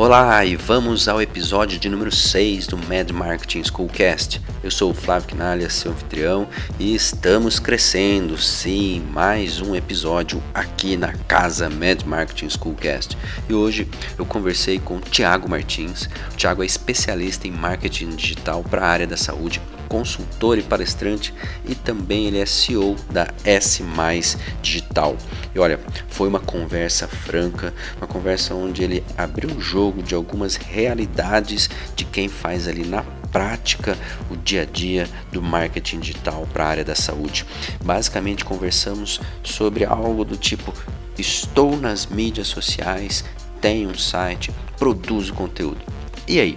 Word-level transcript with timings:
Olá 0.00 0.42
e 0.46 0.56
vamos 0.56 1.08
ao 1.08 1.20
episódio 1.20 1.78
de 1.78 1.86
número 1.86 2.10
6 2.10 2.68
do 2.68 2.78
Mad 2.78 3.10
Marketing 3.10 3.62
Schoolcast. 3.62 4.40
Eu 4.62 4.70
sou 4.70 4.92
o 4.92 4.94
Flávio 4.94 5.28
Quinalha, 5.28 5.68
seu 5.68 5.92
anfitrião, 5.92 6.48
e 6.78 6.94
estamos 6.94 7.58
crescendo, 7.58 8.38
sim, 8.38 9.06
mais 9.12 9.60
um 9.60 9.76
episódio 9.76 10.42
aqui 10.54 10.96
na 10.96 11.12
casa 11.12 11.68
Mad 11.68 12.04
Marketing 12.04 12.48
Schoolcast. 12.48 13.14
E 13.46 13.52
hoje 13.52 13.86
eu 14.18 14.24
conversei 14.24 14.78
com 14.78 14.96
o 14.96 15.00
Thiago 15.00 15.46
Martins. 15.50 16.08
O 16.32 16.34
Thiago 16.34 16.62
é 16.62 16.66
especialista 16.66 17.46
em 17.46 17.50
marketing 17.50 18.16
digital 18.16 18.64
para 18.64 18.82
a 18.82 18.88
área 18.88 19.06
da 19.06 19.18
saúde 19.18 19.60
consultor 19.90 20.56
e 20.56 20.62
palestrante 20.62 21.34
e 21.68 21.74
também 21.74 22.26
ele 22.26 22.38
é 22.38 22.46
CEO 22.46 22.94
da 23.10 23.26
S 23.44 23.82
Mais 23.82 24.38
Digital. 24.62 25.16
E 25.52 25.58
olha, 25.58 25.80
foi 26.08 26.28
uma 26.28 26.38
conversa 26.38 27.08
franca, 27.08 27.74
uma 27.98 28.06
conversa 28.06 28.54
onde 28.54 28.84
ele 28.84 29.04
abriu 29.18 29.50
o 29.50 29.60
jogo 29.60 30.02
de 30.02 30.14
algumas 30.14 30.54
realidades 30.54 31.68
de 31.96 32.04
quem 32.04 32.28
faz 32.28 32.68
ali 32.68 32.86
na 32.86 33.02
prática 33.32 33.98
o 34.30 34.36
dia 34.36 34.62
a 34.62 34.64
dia 34.64 35.08
do 35.32 35.42
marketing 35.42 36.00
digital 36.00 36.48
para 36.52 36.64
a 36.64 36.68
área 36.68 36.84
da 36.84 36.94
saúde. 36.94 37.44
Basicamente 37.84 38.44
conversamos 38.44 39.20
sobre 39.42 39.84
algo 39.84 40.24
do 40.24 40.36
tipo 40.36 40.72
estou 41.18 41.76
nas 41.76 42.06
mídias 42.06 42.48
sociais, 42.48 43.24
tenho 43.60 43.90
um 43.90 43.98
site, 43.98 44.52
produzo 44.78 45.34
conteúdo. 45.34 45.80
E 46.26 46.40
aí, 46.40 46.56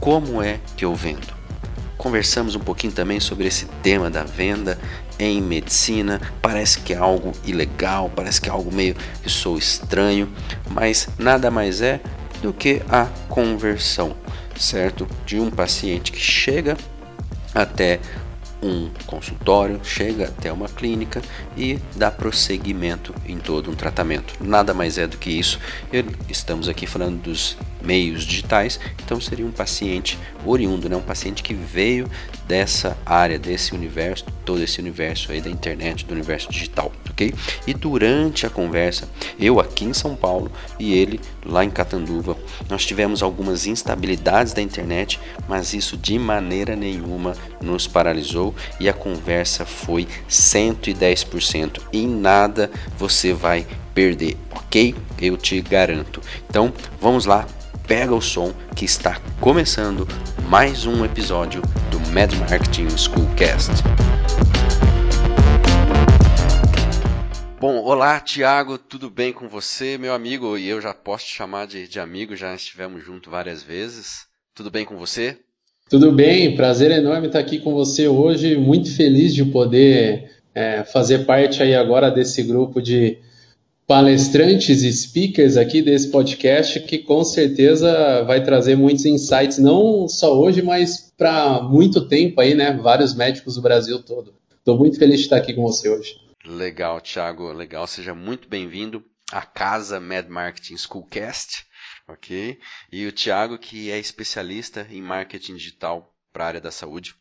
como 0.00 0.42
é 0.42 0.58
que 0.76 0.84
eu 0.84 0.94
vendo? 0.94 1.33
Conversamos 2.04 2.54
um 2.54 2.60
pouquinho 2.60 2.92
também 2.92 3.18
sobre 3.18 3.46
esse 3.46 3.64
tema 3.82 4.10
da 4.10 4.24
venda 4.24 4.78
em 5.18 5.40
medicina. 5.40 6.20
Parece 6.42 6.80
que 6.80 6.92
é 6.92 6.98
algo 6.98 7.32
ilegal, 7.46 8.12
parece 8.14 8.42
que 8.42 8.50
é 8.50 8.52
algo 8.52 8.70
meio 8.70 8.94
que 9.22 9.30
sou 9.30 9.56
estranho, 9.56 10.30
mas 10.70 11.08
nada 11.18 11.50
mais 11.50 11.80
é 11.80 12.02
do 12.42 12.52
que 12.52 12.82
a 12.90 13.06
conversão, 13.30 14.14
certo? 14.54 15.08
De 15.24 15.40
um 15.40 15.50
paciente 15.50 16.12
que 16.12 16.20
chega 16.20 16.76
até 17.54 18.00
um 18.64 18.90
consultório, 19.06 19.78
chega 19.84 20.28
até 20.28 20.50
uma 20.50 20.68
clínica 20.68 21.20
e 21.56 21.78
dá 21.94 22.10
prosseguimento 22.10 23.14
em 23.26 23.38
todo 23.38 23.70
um 23.70 23.74
tratamento. 23.74 24.34
Nada 24.40 24.72
mais 24.72 24.96
é 24.96 25.06
do 25.06 25.18
que 25.18 25.30
isso. 25.30 25.60
Estamos 26.28 26.68
aqui 26.68 26.86
falando 26.86 27.20
dos 27.20 27.56
meios 27.82 28.24
digitais, 28.24 28.80
então 29.04 29.20
seria 29.20 29.44
um 29.44 29.52
paciente 29.52 30.18
oriundo, 30.46 30.88
né? 30.88 30.96
um 30.96 31.02
paciente 31.02 31.42
que 31.42 31.52
veio 31.52 32.08
dessa 32.48 32.96
área, 33.04 33.38
desse 33.38 33.74
universo, 33.74 34.24
todo 34.44 34.62
esse 34.62 34.80
universo 34.80 35.30
aí 35.30 35.42
da 35.42 35.50
internet, 35.50 36.06
do 36.06 36.14
universo 36.14 36.50
digital, 36.50 36.90
ok? 37.14 37.32
E 37.66 37.72
durante 37.72 38.44
a 38.44 38.50
conversa, 38.50 39.08
eu 39.38 39.58
aqui 39.58 39.84
em 39.84 39.94
São 39.94 40.14
Paulo 40.14 40.50
e 40.78 40.92
ele 40.92 41.20
lá 41.46 41.64
em 41.64 41.70
Catanduva, 41.70 42.36
nós 42.68 42.84
tivemos 42.84 43.22
algumas 43.22 43.66
instabilidades 43.66 44.52
da 44.52 44.60
internet, 44.60 45.18
mas 45.48 45.72
isso 45.72 45.96
de 45.96 46.18
maneira 46.18 46.76
nenhuma 46.76 47.34
nos 47.62 47.86
paralisou 47.86 48.54
e 48.78 48.88
a 48.88 48.92
conversa 48.92 49.64
foi 49.64 50.06
110%. 50.28 51.80
Em 51.92 52.06
nada 52.06 52.70
você 52.98 53.32
vai 53.32 53.66
perder, 53.94 54.36
ok? 54.50 54.94
Eu 55.20 55.36
te 55.36 55.60
garanto. 55.60 56.20
Então, 56.48 56.72
vamos 57.00 57.24
lá 57.24 57.46
pega 57.86 58.14
o 58.14 58.20
som 58.20 58.50
que 58.74 58.86
está 58.86 59.20
começando 59.40 60.08
mais 60.48 60.86
um 60.86 61.04
episódio 61.04 61.60
do 61.90 62.00
Mad 62.12 62.32
Marketing 62.48 62.88
Schoolcast. 62.96 63.72
Bom, 67.66 67.82
olá 67.82 68.20
Tiago, 68.20 68.76
tudo 68.76 69.08
bem 69.08 69.32
com 69.32 69.48
você, 69.48 69.96
meu 69.96 70.12
amigo? 70.12 70.58
E 70.58 70.68
eu 70.68 70.82
já 70.82 70.92
posso 70.92 71.24
te 71.24 71.32
chamar 71.32 71.66
de, 71.66 71.88
de 71.88 71.98
amigo, 71.98 72.36
já 72.36 72.54
estivemos 72.54 73.02
juntos 73.02 73.30
várias 73.30 73.62
vezes. 73.62 74.26
Tudo 74.54 74.70
bem 74.70 74.84
com 74.84 74.98
você? 74.98 75.38
Tudo 75.88 76.12
bem, 76.12 76.54
prazer 76.56 76.90
enorme 76.90 77.28
estar 77.28 77.38
aqui 77.38 77.58
com 77.58 77.72
você 77.72 78.06
hoje. 78.06 78.54
Muito 78.54 78.94
feliz 78.94 79.34
de 79.34 79.46
poder 79.46 80.30
é, 80.54 80.84
fazer 80.84 81.20
parte 81.20 81.62
aí 81.62 81.74
agora 81.74 82.10
desse 82.10 82.42
grupo 82.42 82.82
de 82.82 83.16
palestrantes 83.86 84.82
e 84.82 84.92
speakers 84.92 85.56
aqui 85.56 85.80
desse 85.80 86.08
podcast 86.08 86.80
que 86.80 86.98
com 86.98 87.24
certeza 87.24 88.24
vai 88.24 88.44
trazer 88.44 88.76
muitos 88.76 89.06
insights, 89.06 89.56
não 89.56 90.06
só 90.06 90.38
hoje, 90.38 90.60
mas 90.60 91.10
para 91.16 91.62
muito 91.62 92.06
tempo 92.08 92.42
aí, 92.42 92.54
né? 92.54 92.78
Vários 92.82 93.14
médicos 93.14 93.54
do 93.54 93.62
Brasil 93.62 94.02
todo. 94.02 94.34
Estou 94.58 94.76
muito 94.76 94.98
feliz 94.98 95.20
de 95.20 95.22
estar 95.22 95.38
aqui 95.38 95.54
com 95.54 95.62
você 95.62 95.88
hoje. 95.88 96.23
Legal, 96.44 97.00
Thiago, 97.00 97.50
legal. 97.52 97.86
Seja 97.86 98.14
muito 98.14 98.48
bem-vindo 98.48 99.02
à 99.32 99.40
casa 99.40 99.98
Mad 99.98 100.28
Marketing 100.28 100.76
Schoolcast, 100.76 101.66
ok? 102.06 102.60
E 102.92 103.06
o 103.06 103.12
Thiago, 103.12 103.58
que 103.58 103.90
é 103.90 103.98
especialista 103.98 104.86
em 104.90 105.00
marketing 105.00 105.56
digital 105.56 106.14
para 106.32 106.44
a 106.44 106.48
área 106.48 106.60
da 106.60 106.70
saúde. 106.70 107.16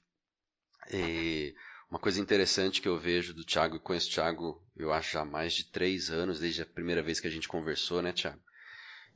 E 0.92 1.56
uma 1.90 2.00
coisa 2.00 2.20
interessante 2.20 2.82
que 2.82 2.88
eu 2.88 3.00
vejo 3.00 3.34
do 3.34 3.46
Thiago, 3.46 3.78
e 3.78 3.80
conheço 3.80 4.10
o 4.10 4.14
Thiago, 4.14 4.62
eu 4.76 4.92
acho 4.92 5.14
já 5.14 5.22
há 5.22 5.26
mais 5.26 5.54
de 5.54 5.72
três 5.72 6.10
anos, 6.10 6.42
desde 6.42 6.62
a 6.62 6.66
primeira 6.66 7.02
vez 7.02 7.22
que 7.22 7.28
a 7.28 7.32
gente 7.32 7.48
conversou, 7.48 8.02
né, 8.02 8.12
Thiago? 8.12 8.42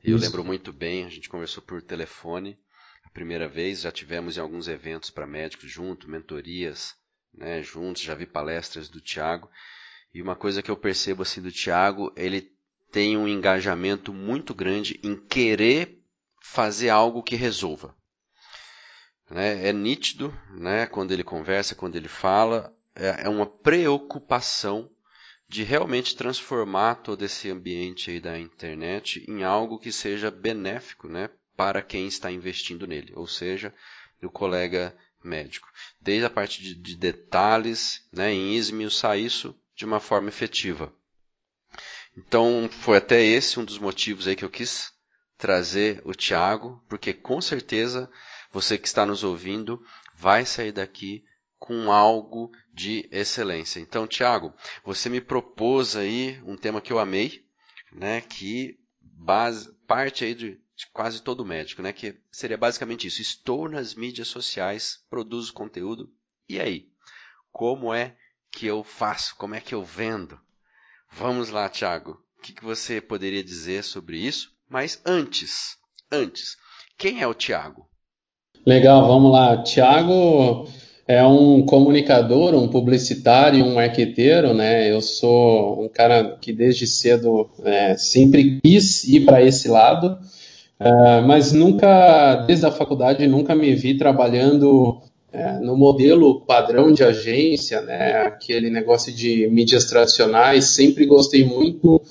Eu 0.02 0.16
Isso. 0.16 0.24
lembro 0.24 0.42
muito 0.42 0.72
bem, 0.72 1.04
a 1.04 1.10
gente 1.10 1.28
conversou 1.28 1.62
por 1.62 1.82
telefone 1.82 2.58
a 3.04 3.10
primeira 3.10 3.46
vez, 3.46 3.82
já 3.82 3.92
tivemos 3.92 4.38
em 4.38 4.40
alguns 4.40 4.68
eventos 4.68 5.10
para 5.10 5.26
médicos 5.26 5.70
junto, 5.70 6.08
mentorias, 6.08 6.94
né, 7.34 7.62
juntos, 7.62 8.02
já 8.02 8.14
vi 8.14 8.24
palestras 8.24 8.88
do 8.88 9.02
Thiago. 9.02 9.50
E 10.12 10.22
uma 10.22 10.34
coisa 10.34 10.62
que 10.62 10.70
eu 10.70 10.76
percebo 10.76 11.22
assim 11.22 11.42
do 11.42 11.52
Thiago, 11.52 12.12
ele 12.16 12.52
tem 12.90 13.16
um 13.16 13.28
engajamento 13.28 14.12
muito 14.12 14.54
grande 14.54 14.98
em 15.02 15.14
querer 15.14 16.02
fazer 16.40 16.88
algo 16.88 17.22
que 17.22 17.36
resolva. 17.36 17.94
Né? 19.30 19.68
É 19.68 19.72
nítido, 19.72 20.34
né, 20.50 20.86
quando 20.86 21.12
ele 21.12 21.22
conversa, 21.22 21.74
quando 21.74 21.96
ele 21.96 22.08
fala, 22.08 22.74
é, 22.94 23.24
é 23.24 23.28
uma 23.28 23.46
preocupação 23.46 24.90
de 25.46 25.62
realmente 25.62 26.16
transformar 26.16 26.96
todo 26.96 27.24
esse 27.24 27.50
ambiente 27.50 28.10
aí 28.10 28.20
da 28.20 28.38
internet 28.38 29.24
em 29.28 29.44
algo 29.44 29.78
que 29.78 29.92
seja 29.92 30.30
benéfico, 30.30 31.08
né, 31.08 31.30
para 31.56 31.82
quem 31.82 32.06
está 32.06 32.30
investindo 32.30 32.86
nele, 32.86 33.12
ou 33.14 33.26
seja, 33.26 33.74
o 34.22 34.30
colega 34.30 34.96
médico. 35.22 35.68
Desde 36.00 36.24
a 36.24 36.30
parte 36.30 36.62
de, 36.62 36.74
de 36.74 36.96
detalhes, 36.96 38.06
né, 38.12 38.32
em 38.32 38.56
esmiuçar 38.56 39.18
isso 39.18 39.54
de 39.78 39.84
uma 39.84 40.00
forma 40.00 40.28
efetiva. 40.28 40.92
Então, 42.16 42.68
foi 42.68 42.96
até 42.96 43.22
esse 43.22 43.60
um 43.60 43.64
dos 43.64 43.78
motivos 43.78 44.26
aí 44.26 44.34
que 44.34 44.44
eu 44.44 44.50
quis 44.50 44.92
trazer 45.36 46.02
o 46.04 46.12
Tiago, 46.12 46.84
porque 46.88 47.14
com 47.14 47.40
certeza 47.40 48.10
você 48.50 48.76
que 48.76 48.88
está 48.88 49.06
nos 49.06 49.22
ouvindo 49.22 49.80
vai 50.16 50.44
sair 50.44 50.72
daqui 50.72 51.24
com 51.60 51.92
algo 51.92 52.50
de 52.74 53.08
excelência. 53.12 53.78
Então, 53.78 54.04
Tiago, 54.04 54.52
você 54.84 55.08
me 55.08 55.20
propôs 55.20 55.94
aí 55.94 56.42
um 56.44 56.56
tema 56.56 56.80
que 56.80 56.92
eu 56.92 56.98
amei, 56.98 57.46
né, 57.92 58.20
que 58.20 58.80
base, 59.00 59.72
parte 59.86 60.24
aí 60.24 60.34
de, 60.34 60.60
de 60.74 60.86
quase 60.92 61.22
todo 61.22 61.46
médico, 61.46 61.82
né, 61.82 61.92
que 61.92 62.20
seria 62.32 62.56
basicamente 62.56 63.06
isso. 63.06 63.22
Estou 63.22 63.68
nas 63.68 63.94
mídias 63.94 64.26
sociais, 64.26 65.04
produzo 65.08 65.52
conteúdo, 65.52 66.12
e 66.48 66.60
aí? 66.60 66.90
Como 67.52 67.94
é 67.94 68.16
que 68.52 68.66
eu 68.66 68.82
faço? 68.82 69.34
Como 69.36 69.54
é 69.54 69.60
que 69.60 69.74
eu 69.74 69.84
vendo? 69.84 70.38
Vamos 71.12 71.50
lá, 71.50 71.68
Tiago. 71.68 72.18
O 72.38 72.42
que, 72.42 72.54
você 72.62 73.00
poderia 73.00 73.42
dizer 73.42 73.82
sobre 73.82 74.18
isso? 74.18 74.50
Mas 74.68 75.00
antes, 75.04 75.76
antes, 76.10 76.56
quem 76.96 77.20
é 77.20 77.26
o 77.26 77.34
Tiago? 77.34 77.88
Legal, 78.64 79.06
vamos 79.06 79.32
lá. 79.32 79.62
Tiago 79.62 80.68
é 81.06 81.24
um 81.24 81.64
comunicador, 81.64 82.54
um 82.54 82.68
publicitário, 82.68 83.64
um 83.64 83.74
marqueteiro, 83.74 84.52
né? 84.54 84.90
Eu 84.90 85.00
sou 85.00 85.82
um 85.82 85.88
cara 85.88 86.36
que 86.40 86.52
desde 86.52 86.86
cedo 86.86 87.50
é, 87.64 87.96
sempre 87.96 88.60
quis 88.60 89.04
ir 89.04 89.24
para 89.24 89.42
esse 89.42 89.68
lado, 89.68 90.18
uh, 90.78 91.26
mas 91.26 91.50
nunca, 91.52 92.36
desde 92.46 92.66
a 92.66 92.70
faculdade, 92.70 93.26
nunca 93.26 93.54
me 93.54 93.74
vi 93.74 93.96
trabalhando 93.96 95.00
é, 95.38 95.60
no 95.60 95.76
modelo 95.76 96.40
padrão 96.40 96.90
de 96.90 97.04
agência, 97.04 97.80
né, 97.80 98.22
aquele 98.22 98.68
negócio 98.68 99.12
de 99.12 99.46
mídias 99.46 99.84
tradicionais, 99.84 100.70
sempre 100.70 101.06
gostei 101.06 101.44
muito 101.44 102.02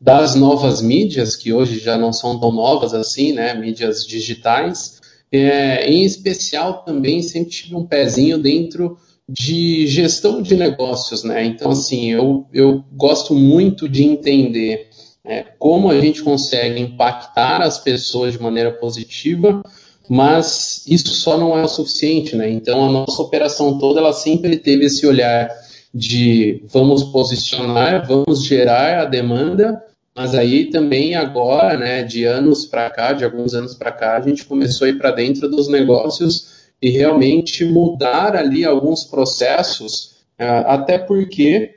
das 0.00 0.34
novas 0.34 0.82
mídias, 0.82 1.36
que 1.36 1.52
hoje 1.52 1.78
já 1.78 1.96
não 1.96 2.12
são 2.12 2.40
tão 2.40 2.50
novas 2.50 2.92
assim, 2.92 3.32
né, 3.32 3.54
mídias 3.54 4.04
digitais, 4.04 5.00
é, 5.30 5.88
em 5.88 6.02
especial 6.02 6.82
também 6.82 7.22
sempre 7.22 7.50
tive 7.50 7.76
um 7.76 7.86
pezinho 7.86 8.36
dentro 8.36 8.98
de 9.28 9.86
gestão 9.86 10.42
de 10.42 10.56
negócios, 10.56 11.22
né, 11.22 11.44
então 11.44 11.70
assim, 11.70 12.10
eu, 12.10 12.46
eu 12.52 12.82
gosto 12.92 13.32
muito 13.32 13.88
de 13.88 14.02
entender 14.02 14.88
é, 15.24 15.44
como 15.56 15.88
a 15.88 16.00
gente 16.00 16.20
consegue 16.20 16.80
impactar 16.80 17.62
as 17.62 17.78
pessoas 17.78 18.32
de 18.32 18.42
maneira 18.42 18.72
positiva, 18.72 19.62
mas 20.08 20.84
isso 20.86 21.08
só 21.08 21.38
não 21.38 21.56
é 21.58 21.62
o 21.62 21.68
suficiente, 21.68 22.36
né? 22.36 22.50
Então 22.50 22.84
a 22.84 22.90
nossa 22.90 23.22
operação 23.22 23.78
toda 23.78 24.00
ela 24.00 24.12
sempre 24.12 24.56
teve 24.56 24.86
esse 24.86 25.06
olhar 25.06 25.48
de 25.94 26.62
vamos 26.68 27.04
posicionar, 27.04 28.06
vamos 28.06 28.44
gerar 28.44 29.02
a 29.02 29.04
demanda, 29.04 29.82
mas 30.14 30.34
aí 30.34 30.70
também 30.70 31.14
agora, 31.14 31.76
né, 31.76 32.02
de 32.02 32.24
anos 32.24 32.66
para 32.66 32.88
cá, 32.90 33.12
de 33.12 33.24
alguns 33.24 33.54
anos 33.54 33.74
para 33.74 33.92
cá, 33.92 34.16
a 34.16 34.20
gente 34.20 34.44
começou 34.44 34.86
a 34.86 34.90
ir 34.90 34.98
para 34.98 35.10
dentro 35.10 35.48
dos 35.48 35.68
negócios 35.68 36.70
e 36.80 36.90
realmente 36.90 37.64
mudar 37.64 38.36
ali 38.36 38.64
alguns 38.64 39.04
processos, 39.04 40.16
é, 40.38 40.46
até 40.46 40.98
porque 40.98 41.76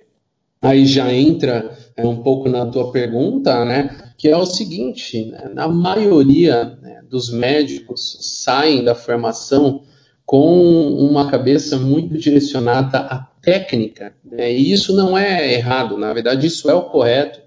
aí 0.61 0.85
já 0.85 1.13
entra 1.13 1.77
é, 1.95 2.05
um 2.05 2.17
pouco 2.17 2.49
na 2.49 2.65
tua 2.65 2.91
pergunta, 2.91 3.63
né, 3.63 4.04
que 4.17 4.29
é 4.29 4.37
o 4.37 4.45
seguinte, 4.45 5.25
né, 5.25 5.49
na 5.53 5.67
maioria 5.67 6.77
né, 6.81 7.01
dos 7.09 7.29
médicos 7.29 8.17
saem 8.21 8.83
da 8.83 8.95
formação 8.95 9.83
com 10.25 10.89
uma 10.93 11.29
cabeça 11.29 11.77
muito 11.77 12.17
direcionada 12.17 12.99
à 12.99 13.19
técnica, 13.41 14.15
né, 14.23 14.51
e 14.51 14.71
isso 14.71 14.95
não 14.95 15.17
é 15.17 15.53
errado, 15.53 15.97
na 15.97 16.13
verdade 16.13 16.47
isso 16.47 16.69
é 16.69 16.73
o 16.73 16.83
correto. 16.83 17.39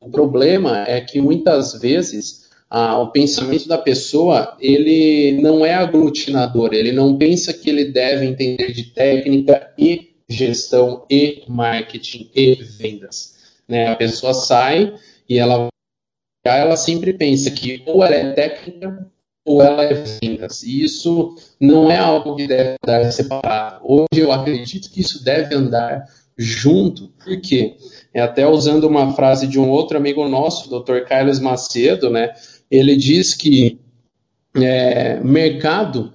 O 0.00 0.10
problema 0.10 0.84
é 0.88 1.00
que 1.00 1.20
muitas 1.20 1.74
vezes 1.80 2.42
ah, 2.68 2.98
o 2.98 3.12
pensamento 3.12 3.68
da 3.68 3.76
pessoa 3.76 4.56
ele 4.58 5.40
não 5.42 5.64
é 5.64 5.74
aglutinador, 5.74 6.72
ele 6.72 6.90
não 6.90 7.18
pensa 7.18 7.52
que 7.52 7.68
ele 7.68 7.84
deve 7.84 8.24
entender 8.24 8.72
de 8.72 8.84
técnica 8.84 9.70
e 9.78 10.12
gestão 10.26 11.04
e 11.10 11.42
marketing 11.46 12.30
e 12.34 12.54
vendas. 12.54 13.34
Né? 13.68 13.88
A 13.88 13.96
pessoa 13.96 14.32
sai 14.32 14.94
e 15.28 15.38
ela 15.38 15.68
ela 16.44 16.76
sempre 16.76 17.12
pensa 17.12 17.50
que 17.50 17.82
ou 17.86 18.04
ela 18.04 18.14
é 18.14 18.32
técnica 18.32 19.06
ou 19.44 19.62
ela 19.62 19.84
é 19.84 19.94
vendas. 19.94 20.62
E 20.62 20.84
isso 20.84 21.36
não 21.60 21.90
é 21.90 21.98
algo 21.98 22.36
que 22.36 22.46
deve 22.46 22.76
andar 22.84 23.12
separado. 23.12 23.80
Hoje 23.84 24.20
eu 24.20 24.32
acredito 24.32 24.90
que 24.90 25.00
isso 25.00 25.24
deve 25.24 25.54
andar 25.54 26.04
junto, 26.36 27.12
porque 27.24 27.76
é 28.14 28.20
até 28.20 28.46
usando 28.46 28.84
uma 28.84 29.12
frase 29.14 29.46
de 29.46 29.58
um 29.58 29.68
outro 29.68 29.96
amigo 29.96 30.26
nosso, 30.28 30.68
Dr. 30.68 31.00
Carlos 31.06 31.38
Macedo, 31.38 32.10
né? 32.10 32.32
Ele 32.70 32.96
diz 32.96 33.34
que 33.34 33.80
é, 34.56 35.20
mercado 35.20 36.12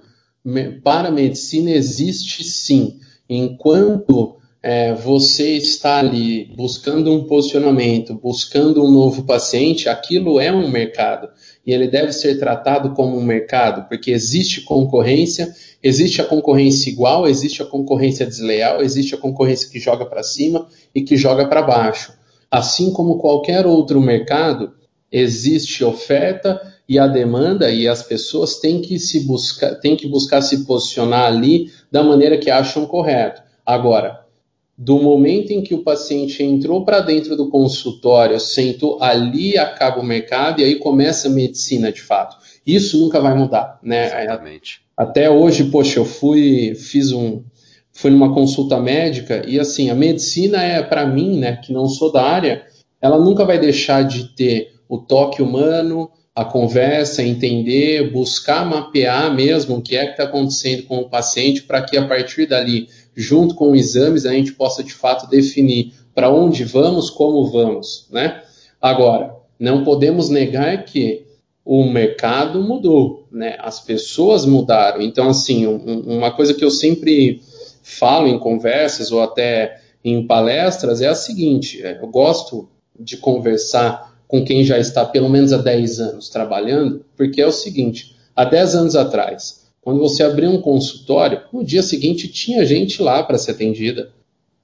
para 0.82 1.10
medicina 1.10 1.70
existe 1.70 2.44
sim, 2.44 3.00
enquanto 3.28 4.37
é, 4.60 4.92
você 4.92 5.52
está 5.52 5.98
ali 5.98 6.52
buscando 6.56 7.12
um 7.12 7.24
posicionamento, 7.24 8.14
buscando 8.14 8.84
um 8.84 8.90
novo 8.90 9.22
paciente, 9.22 9.88
aquilo 9.88 10.40
é 10.40 10.52
um 10.52 10.68
mercado 10.68 11.28
e 11.64 11.72
ele 11.72 11.86
deve 11.86 12.12
ser 12.12 12.38
tratado 12.38 12.92
como 12.94 13.16
um 13.16 13.22
mercado, 13.22 13.88
porque 13.88 14.10
existe 14.10 14.62
concorrência, 14.62 15.54
existe 15.82 16.20
a 16.20 16.24
concorrência 16.24 16.90
igual, 16.90 17.28
existe 17.28 17.62
a 17.62 17.66
concorrência 17.66 18.26
desleal, 18.26 18.82
existe 18.82 19.14
a 19.14 19.18
concorrência 19.18 19.70
que 19.70 19.78
joga 19.78 20.04
para 20.04 20.22
cima 20.22 20.66
e 20.94 21.02
que 21.02 21.16
joga 21.16 21.46
para 21.46 21.62
baixo. 21.62 22.12
Assim 22.50 22.92
como 22.92 23.18
qualquer 23.18 23.66
outro 23.66 24.00
mercado, 24.00 24.72
existe 25.12 25.84
oferta 25.84 26.60
e 26.88 26.98
a 26.98 27.06
demanda 27.06 27.70
e 27.70 27.86
as 27.86 28.02
pessoas 28.02 28.58
têm 28.58 28.80
que 28.80 28.98
se 28.98 29.20
buscar, 29.20 29.74
têm 29.76 29.94
que 29.94 30.08
buscar 30.08 30.40
se 30.40 30.64
posicionar 30.64 31.26
ali 31.26 31.70
da 31.92 32.02
maneira 32.02 32.38
que 32.38 32.50
acham 32.50 32.86
correto. 32.86 33.42
Agora, 33.64 34.26
do 34.78 35.02
momento 35.02 35.50
em 35.50 35.60
que 35.60 35.74
o 35.74 35.82
paciente 35.82 36.40
entrou 36.40 36.84
para 36.84 37.00
dentro 37.00 37.36
do 37.36 37.50
consultório, 37.50 38.38
sentou 38.38 39.02
ali, 39.02 39.58
acaba 39.58 40.00
o 40.00 40.04
mercado 40.04 40.60
e 40.60 40.64
aí 40.64 40.76
começa 40.76 41.26
a 41.26 41.32
medicina 41.32 41.90
de 41.90 42.00
fato. 42.00 42.36
Isso 42.64 43.00
nunca 43.00 43.20
vai 43.20 43.34
mudar, 43.34 43.80
né? 43.82 44.22
Exatamente. 44.22 44.82
Até 44.96 45.28
hoje, 45.28 45.64
poxa, 45.64 45.98
eu 45.98 46.04
fui, 46.04 46.76
fiz 46.76 47.10
um, 47.10 47.42
fui 47.92 48.12
numa 48.12 48.32
consulta 48.32 48.80
médica 48.80 49.42
e 49.48 49.58
assim, 49.58 49.90
a 49.90 49.96
medicina 49.96 50.62
é 50.62 50.80
para 50.80 51.04
mim, 51.04 51.40
né, 51.40 51.56
que 51.56 51.72
não 51.72 51.88
sou 51.88 52.12
da 52.12 52.22
área, 52.22 52.62
ela 53.02 53.18
nunca 53.18 53.44
vai 53.44 53.58
deixar 53.58 54.02
de 54.02 54.28
ter 54.36 54.74
o 54.88 54.98
toque 54.98 55.42
humano, 55.42 56.08
a 56.38 56.44
conversa, 56.44 57.20
entender, 57.20 58.12
buscar 58.12 58.64
mapear 58.64 59.34
mesmo 59.34 59.76
o 59.76 59.82
que 59.82 59.96
é 59.96 60.04
que 60.04 60.12
está 60.12 60.22
acontecendo 60.22 60.84
com 60.84 60.98
o 60.98 61.10
paciente 61.10 61.64
para 61.64 61.82
que 61.82 61.96
a 61.96 62.06
partir 62.06 62.46
dali 62.46 62.86
junto 63.18 63.56
com 63.56 63.74
exames, 63.74 64.24
a 64.24 64.32
gente 64.32 64.52
possa 64.52 64.84
de 64.84 64.94
fato 64.94 65.28
definir 65.28 65.92
para 66.14 66.30
onde 66.30 66.62
vamos, 66.62 67.10
como 67.10 67.50
vamos, 67.50 68.06
né? 68.12 68.42
Agora, 68.80 69.34
não 69.58 69.82
podemos 69.82 70.30
negar 70.30 70.84
que 70.84 71.26
o 71.64 71.82
mercado 71.84 72.62
mudou, 72.62 73.26
né? 73.32 73.56
As 73.58 73.80
pessoas 73.80 74.46
mudaram. 74.46 75.02
Então, 75.02 75.28
assim, 75.28 75.66
um, 75.66 76.00
uma 76.06 76.30
coisa 76.30 76.54
que 76.54 76.64
eu 76.64 76.70
sempre 76.70 77.42
falo 77.82 78.28
em 78.28 78.38
conversas 78.38 79.10
ou 79.10 79.20
até 79.20 79.80
em 80.04 80.24
palestras 80.24 81.00
é 81.00 81.08
a 81.08 81.14
seguinte: 81.16 81.84
é, 81.84 81.98
eu 82.00 82.06
gosto 82.06 82.68
de 82.98 83.16
conversar 83.16 84.16
com 84.28 84.44
quem 84.44 84.62
já 84.62 84.78
está 84.78 85.04
pelo 85.04 85.28
menos 85.28 85.52
há 85.52 85.58
10 85.58 86.00
anos 86.00 86.28
trabalhando, 86.28 87.04
porque 87.16 87.42
é 87.42 87.46
o 87.46 87.52
seguinte: 87.52 88.14
há 88.36 88.44
10 88.44 88.76
anos 88.76 88.94
atrás, 88.94 89.67
quando 89.82 90.00
você 90.00 90.22
abriu 90.22 90.50
um 90.50 90.60
consultório, 90.60 91.42
no 91.52 91.64
dia 91.64 91.82
seguinte 91.82 92.28
tinha 92.28 92.64
gente 92.64 93.02
lá 93.02 93.22
para 93.22 93.38
ser 93.38 93.52
atendida, 93.52 94.12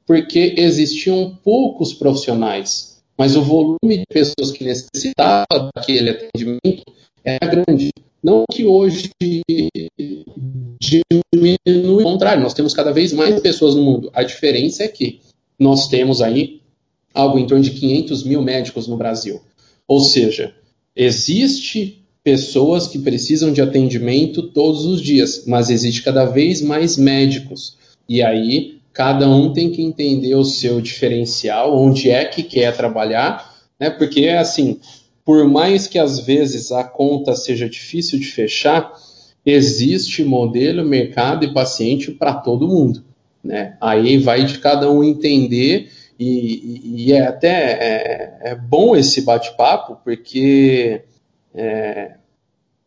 porque 0.06 0.54
existiam 0.58 1.38
poucos 1.42 1.94
profissionais, 1.94 2.98
mas 3.16 3.36
o 3.36 3.42
volume 3.42 3.98
de 3.98 4.04
pessoas 4.08 4.50
que 4.52 4.64
necessitavam 4.64 5.70
daquele 5.74 6.10
atendimento 6.10 6.82
era 7.24 7.50
grande. 7.50 7.90
Não 8.22 8.44
que 8.50 8.64
hoje 8.64 9.10
diminui, 10.80 11.56
ao 11.66 12.02
contrário, 12.02 12.42
nós 12.42 12.54
temos 12.54 12.74
cada 12.74 12.92
vez 12.92 13.12
mais 13.12 13.40
pessoas 13.40 13.74
no 13.74 13.82
mundo. 13.82 14.10
A 14.12 14.22
diferença 14.22 14.84
é 14.84 14.88
que 14.88 15.20
nós 15.58 15.88
temos 15.88 16.20
aí 16.20 16.60
algo 17.12 17.38
em 17.38 17.46
torno 17.46 17.62
de 17.62 17.70
500 17.70 18.24
mil 18.24 18.42
médicos 18.42 18.88
no 18.88 18.96
Brasil. 18.96 19.40
Ou 19.86 20.00
seja, 20.00 20.54
existe 20.96 22.03
pessoas 22.24 22.88
que 22.88 22.98
precisam 22.98 23.52
de 23.52 23.60
atendimento 23.60 24.48
todos 24.48 24.86
os 24.86 25.02
dias, 25.02 25.44
mas 25.46 25.68
existe 25.68 26.02
cada 26.02 26.24
vez 26.24 26.62
mais 26.62 26.96
médicos. 26.96 27.76
E 28.08 28.22
aí 28.22 28.78
cada 28.94 29.28
um 29.28 29.52
tem 29.52 29.70
que 29.70 29.82
entender 29.82 30.34
o 30.34 30.44
seu 30.44 30.80
diferencial, 30.80 31.76
onde 31.76 32.08
é 32.08 32.24
que 32.24 32.42
quer 32.42 32.74
trabalhar, 32.74 33.52
né? 33.78 33.90
Porque 33.90 34.28
assim, 34.28 34.80
por 35.24 35.46
mais 35.46 35.86
que 35.86 35.98
às 35.98 36.20
vezes 36.20 36.72
a 36.72 36.82
conta 36.82 37.34
seja 37.34 37.68
difícil 37.68 38.18
de 38.18 38.26
fechar, 38.26 38.92
existe 39.44 40.24
modelo, 40.24 40.84
mercado 40.84 41.44
e 41.44 41.52
paciente 41.52 42.10
para 42.10 42.34
todo 42.34 42.68
mundo, 42.68 43.04
né? 43.42 43.76
Aí 43.80 44.16
vai 44.16 44.46
de 44.46 44.58
cada 44.60 44.90
um 44.90 45.04
entender 45.04 45.90
e, 46.18 46.80
e 46.84 47.12
é 47.12 47.26
até 47.26 47.48
é, 47.48 48.38
é 48.52 48.54
bom 48.54 48.96
esse 48.96 49.20
bate-papo 49.22 49.98
porque 50.04 51.02
é, 51.54 52.14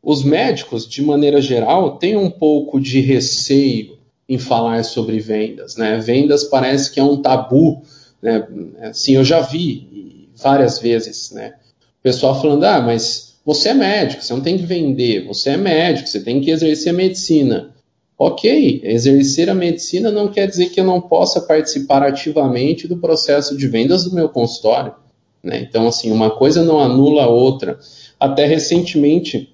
os 0.03 0.23
médicos, 0.23 0.87
de 0.87 1.01
maneira 1.01 1.41
geral, 1.41 1.97
têm 1.97 2.15
um 2.15 2.29
pouco 2.29 2.79
de 2.79 2.99
receio 2.99 3.97
em 4.27 4.37
falar 4.37 4.83
sobre 4.83 5.19
vendas. 5.19 5.75
Né? 5.75 5.97
Vendas 5.97 6.43
parece 6.43 6.91
que 6.91 6.99
é 6.99 7.03
um 7.03 7.21
tabu. 7.21 7.81
Né? 8.21 8.45
Assim, 8.81 9.15
eu 9.15 9.23
já 9.23 9.41
vi 9.41 10.29
várias 10.35 10.79
vezes 10.79 11.31
né? 11.31 11.53
o 11.99 12.03
pessoal 12.03 12.39
falando: 12.39 12.63
ah, 12.63 12.81
mas 12.81 13.37
você 13.45 13.69
é 13.69 13.73
médico, 13.73 14.23
você 14.23 14.33
não 14.33 14.41
tem 14.41 14.57
que 14.57 14.65
vender, 14.65 15.25
você 15.25 15.51
é 15.51 15.57
médico, 15.57 16.09
você 16.09 16.19
tem 16.19 16.41
que 16.41 16.51
exercer 16.51 16.93
a 16.93 16.95
medicina. 16.95 17.73
Ok, 18.19 18.81
exercer 18.83 19.47
a 19.47 19.53
medicina 19.53 20.11
não 20.11 20.27
quer 20.27 20.47
dizer 20.47 20.69
que 20.69 20.79
eu 20.79 20.83
não 20.83 20.99
possa 20.99 21.39
participar 21.39 22.01
ativamente 22.01 22.87
do 22.87 22.97
processo 22.97 23.55
de 23.55 23.67
vendas 23.67 24.05
do 24.05 24.15
meu 24.15 24.27
consultório. 24.27 24.93
Né? 25.43 25.59
Então, 25.61 25.87
assim, 25.87 26.11
uma 26.11 26.31
coisa 26.31 26.63
não 26.63 26.79
anula 26.79 27.23
a 27.23 27.29
outra. 27.29 27.79
Até 28.19 28.45
recentemente, 28.45 29.53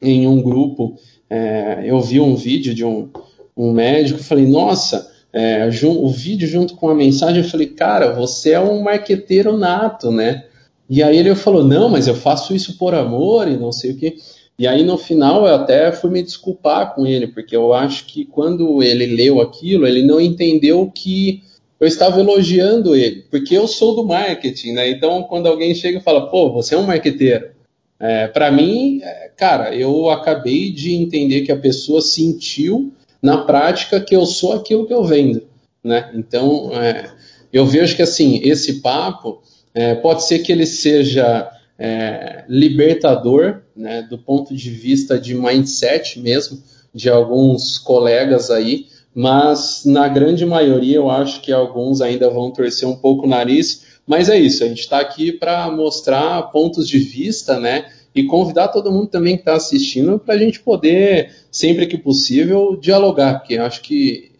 em 0.00 0.26
um 0.26 0.42
grupo, 0.42 0.96
é, 1.30 1.82
eu 1.84 2.00
vi 2.00 2.20
um 2.20 2.34
vídeo 2.34 2.74
de 2.74 2.84
um, 2.84 3.08
um 3.56 3.72
médico, 3.72 4.22
falei, 4.22 4.46
nossa, 4.46 5.10
é, 5.32 5.68
o 5.84 6.08
vídeo 6.08 6.46
junto 6.46 6.74
com 6.76 6.88
a 6.88 6.94
mensagem, 6.94 7.42
eu 7.42 7.48
falei, 7.48 7.66
cara, 7.66 8.12
você 8.12 8.52
é 8.52 8.60
um 8.60 8.82
marqueteiro 8.82 9.56
nato, 9.56 10.10
né? 10.10 10.44
E 10.88 11.02
aí 11.02 11.16
ele 11.16 11.34
falou, 11.34 11.64
não, 11.64 11.88
mas 11.88 12.06
eu 12.06 12.14
faço 12.14 12.54
isso 12.54 12.76
por 12.76 12.94
amor 12.94 13.48
e 13.48 13.56
não 13.56 13.72
sei 13.72 13.92
o 13.92 13.96
quê. 13.96 14.16
E 14.56 14.66
aí 14.66 14.84
no 14.84 14.96
final 14.96 15.46
eu 15.46 15.54
até 15.54 15.90
fui 15.90 16.10
me 16.10 16.22
desculpar 16.22 16.94
com 16.94 17.06
ele, 17.06 17.26
porque 17.26 17.56
eu 17.56 17.72
acho 17.72 18.06
que 18.06 18.24
quando 18.24 18.82
ele 18.82 19.06
leu 19.06 19.40
aquilo, 19.40 19.86
ele 19.86 20.02
não 20.02 20.20
entendeu 20.20 20.88
que 20.94 21.42
eu 21.80 21.86
estava 21.86 22.20
elogiando 22.20 22.94
ele, 22.94 23.24
porque 23.30 23.56
eu 23.56 23.66
sou 23.66 23.94
do 23.94 24.04
marketing, 24.04 24.72
né? 24.72 24.90
Então 24.90 25.22
quando 25.24 25.46
alguém 25.46 25.74
chega 25.74 25.98
e 25.98 26.02
fala, 26.02 26.28
pô, 26.30 26.52
você 26.52 26.74
é 26.74 26.78
um 26.78 26.86
marqueteiro. 26.86 27.50
É, 27.98 28.26
para 28.26 28.50
mim, 28.50 29.00
é, 29.02 29.30
cara, 29.36 29.74
eu 29.74 30.10
acabei 30.10 30.70
de 30.70 30.94
entender 30.94 31.42
que 31.42 31.52
a 31.52 31.56
pessoa 31.56 32.00
sentiu 32.00 32.92
na 33.22 33.38
prática 33.38 34.00
que 34.00 34.14
eu 34.14 34.26
sou 34.26 34.52
aquilo 34.52 34.86
que 34.86 34.92
eu 34.92 35.04
vendo, 35.04 35.42
né? 35.82 36.10
Então, 36.14 36.70
é, 36.74 37.10
eu 37.52 37.64
vejo 37.64 37.96
que 37.96 38.02
assim 38.02 38.40
esse 38.42 38.80
papo 38.80 39.42
é, 39.74 39.94
pode 39.94 40.24
ser 40.24 40.40
que 40.40 40.52
ele 40.52 40.66
seja 40.66 41.50
é, 41.78 42.44
libertador, 42.48 43.62
né, 43.76 44.02
do 44.02 44.18
ponto 44.18 44.54
de 44.54 44.70
vista 44.70 45.18
de 45.18 45.34
mindset 45.34 46.20
mesmo, 46.20 46.62
de 46.94 47.08
alguns 47.10 47.78
colegas 47.78 48.50
aí, 48.50 48.86
mas 49.14 49.82
na 49.84 50.08
grande 50.08 50.44
maioria 50.44 50.96
eu 50.96 51.10
acho 51.10 51.40
que 51.40 51.52
alguns 51.52 52.00
ainda 52.00 52.28
vão 52.28 52.50
torcer 52.50 52.88
um 52.88 52.96
pouco 52.96 53.26
o 53.26 53.28
nariz, 53.28 53.86
mas 54.06 54.28
é 54.28 54.38
isso, 54.38 54.64
a 54.64 54.68
gente 54.68 54.80
está 54.80 54.98
aqui 54.98 55.32
para 55.32 55.70
mostrar 55.70 56.42
pontos 56.50 56.88
de 56.88 56.98
vista, 56.98 57.58
né, 57.58 57.90
e 58.14 58.24
convidar 58.24 58.68
todo 58.68 58.92
mundo 58.92 59.08
também 59.08 59.36
que 59.36 59.42
está 59.42 59.54
assistindo 59.54 60.18
para 60.18 60.34
a 60.34 60.38
gente 60.38 60.60
poder, 60.60 61.34
sempre 61.50 61.86
que 61.86 61.98
possível, 61.98 62.76
dialogar, 62.76 63.40
porque 63.40 63.56
acho 63.56 63.82
que 63.82 64.30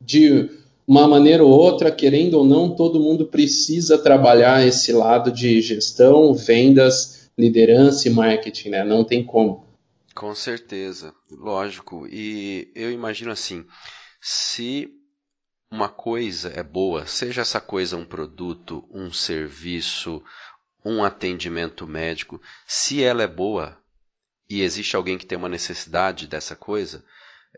de 0.00 0.48
uma 0.86 1.06
maneira 1.06 1.44
ou 1.44 1.50
outra, 1.50 1.92
querendo 1.92 2.34
ou 2.34 2.44
não, 2.44 2.74
todo 2.74 2.98
mundo 2.98 3.26
precisa 3.26 3.96
trabalhar 3.96 4.66
esse 4.66 4.92
lado 4.92 5.30
de 5.30 5.60
gestão, 5.60 6.34
vendas, 6.34 7.30
liderança 7.38 8.08
e 8.08 8.10
marketing, 8.10 8.70
né? 8.70 8.84
Não 8.84 9.04
tem 9.04 9.22
como. 9.22 9.64
Com 10.14 10.34
certeza, 10.34 11.14
lógico. 11.30 12.08
E 12.10 12.68
eu 12.74 12.90
imagino 12.90 13.30
assim, 13.30 13.64
se 14.20 14.92
uma 15.70 15.88
coisa 15.88 16.48
é 16.50 16.62
boa, 16.62 17.06
seja 17.06 17.42
essa 17.42 17.60
coisa 17.60 17.96
um 17.96 18.04
produto, 18.04 18.86
um 18.90 19.12
serviço, 19.12 20.22
um 20.84 21.04
atendimento 21.04 21.86
médico, 21.86 22.40
se 22.66 23.02
ela 23.02 23.22
é 23.22 23.28
boa 23.28 23.80
e 24.48 24.62
existe 24.62 24.96
alguém 24.96 25.16
que 25.16 25.26
tem 25.26 25.38
uma 25.38 25.48
necessidade 25.48 26.26
dessa 26.26 26.56
coisa, 26.56 27.04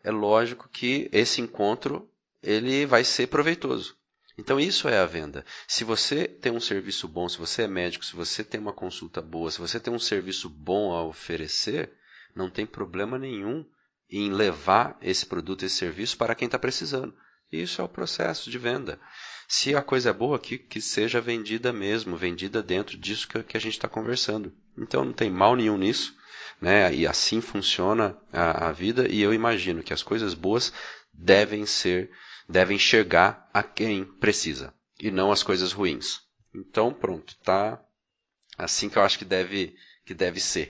é 0.05 0.11
lógico 0.11 0.69
que 0.69 1.09
esse 1.13 1.41
encontro 1.41 2.09
ele 2.43 2.85
vai 2.85 3.03
ser 3.03 3.29
proveitoso. 3.29 3.97
Então 4.37 4.59
isso 4.59 4.89
é 4.89 4.99
a 4.99 5.07
venda. 5.07 5.45
Se 5.67 5.85
você 5.85 6.27
tem 6.27 6.53
um 6.53 6.61
serviço 6.61 7.07
bom, 7.09 7.29
se 7.29 7.39
você 7.39 7.63
é 7.63 7.69
médico, 7.69 8.05
se 8.05 8.17
você 8.17 8.43
tem 8.43 8.61
uma 8.61 8.73
consulta 8.73 9.21
boa, 9.21 9.51
se 9.51 9.61
você 9.61 9.79
tem 9.79 9.93
um 9.93 9.99
serviço 9.99 10.49
bom 10.49 10.93
a 10.93 11.03
oferecer, 11.03 11.93
não 12.35 12.51
tem 12.51 12.67
problema 12.67 13.19
nenhum 13.19 13.65
em 14.13 14.31
levar 14.31 14.99
esse 15.01 15.25
produto, 15.25 15.65
esse 15.65 15.77
serviço 15.77 16.19
para 16.19 16.35
quem 16.35 16.47
está 16.47 16.59
precisando. 16.59 17.15
Isso 17.51 17.81
é 17.81 17.85
o 17.85 17.89
processo 17.89 18.51
de 18.51 18.59
venda. 18.59 19.01
Se 19.49 19.75
a 19.75 19.83
coisa 19.83 20.11
é 20.11 20.13
boa, 20.13 20.39
que, 20.39 20.59
que 20.59 20.81
seja 20.81 21.21
vendida 21.21 21.73
mesmo, 21.73 22.17
vendida 22.17 22.63
dentro 22.63 22.97
disso 22.97 23.27
que, 23.27 23.43
que 23.43 23.57
a 23.57 23.61
gente 23.61 23.75
está 23.75 23.89
conversando. 23.89 24.53
Então 24.79 25.05
não 25.05 25.13
tem 25.13 25.31
mal 25.31 25.57
nenhum 25.57 25.77
nisso, 25.77 26.15
né? 26.61 26.95
E 26.95 27.07
assim 27.07 27.41
funciona 27.41 28.17
a, 28.33 28.69
a 28.69 28.73
vida. 28.73 29.07
E 29.11 29.21
eu 29.21 29.35
imagino 29.35 29.83
que 29.83 29.93
as 29.93 30.03
coisas 30.03 30.35
boas 30.35 30.73
devem 31.13 31.67
ser 31.67 32.11
devem 32.49 32.79
chegar 32.79 33.49
a 33.53 33.63
quem 33.63 34.05
precisa 34.05 34.75
e 35.01 35.11
não 35.11 35.33
as 35.33 35.43
coisas 35.43 35.73
ruins. 35.73 36.21
Então, 36.55 36.93
pronto, 36.93 37.35
tá 37.43 37.81
assim 38.59 38.89
que 38.89 38.99
eu 38.99 39.03
acho 39.03 39.19
que 39.19 39.25
deve 39.25 39.75
que 40.05 40.15
deve 40.15 40.41
ser. 40.41 40.69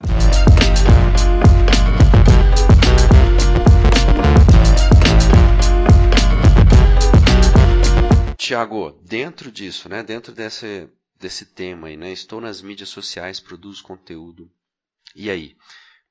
Tiago, 8.43 8.99
dentro 9.05 9.53
disso, 9.53 9.89
né, 9.89 10.03
dentro 10.03 10.33
desse, 10.33 10.89
desse 11.21 11.47
tema 11.47 11.87
aí, 11.87 11.97
né, 11.97 12.11
estou 12.11 12.41
nas 12.41 12.61
mídias 12.61 12.89
sociais, 12.89 13.39
produzo 13.39 13.85
conteúdo. 13.85 14.51
E 15.15 15.31
aí, 15.31 15.55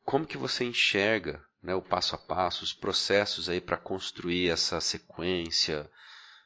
como 0.05 0.25
que 0.25 0.37
você 0.37 0.63
enxerga 0.63 1.41
né, 1.63 1.75
o 1.75 1.81
passo 1.81 2.15
a 2.15 2.17
passo, 2.17 2.63
os 2.63 2.73
processos 2.73 3.49
aí 3.49 3.61
para 3.61 3.77
construir 3.77 4.49
essa 4.49 4.79
sequência. 4.81 5.85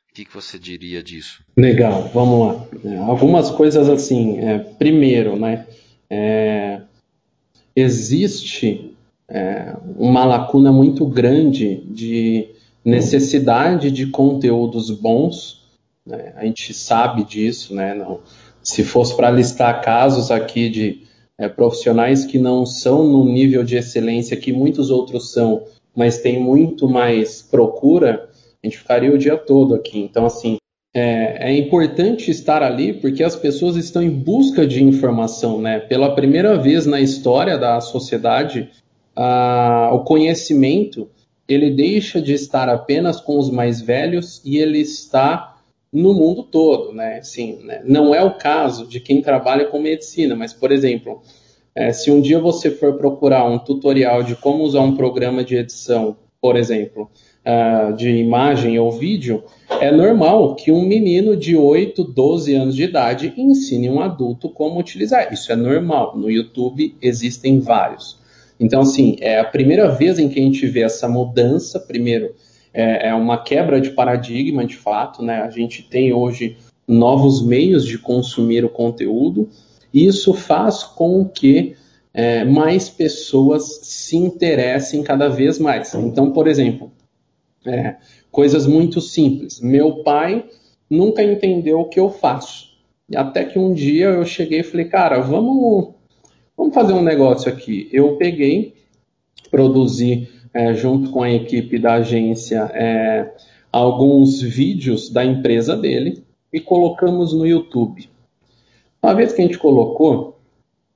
O 0.10 0.14
que, 0.14 0.26
que 0.26 0.34
você 0.34 0.58
diria 0.60 1.02
disso? 1.02 1.44
Legal, 1.56 2.10
vamos 2.14 2.48
lá. 2.48 2.68
É, 2.84 2.98
algumas 2.98 3.52
coisas 3.52 3.88
assim. 3.88 4.40
É, 4.40 4.60
primeiro, 4.60 5.38
né, 5.38 5.68
é, 6.10 6.82
existe 7.76 8.96
é, 9.28 9.76
uma 9.98 10.26
lacuna 10.26 10.72
muito 10.72 11.06
grande 11.06 11.78
de 11.86 12.50
necessidade 12.84 13.92
de 13.92 14.08
conteúdos 14.08 14.90
bons. 14.90 15.65
Né, 16.06 16.34
a 16.36 16.46
gente 16.46 16.74
sabe 16.74 17.24
disso, 17.24 17.74
né? 17.74 17.94
Não, 17.94 18.20
se 18.64 18.84
fosse 18.84 19.16
para 19.16 19.32
listar 19.32 19.82
casos 19.82 20.32
aqui 20.32 20.70
de 20.70 21.04
é, 21.38 21.48
profissionais 21.48 22.26
que 22.26 22.40
não 22.40 22.66
são 22.66 23.04
no 23.04 23.26
nível 23.26 23.64
de 23.64 23.76
excelência 23.76 24.38
que 24.38 24.54
muitos 24.54 24.90
outros 24.90 25.32
são, 25.32 25.64
mas 25.96 26.20
tem 26.20 26.40
muito 26.40 26.88
mais 26.88 27.42
procura, 27.42 28.30
a 28.64 28.68
gente 28.68 28.78
ficaria 28.78 29.14
o 29.14 29.18
dia 29.18 29.38
todo 29.38 29.76
aqui. 29.76 30.00
Então, 30.00 30.26
assim, 30.26 30.58
é, 30.94 31.52
é, 31.52 31.58
importante 31.58 32.32
estar 32.32 32.64
ali 32.64 32.94
porque 32.94 33.24
as 33.24 33.36
pessoas 33.36 33.76
estão 33.76 34.02
em 34.02 34.10
busca 34.10 34.66
de 34.66 34.84
informação, 34.84 35.62
né? 35.62 35.80
Pela 35.80 36.16
primeira 36.16 36.58
vez 36.58 36.86
na 36.86 37.02
história 37.02 37.58
da 37.58 37.82
sociedade, 37.82 38.70
a, 39.16 39.92
o 39.94 40.04
conhecimento 40.04 41.10
ele 41.48 41.70
deixa 41.70 42.22
de 42.22 42.34
estar 42.34 42.70
apenas 42.70 43.20
com 43.20 43.38
os 43.38 43.50
mais 43.52 43.82
velhos 43.82 44.42
e 44.44 44.58
ele 44.58 44.80
está 44.80 45.55
no 45.96 46.14
mundo 46.14 46.44
todo, 46.44 46.94
né? 46.94 47.20
Assim, 47.20 47.60
né? 47.64 47.82
Não 47.86 48.14
é 48.14 48.22
o 48.22 48.36
caso 48.36 48.86
de 48.86 49.00
quem 49.00 49.22
trabalha 49.22 49.66
com 49.66 49.80
medicina, 49.80 50.36
mas, 50.36 50.54
por 50.54 50.72
exemplo, 50.72 51.22
é, 51.74 51.94
se 51.94 52.12
um 52.12 52.20
dia 52.20 52.40
você 52.40 52.70
for 52.70 52.98
procurar 52.98 53.46
um 53.46 53.58
tutorial 53.58 54.22
de 54.22 54.36
como 54.36 54.64
usar 54.64 54.82
um 54.82 54.96
programa 54.96 55.44
de 55.44 55.56
edição, 55.56 56.18
por 56.42 56.58
exemplo, 56.58 57.10
uh, 57.46 57.94
de 57.96 58.10
imagem 58.10 58.78
ou 58.78 58.92
vídeo, 58.92 59.44
é 59.80 59.90
normal 59.90 60.56
que 60.56 60.72
um 60.72 60.82
menino 60.82 61.36
de 61.36 61.56
8, 61.56 62.04
12 62.04 62.54
anos 62.54 62.76
de 62.76 62.84
idade 62.84 63.34
ensine 63.38 63.90
um 63.90 64.00
adulto 64.02 64.50
como 64.50 64.80
utilizar. 64.80 65.34
Isso 65.34 65.52
é 65.52 65.56
normal. 65.56 66.18
No 66.18 66.30
YouTube 66.30 66.96
existem 67.02 67.60
vários. 67.60 68.20
Então, 68.60 68.82
assim, 68.82 69.18
é 69.22 69.40
a 69.40 69.46
primeira 69.46 69.90
vez 69.90 70.20
em 70.20 70.30
que 70.30 70.40
a 70.40 70.44
gente 70.44 70.66
vê 70.68 70.82
essa 70.82 71.08
mudança, 71.08 71.80
primeiro, 71.80 72.36
é, 72.76 73.08
é 73.08 73.16
uma 73.16 73.42
quebra 73.42 73.80
de 73.80 73.92
paradigma, 73.92 74.66
de 74.66 74.76
fato, 74.76 75.24
né? 75.24 75.42
A 75.42 75.50
gente 75.50 75.82
tem 75.82 76.14
hoje 76.14 76.58
novos 76.86 77.42
meios 77.42 77.86
de 77.86 77.98
consumir 77.98 78.66
o 78.66 78.70
conteúdo, 78.70 79.50
e 79.94 80.06
isso 80.06 80.34
faz 80.34 80.84
com 80.84 81.24
que 81.26 81.78
é, 82.14 82.44
mais 82.44 82.90
pessoas 82.90 83.80
se 83.84 84.18
interessem 84.18 85.02
cada 85.02 85.30
vez 85.30 85.58
mais. 85.58 85.94
Então, 85.96 86.32
por 86.32 86.48
exemplo, 86.48 86.92
é, 87.66 87.96
coisas 88.30 88.68
muito 88.68 89.00
simples. 89.00 89.62
Meu 89.62 90.04
pai 90.04 90.46
nunca 90.90 91.24
entendeu 91.24 91.80
o 91.80 91.90
que 91.90 92.00
eu 92.00 92.10
faço. 92.10 92.76
Até 93.16 93.46
que 93.46 93.58
um 93.58 93.74
dia 93.74 94.08
eu 94.08 94.26
cheguei 94.26 94.60
e 94.60 94.64
falei, 94.64 94.86
cara, 94.86 95.20
vamos, 95.22 95.94
vamos 96.58 96.74
fazer 96.74 96.94
um 96.94 97.02
negócio 97.02 97.50
aqui. 97.50 97.88
Eu 97.92 98.18
peguei, 98.18 98.74
produzi 99.50 100.28
é, 100.56 100.74
junto 100.74 101.10
com 101.10 101.22
a 101.22 101.30
equipe 101.30 101.78
da 101.78 101.96
agência, 101.96 102.72
é, 102.74 103.30
alguns 103.70 104.42
vídeos 104.42 105.10
da 105.10 105.26
empresa 105.26 105.76
dele 105.76 106.24
e 106.52 106.62
colocamos 106.62 107.34
no 107.34 107.46
YouTube. 107.46 108.10
Uma 109.04 109.14
vez 109.14 109.34
que 109.34 109.42
a 109.42 109.46
gente 109.46 109.58
colocou, 109.58 110.40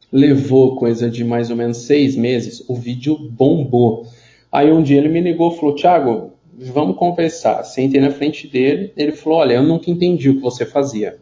levou 0.09 0.77
coisa 0.77 1.09
de 1.09 1.25
mais 1.25 1.49
ou 1.49 1.57
menos 1.57 1.79
seis 1.79 2.15
meses, 2.15 2.63
o 2.69 2.73
vídeo 2.73 3.17
bombou. 3.17 4.07
Aí 4.49 4.71
um 4.71 4.81
dia 4.81 4.97
ele 4.97 5.09
me 5.09 5.19
ligou 5.19 5.51
e 5.51 5.57
falou: 5.57 5.75
Thiago, 5.75 6.31
vamos 6.57 6.95
conversar. 6.95 7.61
Sentei 7.63 7.99
na 7.99 8.11
frente 8.11 8.47
dele, 8.47 8.93
ele 8.95 9.11
falou: 9.11 9.39
Olha, 9.39 9.55
eu 9.55 9.63
nunca 9.63 9.91
entendi 9.91 10.29
o 10.29 10.35
que 10.35 10.41
você 10.41 10.65
fazia. 10.65 11.17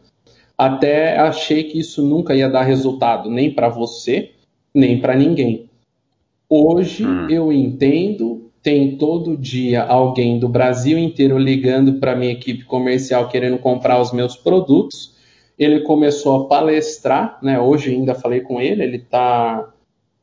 Até 0.56 1.17
achei 1.17 1.63
que 1.63 1.79
isso 1.79 2.03
nunca 2.03 2.36
ia 2.36 2.48
dar 2.48 2.63
resultado, 2.63 3.32
nem 3.32 3.51
para 3.51 3.67
você, 3.67 4.32
nem 4.74 5.00
para 5.01 5.15
ninguém. 5.15 5.66
Hoje 6.49 7.05
hum. 7.05 7.29
eu 7.29 7.51
entendo, 7.51 8.49
tem 8.63 8.97
todo 8.97 9.35
dia 9.35 9.83
alguém 9.83 10.39
do 10.39 10.47
Brasil 10.47 10.97
inteiro 10.97 11.37
ligando 11.37 11.99
para 11.99 12.15
minha 12.15 12.31
equipe 12.31 12.63
comercial 12.63 13.27
querendo 13.27 13.57
comprar 13.57 13.99
os 13.99 14.13
meus 14.13 14.37
produtos. 14.37 15.13
Ele 15.59 15.81
começou 15.81 16.43
a 16.43 16.47
palestrar, 16.47 17.37
né? 17.41 17.59
Hoje 17.59 17.91
ainda 17.91 18.15
falei 18.15 18.41
com 18.41 18.61
ele, 18.61 18.81
ele 18.81 18.97
está 18.97 19.73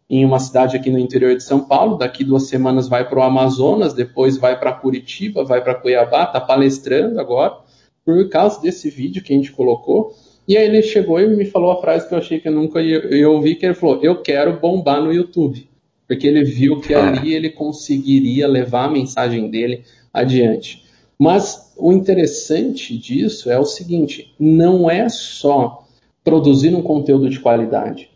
em 0.08 0.24
uma 0.24 0.38
cidade 0.38 0.76
aqui 0.76 0.90
no 0.90 0.98
interior 0.98 1.36
de 1.36 1.42
São 1.42 1.60
Paulo. 1.60 1.98
Daqui 1.98 2.24
duas 2.24 2.44
semanas 2.44 2.88
vai 2.88 3.06
para 3.06 3.18
o 3.18 3.22
Amazonas, 3.22 3.92
depois 3.92 4.38
vai 4.38 4.58
para 4.58 4.72
Curitiba, 4.72 5.44
vai 5.44 5.62
para 5.62 5.74
Cuiabá, 5.74 6.24
está 6.24 6.40
palestrando 6.40 7.20
agora 7.20 7.54
por 8.04 8.28
causa 8.30 8.60
desse 8.62 8.88
vídeo 8.88 9.22
que 9.22 9.32
a 9.32 9.36
gente 9.36 9.52
colocou. 9.52 10.14
E 10.46 10.56
aí 10.56 10.64
ele 10.64 10.82
chegou 10.82 11.20
e 11.20 11.26
me 11.26 11.44
falou 11.44 11.72
a 11.72 11.80
frase 11.80 12.08
que 12.08 12.14
eu 12.14 12.18
achei 12.18 12.38
que 12.38 12.48
eu 12.48 12.52
nunca 12.52 12.80
ia, 12.80 13.14
ia 13.14 13.28
ouvir, 13.28 13.56
que 13.56 13.66
ele 13.66 13.74
falou: 13.74 13.98
"Eu 14.02 14.22
quero 14.22 14.58
bombar 14.58 15.02
no 15.02 15.12
YouTube". 15.12 15.68
Porque 16.14 16.28
ele 16.28 16.44
viu 16.44 16.80
que 16.80 16.94
ali 16.94 17.34
ele 17.34 17.50
conseguiria 17.50 18.46
levar 18.46 18.84
a 18.84 18.90
mensagem 18.90 19.50
dele 19.50 19.82
adiante. 20.12 20.84
Mas 21.18 21.72
o 21.76 21.92
interessante 21.92 22.96
disso 22.96 23.50
é 23.50 23.58
o 23.58 23.64
seguinte: 23.64 24.32
não 24.38 24.88
é 24.88 25.08
só 25.08 25.84
produzir 26.22 26.72
um 26.72 26.82
conteúdo 26.82 27.28
de 27.28 27.40
qualidade. 27.40 28.10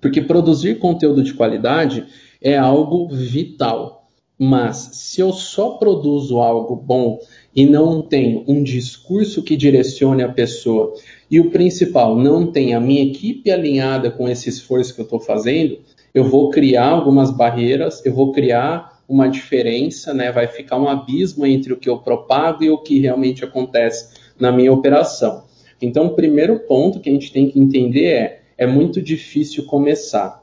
Porque 0.00 0.22
produzir 0.22 0.78
conteúdo 0.78 1.22
de 1.22 1.34
qualidade 1.34 2.06
é 2.40 2.56
algo 2.56 3.08
vital. 3.08 4.08
Mas 4.38 4.76
se 4.94 5.20
eu 5.20 5.32
só 5.32 5.72
produzo 5.72 6.38
algo 6.38 6.74
bom 6.74 7.20
e 7.54 7.66
não 7.66 8.00
tenho 8.00 8.42
um 8.48 8.62
discurso 8.62 9.42
que 9.42 9.54
direcione 9.54 10.22
a 10.22 10.28
pessoa, 10.28 10.94
e 11.30 11.38
o 11.38 11.50
principal, 11.50 12.16
não 12.16 12.50
tem 12.50 12.74
a 12.74 12.80
minha 12.80 13.02
equipe 13.02 13.50
alinhada 13.50 14.10
com 14.10 14.28
esse 14.28 14.48
esforço 14.48 14.94
que 14.94 15.00
eu 15.02 15.04
estou 15.04 15.20
fazendo, 15.20 15.78
eu 16.14 16.24
vou 16.24 16.50
criar 16.50 16.88
algumas 16.88 17.30
barreiras, 17.30 18.04
eu 18.04 18.12
vou 18.12 18.32
criar 18.32 19.02
uma 19.08 19.28
diferença, 19.28 20.14
né? 20.14 20.30
vai 20.32 20.46
ficar 20.46 20.78
um 20.78 20.88
abismo 20.88 21.44
entre 21.46 21.72
o 21.72 21.76
que 21.76 21.88
eu 21.88 21.98
propago 21.98 22.64
e 22.64 22.70
o 22.70 22.78
que 22.78 23.00
realmente 23.00 23.44
acontece 23.44 24.14
na 24.38 24.50
minha 24.50 24.72
operação. 24.72 25.44
Então, 25.80 26.06
o 26.06 26.14
primeiro 26.14 26.60
ponto 26.60 27.00
que 27.00 27.10
a 27.10 27.12
gente 27.12 27.32
tem 27.32 27.48
que 27.50 27.58
entender 27.58 28.06
é: 28.06 28.42
é 28.56 28.66
muito 28.66 29.02
difícil 29.02 29.66
começar. 29.66 30.42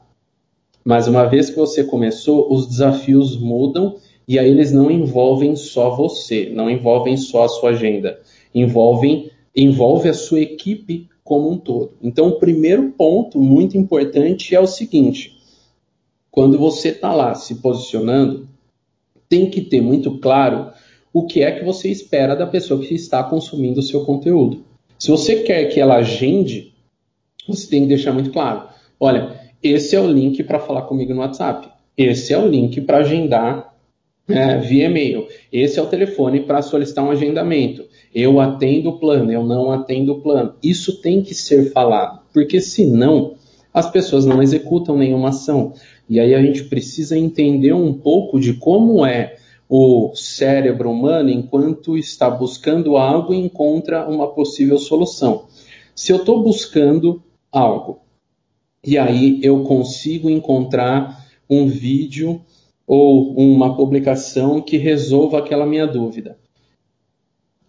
Mas 0.84 1.08
uma 1.08 1.24
vez 1.24 1.50
que 1.50 1.56
você 1.56 1.84
começou, 1.84 2.52
os 2.52 2.66
desafios 2.66 3.38
mudam 3.38 3.96
e 4.26 4.38
aí 4.38 4.48
eles 4.48 4.72
não 4.72 4.90
envolvem 4.90 5.56
só 5.56 5.94
você, 5.94 6.50
não 6.52 6.70
envolvem 6.70 7.16
só 7.16 7.44
a 7.44 7.48
sua 7.48 7.70
agenda, 7.70 8.20
envolvem 8.54 9.30
envolve 9.54 10.08
a 10.08 10.14
sua 10.14 10.40
equipe 10.40 11.08
como 11.24 11.50
um 11.50 11.58
todo. 11.58 11.94
Então, 12.02 12.28
o 12.28 12.38
primeiro 12.38 12.90
ponto 12.90 13.40
muito 13.40 13.76
importante 13.76 14.54
é 14.54 14.60
o 14.60 14.66
seguinte: 14.66 15.39
quando 16.30 16.58
você 16.58 16.88
está 16.88 17.12
lá 17.12 17.34
se 17.34 17.56
posicionando, 17.56 18.48
tem 19.28 19.50
que 19.50 19.60
ter 19.60 19.80
muito 19.80 20.18
claro 20.18 20.70
o 21.12 21.26
que 21.26 21.42
é 21.42 21.50
que 21.50 21.64
você 21.64 21.88
espera 21.88 22.36
da 22.36 22.46
pessoa 22.46 22.80
que 22.80 22.94
está 22.94 23.22
consumindo 23.22 23.80
o 23.80 23.82
seu 23.82 24.04
conteúdo. 24.04 24.64
Se 24.98 25.10
você 25.10 25.42
quer 25.42 25.64
que 25.66 25.80
ela 25.80 25.96
agende, 25.96 26.72
você 27.48 27.68
tem 27.68 27.82
que 27.82 27.88
deixar 27.88 28.12
muito 28.12 28.30
claro: 28.30 28.68
olha, 28.98 29.40
esse 29.62 29.96
é 29.96 30.00
o 30.00 30.10
link 30.10 30.42
para 30.44 30.60
falar 30.60 30.82
comigo 30.82 31.12
no 31.12 31.20
WhatsApp, 31.20 31.68
esse 31.96 32.32
é 32.32 32.38
o 32.38 32.46
link 32.46 32.80
para 32.82 32.98
agendar 32.98 33.74
é, 34.28 34.58
via 34.58 34.86
e-mail, 34.86 35.26
esse 35.52 35.78
é 35.78 35.82
o 35.82 35.86
telefone 35.86 36.40
para 36.40 36.62
solicitar 36.62 37.04
um 37.04 37.10
agendamento. 37.10 37.84
Eu 38.14 38.40
atendo 38.40 38.90
o 38.90 38.98
plano, 38.98 39.30
eu 39.32 39.44
não 39.44 39.70
atendo 39.70 40.12
o 40.12 40.20
plano. 40.20 40.54
Isso 40.62 41.00
tem 41.00 41.22
que 41.22 41.34
ser 41.34 41.72
falado, 41.72 42.20
porque 42.32 42.60
senão 42.60 43.34
as 43.72 43.88
pessoas 43.90 44.26
não 44.26 44.42
executam 44.42 44.96
nenhuma 44.96 45.28
ação. 45.28 45.74
E 46.10 46.18
aí 46.18 46.34
a 46.34 46.42
gente 46.42 46.64
precisa 46.64 47.16
entender 47.16 47.72
um 47.72 47.94
pouco 47.94 48.40
de 48.40 48.54
como 48.54 49.06
é 49.06 49.36
o 49.68 50.10
cérebro 50.12 50.90
humano 50.90 51.30
enquanto 51.30 51.96
está 51.96 52.28
buscando 52.28 52.96
algo 52.96 53.32
e 53.32 53.38
encontra 53.38 54.08
uma 54.08 54.26
possível 54.26 54.76
solução. 54.76 55.46
Se 55.94 56.10
eu 56.10 56.16
estou 56.16 56.42
buscando 56.42 57.22
algo 57.52 58.00
e 58.84 58.98
aí 58.98 59.38
eu 59.40 59.62
consigo 59.62 60.28
encontrar 60.28 61.24
um 61.48 61.68
vídeo 61.68 62.40
ou 62.84 63.32
uma 63.36 63.76
publicação 63.76 64.60
que 64.60 64.76
resolva 64.76 65.38
aquela 65.38 65.64
minha 65.64 65.86
dúvida. 65.86 66.36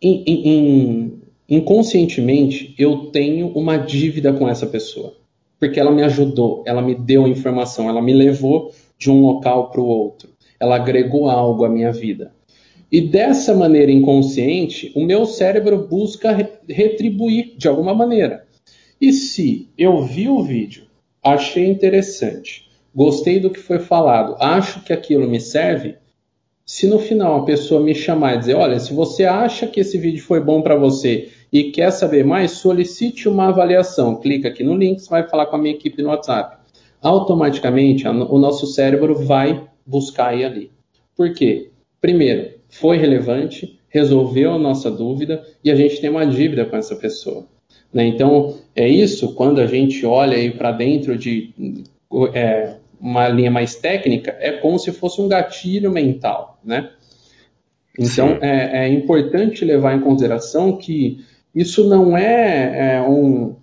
In, 0.01 0.23
in, 0.25 1.21
inconscientemente, 1.47 2.73
eu 2.75 3.11
tenho 3.11 3.49
uma 3.49 3.77
dívida 3.77 4.33
com 4.33 4.49
essa 4.49 4.65
pessoa 4.65 5.20
porque 5.61 5.79
ela 5.79 5.91
me 5.91 6.01
ajudou, 6.01 6.63
ela 6.65 6.81
me 6.81 6.95
deu 6.95 7.27
informação, 7.27 7.87
ela 7.87 8.01
me 8.01 8.13
levou 8.13 8.73
de 8.97 9.11
um 9.11 9.21
local 9.21 9.69
para 9.69 9.79
o 9.79 9.85
outro, 9.85 10.29
ela 10.59 10.75
agregou 10.75 11.29
algo 11.29 11.63
à 11.63 11.69
minha 11.69 11.91
vida. 11.91 12.33
E 12.91 12.99
dessa 12.99 13.53
maneira 13.53 13.91
inconsciente, 13.91 14.91
o 14.95 15.05
meu 15.05 15.23
cérebro 15.27 15.87
busca 15.87 16.35
retribuir 16.67 17.53
de 17.57 17.67
alguma 17.67 17.93
maneira. 17.93 18.43
E 18.99 19.13
se 19.13 19.69
eu 19.77 20.01
vi 20.01 20.27
o 20.27 20.41
vídeo, 20.41 20.85
achei 21.23 21.67
interessante, 21.67 22.67
gostei 22.93 23.39
do 23.39 23.51
que 23.51 23.59
foi 23.59 23.77
falado, 23.77 24.35
acho 24.39 24.83
que 24.83 24.91
aquilo 24.91 25.29
me 25.29 25.39
serve, 25.39 25.95
se 26.65 26.87
no 26.87 26.97
final 26.97 27.35
a 27.35 27.45
pessoa 27.45 27.83
me 27.83 27.93
chamar 27.93 28.33
e 28.33 28.39
dizer, 28.39 28.55
olha, 28.55 28.79
se 28.79 28.93
você 28.93 29.25
acha 29.25 29.67
que 29.67 29.81
esse 29.81 29.99
vídeo 29.99 30.23
foi 30.23 30.39
bom 30.39 30.63
para 30.63 30.75
você 30.75 31.29
e 31.51 31.71
quer 31.71 31.91
saber 31.91 32.23
mais, 32.23 32.51
solicite 32.51 33.27
uma 33.27 33.49
avaliação. 33.49 34.15
Clica 34.15 34.47
aqui 34.47 34.63
no 34.63 34.75
link, 34.75 34.99
você 34.99 35.09
vai 35.09 35.27
falar 35.27 35.47
com 35.47 35.57
a 35.57 35.59
minha 35.59 35.75
equipe 35.75 36.01
no 36.01 36.09
WhatsApp. 36.09 36.57
Automaticamente, 37.01 38.07
o 38.07 38.37
nosso 38.37 38.67
cérebro 38.67 39.15
vai 39.25 39.67
buscar 39.85 40.29
aí 40.29 40.45
ali. 40.45 40.71
Por 41.15 41.33
quê? 41.33 41.71
Primeiro, 41.99 42.51
foi 42.69 42.97
relevante, 42.97 43.79
resolveu 43.89 44.53
a 44.53 44.59
nossa 44.59 44.89
dúvida 44.89 45.43
e 45.63 45.69
a 45.69 45.75
gente 45.75 45.99
tem 45.99 46.09
uma 46.09 46.25
dívida 46.25 46.65
com 46.65 46.77
essa 46.77 46.95
pessoa. 46.95 47.45
Né? 47.93 48.05
Então, 48.05 48.55
é 48.75 48.87
isso, 48.87 49.33
quando 49.35 49.59
a 49.59 49.67
gente 49.67 50.05
olha 50.05 50.37
aí 50.37 50.51
para 50.51 50.71
dentro 50.71 51.17
de 51.17 51.53
é, 52.33 52.75
uma 52.99 53.27
linha 53.27 53.51
mais 53.51 53.75
técnica, 53.75 54.35
é 54.39 54.53
como 54.53 54.79
se 54.79 54.91
fosse 54.91 55.19
um 55.19 55.27
gatilho 55.27 55.91
mental, 55.91 56.59
né? 56.63 56.91
Então, 57.99 58.37
é, 58.41 58.85
é, 58.85 58.87
importante 58.87 59.65
levar 59.65 59.95
em 59.95 59.99
consideração 59.99 60.77
que 60.77 61.25
isso 61.53 61.87
não 61.87 62.17
é, 62.17 62.95
é 62.95 63.01
um 63.01 63.55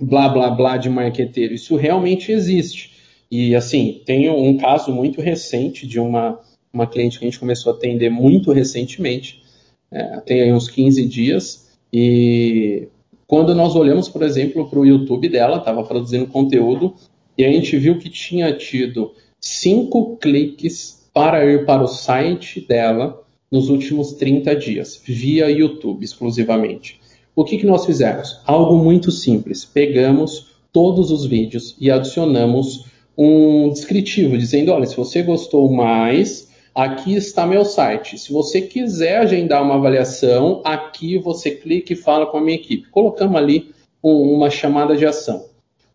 blá 0.00 0.28
blá 0.28 0.50
blá 0.50 0.76
de 0.76 0.88
marqueteiro, 0.88 1.54
isso 1.54 1.76
realmente 1.76 2.32
existe. 2.32 2.92
E 3.30 3.54
assim, 3.54 4.00
tem 4.06 4.28
um 4.30 4.56
caso 4.56 4.90
muito 4.90 5.20
recente 5.20 5.86
de 5.86 6.00
uma, 6.00 6.40
uma 6.72 6.86
cliente 6.86 7.18
que 7.18 7.24
a 7.24 7.28
gente 7.28 7.38
começou 7.38 7.72
a 7.72 7.76
atender 7.76 8.10
muito 8.10 8.52
recentemente, 8.52 9.42
é, 9.90 10.20
tem 10.20 10.42
aí 10.42 10.52
uns 10.52 10.68
15 10.68 11.04
dias, 11.06 11.68
e 11.92 12.88
quando 13.26 13.54
nós 13.54 13.74
olhamos, 13.74 14.08
por 14.08 14.22
exemplo, 14.22 14.68
para 14.68 14.78
o 14.78 14.86
YouTube 14.86 15.28
dela, 15.28 15.58
estava 15.58 15.82
produzindo 15.84 16.26
conteúdo, 16.26 16.94
e 17.36 17.44
a 17.44 17.52
gente 17.52 17.76
viu 17.76 17.98
que 17.98 18.08
tinha 18.08 18.52
tido 18.52 19.12
cinco 19.40 20.16
cliques 20.16 21.08
para 21.12 21.44
ir 21.44 21.66
para 21.66 21.82
o 21.82 21.88
site 21.88 22.60
dela 22.60 23.22
nos 23.50 23.68
últimos 23.68 24.12
30 24.14 24.56
dias, 24.56 25.00
via 25.04 25.50
YouTube 25.50 26.04
exclusivamente. 26.04 27.00
O 27.38 27.44
que, 27.44 27.56
que 27.56 27.66
nós 27.66 27.86
fizemos? 27.86 28.40
Algo 28.44 28.76
muito 28.76 29.12
simples. 29.12 29.64
Pegamos 29.64 30.56
todos 30.72 31.12
os 31.12 31.24
vídeos 31.24 31.76
e 31.80 31.88
adicionamos 31.88 32.86
um 33.16 33.68
descritivo 33.70 34.36
dizendo: 34.36 34.72
olha, 34.72 34.86
se 34.86 34.96
você 34.96 35.22
gostou 35.22 35.72
mais, 35.72 36.48
aqui 36.74 37.14
está 37.14 37.46
meu 37.46 37.64
site. 37.64 38.18
Se 38.18 38.32
você 38.32 38.60
quiser 38.60 39.18
agendar 39.18 39.62
uma 39.62 39.76
avaliação, 39.76 40.60
aqui 40.64 41.16
você 41.16 41.52
clica 41.52 41.92
e 41.92 41.96
fala 41.96 42.26
com 42.26 42.38
a 42.38 42.40
minha 42.40 42.56
equipe. 42.56 42.90
Colocamos 42.90 43.36
ali 43.36 43.70
um, 44.02 44.34
uma 44.34 44.50
chamada 44.50 44.96
de 44.96 45.06
ação. 45.06 45.44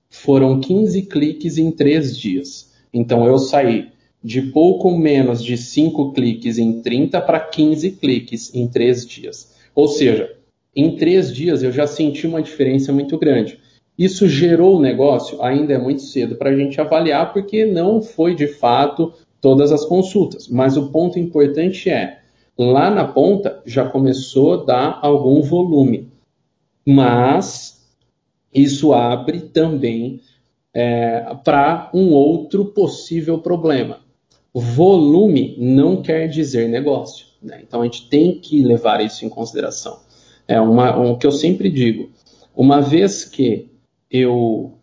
Foram 0.10 0.62
15 0.62 1.02
cliques 1.02 1.58
em 1.58 1.72
3 1.72 2.18
dias. 2.18 2.72
Então 2.94 3.28
eu 3.28 3.38
saí 3.38 3.90
de 4.24 4.44
pouco 4.44 4.98
menos 4.98 5.44
de 5.44 5.58
5 5.58 6.14
cliques 6.14 6.58
em 6.58 6.82
30 6.82 7.20
para 7.20 7.42
15 7.42 7.92
cliques 7.92 8.56
em 8.56 8.66
3 8.66 9.06
dias. 9.06 9.52
Ou 9.76 9.90
seja, 9.90 10.42
em 10.76 10.96
três 10.96 11.34
dias 11.34 11.64
eu 11.64 11.72
já 11.72 11.86
senti 11.86 12.26
uma 12.26 12.42
diferença 12.42 12.92
muito 12.92 13.18
grande. 13.18 13.60
Isso 13.98 14.28
gerou 14.28 14.78
o 14.78 14.82
negócio? 14.82 15.42
Ainda 15.42 15.74
é 15.74 15.78
muito 15.78 16.02
cedo 16.02 16.36
para 16.36 16.50
a 16.50 16.56
gente 16.56 16.82
avaliar, 16.82 17.32
porque 17.32 17.66
não 17.66 18.02
foi 18.02 18.34
de 18.34 18.48
fato 18.48 19.14
todas 19.40 19.72
as 19.72 19.86
consultas. 19.86 20.48
Mas 20.48 20.78
o 20.78 20.90
ponto 20.90 21.20
importante 21.20 21.90
é, 21.90 22.20
lá 22.58 22.90
na 22.90 23.06
ponta 23.06 23.62
já 23.66 23.88
começou 23.88 24.54
a 24.54 24.66
dar 24.66 25.00
algum 25.02 25.42
volume. 25.42 26.12
Mas 26.86 27.86
isso 28.54 28.94
abre 28.94 29.42
também 29.42 30.22
é, 30.74 31.36
para 31.44 31.92
um 31.94 32.14
outro 32.14 32.66
possível 32.66 33.38
problema. 33.38 34.00
Volume 34.54 35.56
não 35.60 36.02
quer 36.02 36.28
dizer 36.28 36.68
negócio. 36.68 37.28
Né? 37.42 37.62
Então 37.62 37.82
a 37.82 37.84
gente 37.84 38.10
tem 38.10 38.40
que 38.40 38.64
levar 38.64 39.02
isso 39.02 39.26
em 39.26 39.30
consideração. 39.30 40.00
É 40.48 40.60
uma, 40.60 41.00
um, 41.00 41.12
o 41.12 41.18
que 41.18 41.28
eu 41.28 41.32
sempre 41.32 41.70
digo. 41.70 42.10
Uma 42.56 42.82
vez 42.82 43.26
que 43.26 43.70
eu 44.12 44.74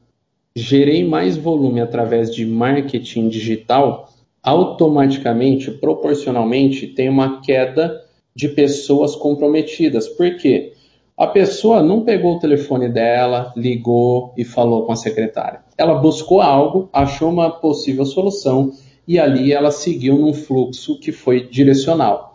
gerei 0.55 1.05
mais 1.05 1.37
volume 1.37 1.81
através 1.81 2.35
de 2.35 2.45
marketing 2.45 3.29
digital, 3.29 4.09
automaticamente, 4.43 5.71
proporcionalmente, 5.71 6.87
tem 6.87 7.09
uma 7.09 7.41
queda 7.41 8.01
de 8.35 8.49
pessoas 8.49 9.15
comprometidas. 9.15 10.09
Por 10.09 10.37
quê? 10.37 10.73
A 11.17 11.27
pessoa 11.27 11.83
não 11.83 12.01
pegou 12.01 12.37
o 12.37 12.39
telefone 12.39 12.89
dela, 12.89 13.53
ligou 13.55 14.33
e 14.37 14.45
falou 14.45 14.87
com 14.87 14.93
a 14.93 14.97
secretária. 14.97 15.61
Ela 15.77 15.95
buscou 15.95 16.41
algo, 16.41 16.89
achou 16.93 17.29
uma 17.29 17.51
possível 17.51 18.07
solução 18.07 18.73
e 19.07 19.19
ali 19.19 19.53
ela 19.53 19.71
seguiu 19.71 20.17
num 20.17 20.33
fluxo 20.33 20.99
que 20.99 21.13
foi 21.13 21.47
direcional. 21.47 22.30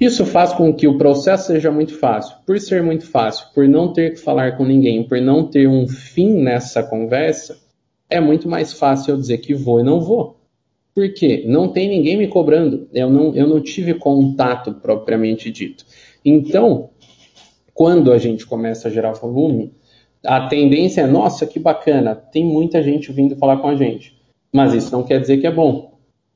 Isso 0.00 0.24
faz 0.24 0.52
com 0.54 0.72
que 0.72 0.88
o 0.88 0.96
processo 0.96 1.48
seja 1.48 1.70
muito 1.70 1.94
fácil. 1.98 2.34
Por 2.46 2.58
ser 2.58 2.82
muito 2.82 3.06
fácil, 3.06 3.46
por 3.54 3.68
não 3.68 3.92
ter 3.92 4.14
que 4.14 4.20
falar 4.20 4.56
com 4.56 4.64
ninguém, 4.64 5.06
por 5.06 5.20
não 5.20 5.46
ter 5.46 5.68
um 5.68 5.86
fim 5.86 6.42
nessa 6.42 6.82
conversa, 6.82 7.58
é 8.08 8.18
muito 8.18 8.48
mais 8.48 8.72
fácil 8.72 9.12
eu 9.12 9.20
dizer 9.20 9.38
que 9.38 9.54
vou 9.54 9.78
e 9.78 9.82
não 9.82 10.00
vou. 10.00 10.40
Por 10.94 11.12
quê? 11.12 11.44
Não 11.46 11.68
tem 11.68 11.88
ninguém 11.88 12.16
me 12.16 12.28
cobrando. 12.28 12.88
Eu 12.92 13.10
não, 13.10 13.34
eu 13.34 13.46
não 13.46 13.60
tive 13.60 13.94
contato 13.94 14.72
propriamente 14.72 15.50
dito. 15.50 15.84
Então, 16.24 16.90
quando 17.74 18.10
a 18.10 18.18
gente 18.18 18.46
começa 18.46 18.88
a 18.88 18.90
gerar 18.90 19.12
volume, 19.12 19.72
a 20.24 20.48
tendência 20.48 21.02
é, 21.02 21.06
nossa, 21.06 21.46
que 21.46 21.58
bacana, 21.58 22.14
tem 22.14 22.44
muita 22.44 22.82
gente 22.82 23.12
vindo 23.12 23.36
falar 23.36 23.58
com 23.58 23.68
a 23.68 23.76
gente. 23.76 24.18
Mas 24.52 24.74
isso 24.74 24.92
não 24.92 25.02
quer 25.02 25.20
dizer 25.20 25.38
que 25.38 25.46
é 25.46 25.50
bom. 25.50 25.89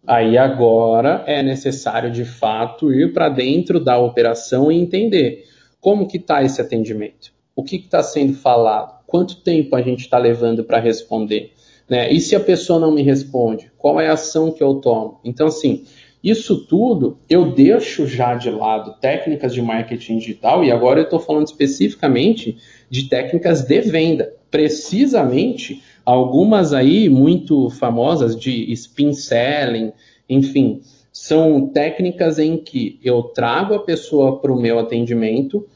Aí 0.06 0.36
agora 0.36 1.24
é 1.26 1.42
necessário 1.42 2.10
de 2.10 2.24
fato 2.24 2.92
ir 2.92 3.12
para 3.14 3.30
dentro 3.30 3.80
da 3.80 3.98
operação 3.98 4.70
e 4.70 4.76
entender 4.76 5.46
como 5.80 6.06
que 6.06 6.18
está 6.18 6.42
esse 6.42 6.60
atendimento, 6.60 7.32
o 7.56 7.64
que 7.64 7.76
está 7.76 8.02
sendo 8.02 8.34
falado, 8.34 9.02
quanto 9.06 9.42
tempo 9.42 9.74
a 9.74 9.80
gente 9.80 10.00
está 10.00 10.18
levando 10.18 10.62
para 10.62 10.78
responder, 10.78 11.52
né? 11.88 12.12
E 12.12 12.20
se 12.20 12.36
a 12.36 12.40
pessoa 12.40 12.78
não 12.78 12.90
me 12.90 13.02
responde, 13.02 13.70
qual 13.78 13.98
é 13.98 14.08
a 14.08 14.12
ação 14.12 14.50
que 14.50 14.62
eu 14.62 14.74
tomo? 14.74 15.20
Então 15.24 15.46
assim, 15.46 15.84
isso 16.22 16.66
tudo 16.66 17.18
eu 17.28 17.52
deixo 17.52 18.06
já 18.06 18.34
de 18.34 18.50
lado 18.50 18.98
técnicas 19.00 19.54
de 19.54 19.62
marketing 19.62 20.18
digital 20.18 20.62
e 20.64 20.70
agora 20.70 21.00
eu 21.00 21.04
estou 21.04 21.20
falando 21.20 21.46
especificamente 21.46 22.58
de 22.90 23.08
técnicas 23.08 23.62
de 23.62 23.80
venda, 23.80 24.34
precisamente 24.50 25.82
Algumas 26.04 26.72
aí 26.72 27.08
muito 27.08 27.70
famosas 27.70 28.36
de 28.36 28.70
spin 28.72 29.12
selling, 29.12 29.92
enfim, 30.28 30.82
são 31.10 31.68
técnicas 31.68 32.38
em 32.38 32.58
que 32.58 32.98
eu 33.02 33.22
trago 33.22 33.74
a 33.74 33.78
pessoa 33.78 34.40
para 34.40 34.52
o 34.52 34.60
meu 34.60 34.78
atendimento 34.78 35.66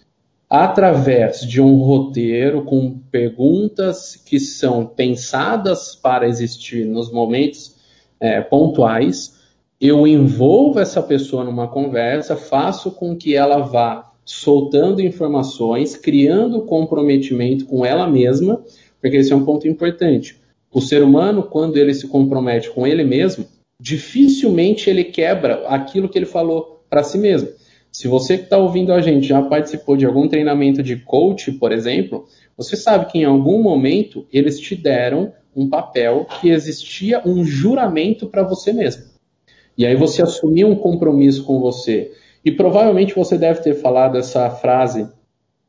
através 0.51 1.41
de 1.41 1.61
um 1.61 1.77
roteiro 1.77 2.63
com 2.63 2.99
perguntas 3.11 4.17
que 4.17 4.41
são 4.41 4.85
pensadas 4.85 5.95
para 5.95 6.27
existir 6.27 6.85
nos 6.85 7.13
momentos 7.13 7.77
é, 8.19 8.41
pontuais. 8.41 9.39
Eu 9.81 10.07
envolvo 10.07 10.81
essa 10.81 11.03
pessoa 11.03 11.45
numa 11.45 11.69
conversa, 11.69 12.37
faço 12.37 12.91
com 12.91 13.17
que 13.17 13.35
ela 13.35 13.59
vá 13.59 14.11
soltando 14.25 15.01
informações, 15.01 15.97
criando 15.97 16.63
comprometimento 16.63 17.65
com 17.65 17.85
ela 17.85 18.07
mesma 18.07 18.63
porque 19.01 19.17
esse 19.17 19.33
é 19.33 19.37
um 19.37 19.45
ponto 19.45 19.67
importante. 19.67 20.37
O 20.73 20.81
ser 20.81 21.03
humano, 21.03 21.43
quando 21.43 21.77
ele 21.77 21.95
se 21.95 22.07
compromete 22.07 22.71
com 22.71 22.87
ele 22.87 23.05
mesmo, 23.05 23.47
dificilmente 23.81 24.91
ele 24.91 25.05
quebra 25.05 25.67
aquilo 25.69 26.09
que 26.09 26.19
ele 26.19 26.27
falou 26.27 26.85
para 26.91 27.03
si 27.03 27.19
mesmo. 27.19 27.49
Se 27.91 28.07
você 28.07 28.37
que 28.37 28.45
está 28.45 28.59
ouvindo 28.59 28.93
a 28.93 29.01
gente 29.01 29.27
já 29.27 29.41
participou 29.43 29.97
de 29.97 30.05
algum 30.05 30.29
treinamento 30.29 30.83
de 30.83 30.97
coach, 30.97 31.53
por 31.53 31.73
exemplo, 31.73 32.27
você 32.57 32.77
sabe 32.77 33.07
que 33.07 33.19
em 33.19 33.25
algum 33.25 33.63
momento 33.63 34.27
eles 34.33 34.61
te 34.61 34.77
deram 34.77 35.33
um 35.57 35.69
papel 35.69 36.27
que 36.41 36.51
existia 36.51 37.23
um 37.27 37.45
juramento 37.45 38.27
para 38.27 38.43
você 38.43 38.73
mesmo. 38.73 39.05
E 39.77 39.87
aí 39.87 39.97
você 39.97 40.23
assumiu 40.23 40.69
um 40.69 40.77
compromisso 40.77 41.45
com 41.45 41.61
você. 41.61 42.13
E 42.45 42.53
provavelmente 42.53 43.15
você 43.15 43.39
deve 43.39 43.61
ter 43.61 43.75
falado 43.75 44.19
essa 44.19 44.49
frase 44.51 45.09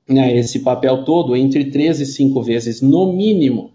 né, 0.10 0.36
esse 0.36 0.60
papel 0.60 1.04
todo 1.04 1.36
entre 1.36 1.66
3 1.66 2.02
e 2.02 2.06
5 2.06 2.42
vezes 2.42 2.82
no 2.82 3.14
mínimo. 3.14 3.72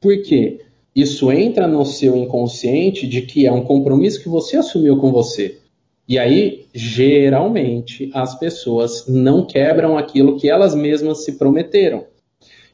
Por 0.00 0.20
quê? 0.22 0.60
Isso 0.94 1.30
entra 1.32 1.66
no 1.66 1.86
seu 1.86 2.16
inconsciente 2.16 3.06
de 3.06 3.22
que 3.22 3.46
é 3.46 3.52
um 3.52 3.64
compromisso 3.64 4.22
que 4.22 4.28
você 4.28 4.56
assumiu 4.56 4.98
com 4.98 5.10
você. 5.10 5.58
E 6.06 6.18
aí, 6.18 6.66
geralmente, 6.74 8.10
as 8.12 8.38
pessoas 8.38 9.06
não 9.06 9.46
quebram 9.46 9.96
aquilo 9.96 10.36
que 10.36 10.50
elas 10.50 10.74
mesmas 10.74 11.24
se 11.24 11.38
prometeram. 11.38 12.04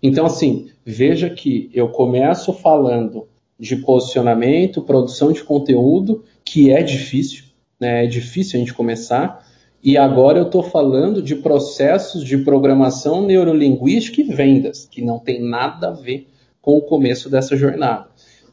Então, 0.03 0.27
assim, 0.27 0.69
veja 0.85 1.29
que 1.29 1.71
eu 1.75 1.89
começo 1.91 2.53
falando 2.53 3.29
de 3.59 3.77
posicionamento, 3.77 4.83
produção 4.83 5.33
de 5.33 5.43
conteúdo, 5.43 6.25
que 6.45 6.71
é 6.71 6.83
difícil, 6.83 7.45
né? 7.79 8.05
É 8.05 8.07
difícil 8.07 8.57
a 8.57 8.61
gente 8.61 8.75
começar, 8.75 9.47
e 9.83 9.97
agora 9.97 10.39
eu 10.39 10.47
estou 10.47 10.63
falando 10.63 11.23
de 11.23 11.37
processos 11.37 12.25
de 12.25 12.39
programação 12.39 13.25
neurolinguística 13.25 14.21
e 14.21 14.25
vendas, 14.25 14.87
que 14.91 15.03
não 15.03 15.19
tem 15.19 15.41
nada 15.41 15.89
a 15.89 15.93
ver 15.93 16.29
com 16.61 16.77
o 16.77 16.83
começo 16.83 17.31
dessa 17.31 17.57
jornada. 17.57 18.09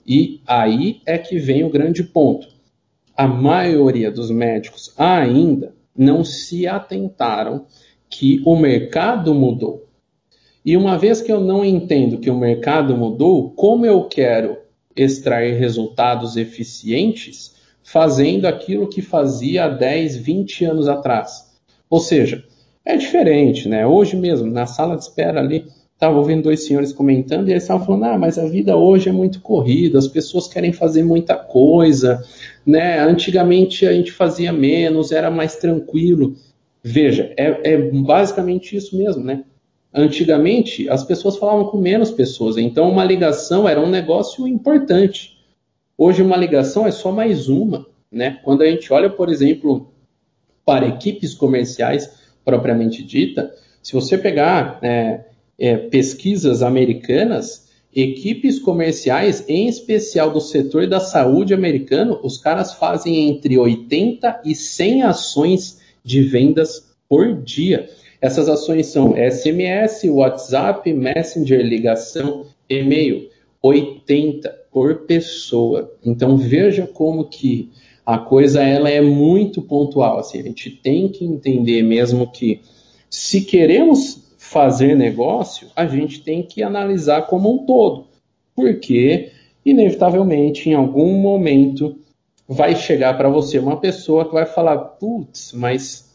E 0.05 0.39
aí 0.45 1.01
é 1.05 1.17
que 1.17 1.39
vem 1.39 1.63
o 1.63 1.69
grande 1.69 2.03
ponto. 2.03 2.47
A 3.17 3.27
maioria 3.27 4.11
dos 4.11 4.29
médicos 4.29 4.93
ainda 4.97 5.73
não 5.97 6.23
se 6.23 6.67
atentaram 6.67 7.65
que 8.09 8.41
o 8.45 8.55
mercado 8.55 9.33
mudou. 9.33 9.89
E 10.63 10.77
uma 10.77 10.97
vez 10.97 11.21
que 11.21 11.31
eu 11.31 11.39
não 11.39 11.65
entendo 11.65 12.19
que 12.19 12.29
o 12.29 12.38
mercado 12.38 12.95
mudou, 12.95 13.51
como 13.51 13.85
eu 13.85 14.03
quero 14.03 14.57
extrair 14.95 15.57
resultados 15.57 16.38
eficientes, 16.38 17.54
fazendo 17.86 18.45
aquilo 18.45 18.88
que 18.88 19.02
fazia 19.02 19.65
há 19.65 19.69
10, 19.69 20.17
20 20.17 20.65
anos 20.65 20.88
atrás. 20.89 21.56
Ou 21.88 22.00
seja, 22.00 22.43
é 22.84 22.98
diferente, 22.98 23.69
né? 23.69 23.86
Hoje 23.86 24.17
mesmo, 24.17 24.52
na 24.52 24.65
sala 24.65 24.95
de 24.95 25.04
espera 25.04 25.39
ali, 25.39 25.65
estava 25.93 26.17
ouvindo 26.17 26.43
dois 26.43 26.65
senhores 26.65 26.91
comentando 26.91 27.48
e 27.48 27.52
eles 27.52 27.63
estavam 27.63 27.86
falando: 27.86 28.06
ah, 28.06 28.17
mas 28.17 28.39
a 28.39 28.48
vida 28.48 28.76
hoje 28.76 29.08
é 29.08 29.12
muito 29.12 29.39
corrida, 29.39 30.00
as 30.00 30.08
pessoas 30.08 30.48
querem 30.48 30.74
fazer 30.74 31.04
muita 31.04 31.36
coisa, 31.36 32.24
né? 32.65 33.00
Antigamente 33.00 33.86
a 33.86 33.93
gente 33.93 34.12
fazia 34.12 34.52
menos, 34.52 35.12
era 35.12 35.30
mais 35.30 35.56
tranquilo. 35.56 36.36
Veja, 36.84 37.34
é, 37.38 37.74
é 37.74 37.78
basicamente 37.78 38.76
isso 38.76 38.98
mesmo, 38.98 39.24
né? 39.24 39.43
Antigamente 39.93 40.89
as 40.89 41.04
pessoas 41.04 41.38
falavam 41.38 41.65
com 41.65 41.78
menos 41.78 42.10
pessoas, 42.10 42.58
então 42.58 42.89
uma 42.89 43.06
ligação 43.06 43.69
era 43.69 43.80
um 43.80 43.89
negócio 43.89 44.48
importante. 44.48 45.35
Hoje 45.97 46.21
uma 46.21 46.36
ligação 46.36 46.86
é 46.86 46.91
só 46.91 47.10
mais 47.10 47.47
uma, 47.47 47.88
né? 48.12 48.39
Quando 48.43 48.63
a 48.63 48.65
gente 48.69 48.91
olha, 48.91 49.10
por 49.10 49.29
exemplo, 49.29 49.93
para 50.65 50.88
equipes 50.88 51.34
comerciais 51.34 52.12
propriamente 52.43 53.01
dita, 53.01 53.53
se 53.81 53.93
você 53.93 54.17
pegar 54.17 54.77
é, 54.81 55.21
é, 55.58 55.77
pesquisas 55.77 56.62
americanas, 56.62 57.69
equipes 57.95 58.60
comerciais, 58.60 59.45
em 59.47 59.69
especial 59.69 60.31
do 60.31 60.41
setor 60.41 60.86
da 60.86 60.99
saúde 60.99 61.53
americano, 61.53 62.19
os 62.21 62.38
caras 62.38 62.73
fazem 62.73 63.29
entre 63.29 63.58
80 63.58 64.41
e 64.43 64.53
100 64.53 65.03
ações 65.03 65.79
de 66.03 66.21
vendas 66.23 66.93
por 67.08 67.41
dia. 67.41 67.89
Essas 68.19 68.49
ações 68.49 68.88
são 68.88 69.13
SMS, 69.15 70.03
WhatsApp, 70.10 70.91
Messenger, 70.91 71.62
ligação, 71.62 72.45
e-mail. 72.69 73.29
80 73.62 74.64
por 74.75 75.05
pessoa. 75.05 75.89
Então 76.05 76.35
veja 76.35 76.85
como 76.85 77.29
que 77.29 77.71
a 78.05 78.17
coisa 78.17 78.61
ela 78.61 78.89
é 78.89 78.99
muito 78.99 79.61
pontual. 79.61 80.19
Assim, 80.19 80.41
a 80.41 80.43
gente 80.43 80.69
tem 80.69 81.07
que 81.07 81.23
entender 81.23 81.81
mesmo 81.81 82.29
que 82.29 82.59
se 83.09 83.39
queremos 83.39 84.35
fazer 84.38 84.93
negócio, 84.93 85.69
a 85.77 85.88
gente 85.88 86.21
tem 86.21 86.43
que 86.43 86.61
analisar 86.61 87.21
como 87.21 87.53
um 87.53 87.65
todo, 87.65 88.07
porque 88.53 89.31
inevitavelmente 89.65 90.69
em 90.69 90.73
algum 90.73 91.13
momento 91.21 91.95
vai 92.45 92.75
chegar 92.75 93.15
para 93.15 93.29
você 93.29 93.57
uma 93.57 93.77
pessoa 93.77 94.25
que 94.25 94.33
vai 94.33 94.45
falar, 94.45 94.77
putz, 94.77 95.53
mas 95.53 96.13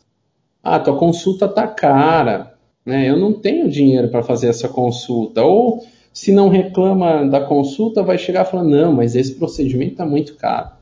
a 0.63 0.79
tua 0.79 0.99
consulta 0.99 1.49
tá 1.49 1.67
cara, 1.67 2.53
né? 2.85 3.09
Eu 3.09 3.17
não 3.17 3.33
tenho 3.33 3.71
dinheiro 3.71 4.09
para 4.11 4.23
fazer 4.23 4.49
essa 4.49 4.69
consulta 4.69 5.43
ou 5.43 5.83
se 6.21 6.33
não 6.33 6.51
reclama 6.51 7.27
da 7.27 7.41
consulta, 7.41 8.03
vai 8.03 8.19
chegar 8.19 8.45
falando: 8.45 8.69
não, 8.69 8.93
mas 8.93 9.17
esse 9.17 9.37
procedimento 9.37 9.93
está 9.93 10.05
muito 10.05 10.37
caro. 10.37 10.73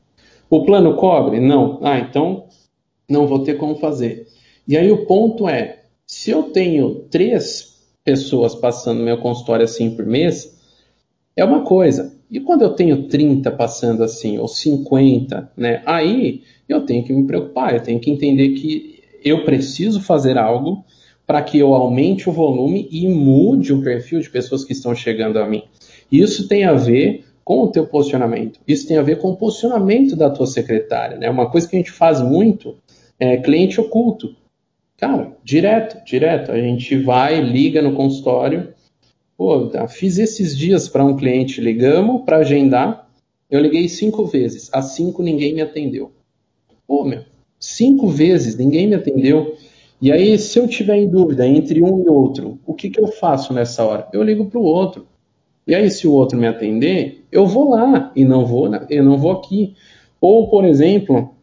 O 0.49 0.65
plano 0.65 0.97
cobre? 0.97 1.39
Não. 1.39 1.79
Ah, 1.81 1.97
então 1.97 2.43
não 3.09 3.25
vou 3.25 3.39
ter 3.39 3.53
como 3.53 3.77
fazer. 3.77 4.27
E 4.67 4.75
aí 4.75 4.91
o 4.91 5.05
ponto 5.05 5.47
é: 5.47 5.83
se 6.05 6.29
eu 6.29 6.43
tenho 6.43 7.05
três 7.09 7.73
pessoas 8.03 8.53
passando 8.53 9.01
meu 9.01 9.17
consultório 9.19 9.63
assim 9.63 9.91
por 9.91 10.05
mês, 10.05 10.59
é 11.37 11.45
uma 11.45 11.61
coisa. 11.61 12.13
E 12.29 12.41
quando 12.41 12.63
eu 12.63 12.71
tenho 12.71 13.07
30 13.07 13.49
passando 13.51 14.03
assim, 14.03 14.37
ou 14.37 14.47
50, 14.49 15.53
né? 15.55 15.81
Aí 15.85 16.43
eu 16.67 16.81
tenho 16.85 17.05
que 17.05 17.13
me 17.13 17.25
preocupar, 17.25 17.73
eu 17.73 17.81
tenho 17.81 18.01
que 18.01 18.11
entender 18.11 18.49
que 18.55 19.01
eu 19.23 19.45
preciso 19.45 20.01
fazer 20.01 20.37
algo 20.37 20.83
para 21.29 21.43
que 21.43 21.59
eu 21.59 21.75
aumente 21.75 22.27
o 22.27 22.31
volume 22.31 22.89
e 22.91 23.07
mude 23.07 23.71
o 23.71 23.83
perfil 23.83 24.19
de 24.19 24.27
pessoas 24.27 24.65
que 24.65 24.73
estão 24.73 24.95
chegando 24.95 25.37
a 25.37 25.47
mim. 25.47 25.61
Isso 26.11 26.47
tem 26.47 26.63
a 26.63 26.73
ver 26.73 27.23
com 27.43 27.61
o 27.61 27.67
teu 27.67 27.85
posicionamento. 27.85 28.59
Isso 28.67 28.87
tem 28.87 28.97
a 28.97 29.03
ver 29.03 29.19
com 29.19 29.29
o 29.29 29.35
posicionamento 29.37 30.15
da 30.15 30.31
tua 30.31 30.47
secretária. 30.47 31.17
Né? 31.17 31.29
Uma 31.29 31.47
coisa 31.47 31.69
que 31.69 31.75
a 31.75 31.79
gente 31.79 31.91
faz 31.91 32.19
muito 32.19 32.77
é 33.19 33.37
cliente 33.37 33.79
oculto. 33.79 34.35
Cara, 34.97 35.37
direto, 35.43 36.03
direto. 36.03 36.51
A 36.51 36.59
gente 36.59 36.97
vai, 36.97 37.39
liga 37.39 37.79
no 37.79 37.93
consultório. 37.93 38.73
Pô, 39.37 39.69
fiz 39.87 40.17
esses 40.17 40.57
dias 40.57 40.89
para 40.89 41.05
um 41.05 41.15
cliente, 41.15 41.61
ligamos 41.61 42.23
para 42.23 42.37
agendar. 42.37 43.07
Eu 43.51 43.59
liguei 43.59 43.87
cinco 43.87 44.25
vezes. 44.25 44.67
As 44.73 44.93
cinco 44.93 45.21
ninguém 45.21 45.53
me 45.53 45.61
atendeu. 45.61 46.11
Pô, 46.87 47.03
meu, 47.03 47.21
cinco 47.59 48.07
vezes 48.07 48.57
ninguém 48.57 48.87
me 48.87 48.95
atendeu. 48.95 49.55
E 50.01 50.11
aí, 50.11 50.37
se 50.37 50.57
eu 50.57 50.67
tiver 50.67 50.97
em 50.97 51.09
dúvida 51.09 51.45
entre 51.45 51.83
um 51.83 52.03
e 52.03 52.07
outro, 52.07 52.59
o 52.65 52.73
que, 52.73 52.89
que 52.89 52.99
eu 52.99 53.07
faço 53.07 53.53
nessa 53.53 53.83
hora? 53.83 54.07
Eu 54.13 54.23
ligo 54.23 54.45
para 54.45 54.59
o 54.59 54.63
outro. 54.63 55.07
E 55.67 55.75
aí, 55.75 55.89
se 55.89 56.07
o 56.07 56.13
outro 56.13 56.37
me 56.37 56.47
atender, 56.47 57.25
eu 57.31 57.45
vou 57.45 57.69
lá 57.69 58.11
e 58.15 58.23
não 58.23 58.45
vou, 58.45 58.69
eu 58.89 59.03
não 59.03 59.17
vou 59.17 59.31
aqui. 59.31 59.75
Ou, 60.21 60.49
por 60.49 60.65
exemplo, 60.65 61.33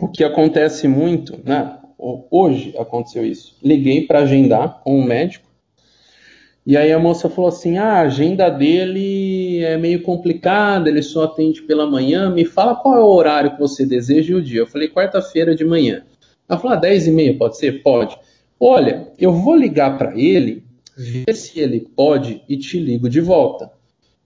o 0.00 0.08
que 0.08 0.22
acontece 0.22 0.86
muito, 0.86 1.38
né? 1.44 1.78
Hoje 1.98 2.74
aconteceu 2.78 3.24
isso. 3.24 3.56
Liguei 3.62 4.06
para 4.06 4.20
agendar 4.20 4.80
com 4.82 4.98
um 4.98 5.04
médico 5.04 5.52
e 6.64 6.76
aí 6.76 6.92
a 6.92 6.98
moça 6.98 7.28
falou 7.28 7.48
assim: 7.48 7.76
ah, 7.76 7.94
a 7.94 8.00
agenda 8.02 8.48
dele 8.48 9.64
é 9.64 9.76
meio 9.76 10.00
complicada, 10.02 10.88
ele 10.88 11.02
só 11.02 11.24
atende 11.24 11.62
pela 11.62 11.86
manhã. 11.86 12.30
Me 12.30 12.44
fala 12.44 12.76
qual 12.76 12.96
é 12.96 13.00
o 13.00 13.08
horário 13.08 13.52
que 13.52 13.60
você 13.60 13.84
deseja 13.84 14.32
e 14.32 14.36
o 14.36 14.42
dia. 14.42 14.60
Eu 14.60 14.66
falei, 14.66 14.88
quarta-feira 14.88 15.56
de 15.56 15.64
manhã. 15.64 16.04
Ela 16.52 16.60
falou, 16.60 16.76
ah, 16.76 16.80
10 16.80 17.06
e 17.06 17.12
meia, 17.12 17.38
pode 17.38 17.56
ser? 17.56 17.82
Pode. 17.82 18.14
Olha, 18.60 19.08
eu 19.18 19.32
vou 19.32 19.56
ligar 19.56 19.96
para 19.96 20.14
ele, 20.18 20.62
ver 20.94 21.34
se 21.34 21.58
ele 21.58 21.80
pode 21.80 22.42
e 22.46 22.58
te 22.58 22.78
ligo 22.78 23.08
de 23.08 23.22
volta. 23.22 23.72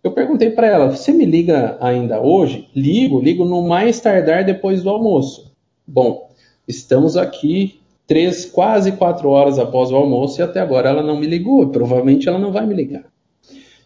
Eu 0.02 0.10
perguntei 0.10 0.50
para 0.50 0.66
ela, 0.66 0.90
você 0.90 1.12
me 1.12 1.24
liga 1.24 1.78
ainda 1.80 2.20
hoje? 2.20 2.68
Ligo, 2.74 3.20
ligo 3.20 3.44
no 3.44 3.62
mais 3.62 4.00
tardar 4.00 4.44
depois 4.44 4.82
do 4.82 4.90
almoço. 4.90 5.52
Bom, 5.86 6.28
estamos 6.66 7.16
aqui 7.16 7.78
três, 8.08 8.44
quase 8.44 8.90
quatro 8.92 9.28
horas 9.28 9.60
após 9.60 9.92
o 9.92 9.96
almoço 9.96 10.40
e 10.40 10.42
até 10.42 10.58
agora 10.58 10.88
ela 10.88 11.04
não 11.04 11.20
me 11.20 11.28
ligou. 11.28 11.68
Provavelmente 11.68 12.28
ela 12.28 12.40
não 12.40 12.50
vai 12.50 12.66
me 12.66 12.74
ligar. 12.74 13.04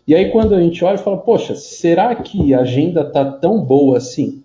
E 0.09 0.15
aí 0.15 0.31
quando 0.31 0.55
a 0.55 0.63
gente 0.63 0.83
olha 0.83 0.97
fala, 0.97 1.19
poxa, 1.19 1.55
será 1.55 2.15
que 2.15 2.55
a 2.55 2.61
agenda 2.61 3.05
tá 3.05 3.23
tão 3.23 3.63
boa 3.63 3.99
assim? 3.99 4.43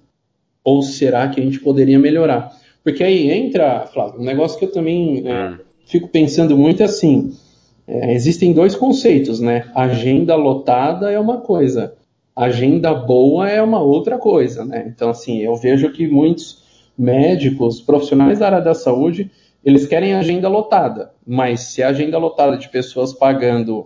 Ou 0.65 0.81
será 0.81 1.29
que 1.29 1.39
a 1.39 1.43
gente 1.43 1.61
poderia 1.61 1.97
melhorar? 1.97 2.64
Porque 2.85 3.03
aí 3.03 3.31
entra, 3.31 3.87
Flávio, 3.87 4.21
um 4.21 4.23
negócio 4.23 4.59
que 4.59 4.65
eu 4.65 4.71
também 4.71 5.27
é, 5.27 5.49
hum. 5.49 5.57
fico 5.87 6.07
pensando 6.07 6.55
muito 6.55 6.83
é 6.83 6.85
assim. 6.85 7.33
É, 7.87 8.13
existem 8.13 8.53
dois 8.53 8.75
conceitos, 8.75 9.39
né? 9.39 9.71
Agenda 9.73 10.35
lotada 10.35 11.09
é 11.09 11.19
uma 11.19 11.41
coisa, 11.41 11.95
agenda 12.35 12.93
boa 12.93 13.49
é 13.49 13.59
uma 13.59 13.81
outra 13.81 14.19
coisa, 14.19 14.63
né? 14.63 14.85
Então, 14.87 15.09
assim, 15.09 15.39
eu 15.39 15.55
vejo 15.55 15.91
que 15.91 16.07
muitos 16.07 16.63
médicos, 16.95 17.81
profissionais 17.81 18.37
da 18.37 18.45
área 18.45 18.61
da 18.61 18.75
saúde, 18.75 19.31
eles 19.63 19.87
querem 19.87 20.13
agenda 20.13 20.47
lotada, 20.47 21.11
mas 21.25 21.61
se 21.61 21.81
a 21.81 21.89
agenda 21.89 22.19
lotada 22.19 22.55
de 22.55 22.69
pessoas 22.69 23.13
pagando 23.13 23.79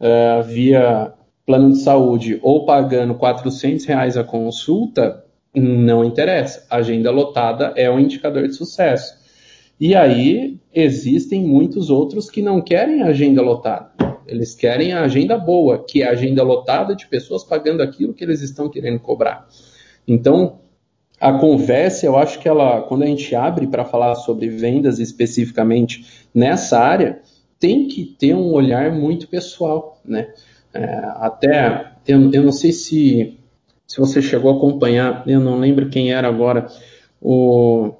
uh, 0.00 0.42
via 0.44 1.12
plano 1.44 1.72
de 1.72 1.78
saúde 1.78 2.40
ou 2.42 2.64
pagando 2.64 3.14
400 3.16 3.84
reais 3.84 4.16
a 4.16 4.24
consulta, 4.24 5.25
não 5.60 6.04
interessa. 6.04 6.66
Agenda 6.70 7.10
lotada 7.10 7.72
é 7.76 7.90
um 7.90 7.98
indicador 7.98 8.46
de 8.46 8.54
sucesso. 8.54 9.16
E 9.78 9.94
aí 9.94 10.58
existem 10.74 11.42
muitos 11.42 11.90
outros 11.90 12.30
que 12.30 12.40
não 12.40 12.60
querem 12.60 13.02
agenda 13.02 13.42
lotada. 13.42 13.90
Eles 14.26 14.54
querem 14.54 14.92
a 14.92 15.02
agenda 15.02 15.38
boa, 15.38 15.84
que 15.84 16.02
é 16.02 16.08
a 16.08 16.12
agenda 16.12 16.42
lotada 16.42 16.94
de 16.94 17.06
pessoas 17.06 17.44
pagando 17.44 17.82
aquilo 17.82 18.12
que 18.12 18.24
eles 18.24 18.40
estão 18.40 18.68
querendo 18.68 18.98
cobrar. 18.98 19.46
Então, 20.06 20.60
a 21.20 21.32
conversa, 21.32 22.06
eu 22.06 22.16
acho 22.16 22.38
que 22.38 22.48
ela, 22.48 22.82
quando 22.82 23.02
a 23.02 23.06
gente 23.06 23.34
abre 23.34 23.66
para 23.66 23.84
falar 23.84 24.14
sobre 24.16 24.48
vendas 24.48 24.98
especificamente 24.98 26.26
nessa 26.34 26.78
área, 26.78 27.20
tem 27.58 27.88
que 27.88 28.04
ter 28.04 28.34
um 28.34 28.52
olhar 28.52 28.92
muito 28.92 29.28
pessoal, 29.28 30.00
né? 30.04 30.28
É, 30.74 30.84
até, 31.16 31.92
eu, 32.06 32.30
eu, 32.32 32.42
não 32.42 32.52
sei 32.52 32.70
se, 32.72 33.38
se 33.86 33.98
você 33.98 34.20
chegou 34.20 34.50
a 34.50 34.56
acompanhar, 34.56 35.22
eu 35.26 35.40
não 35.40 35.58
lembro 35.58 35.88
quem 35.88 36.12
era 36.12 36.28
agora, 36.28 36.66
o, 37.20 37.94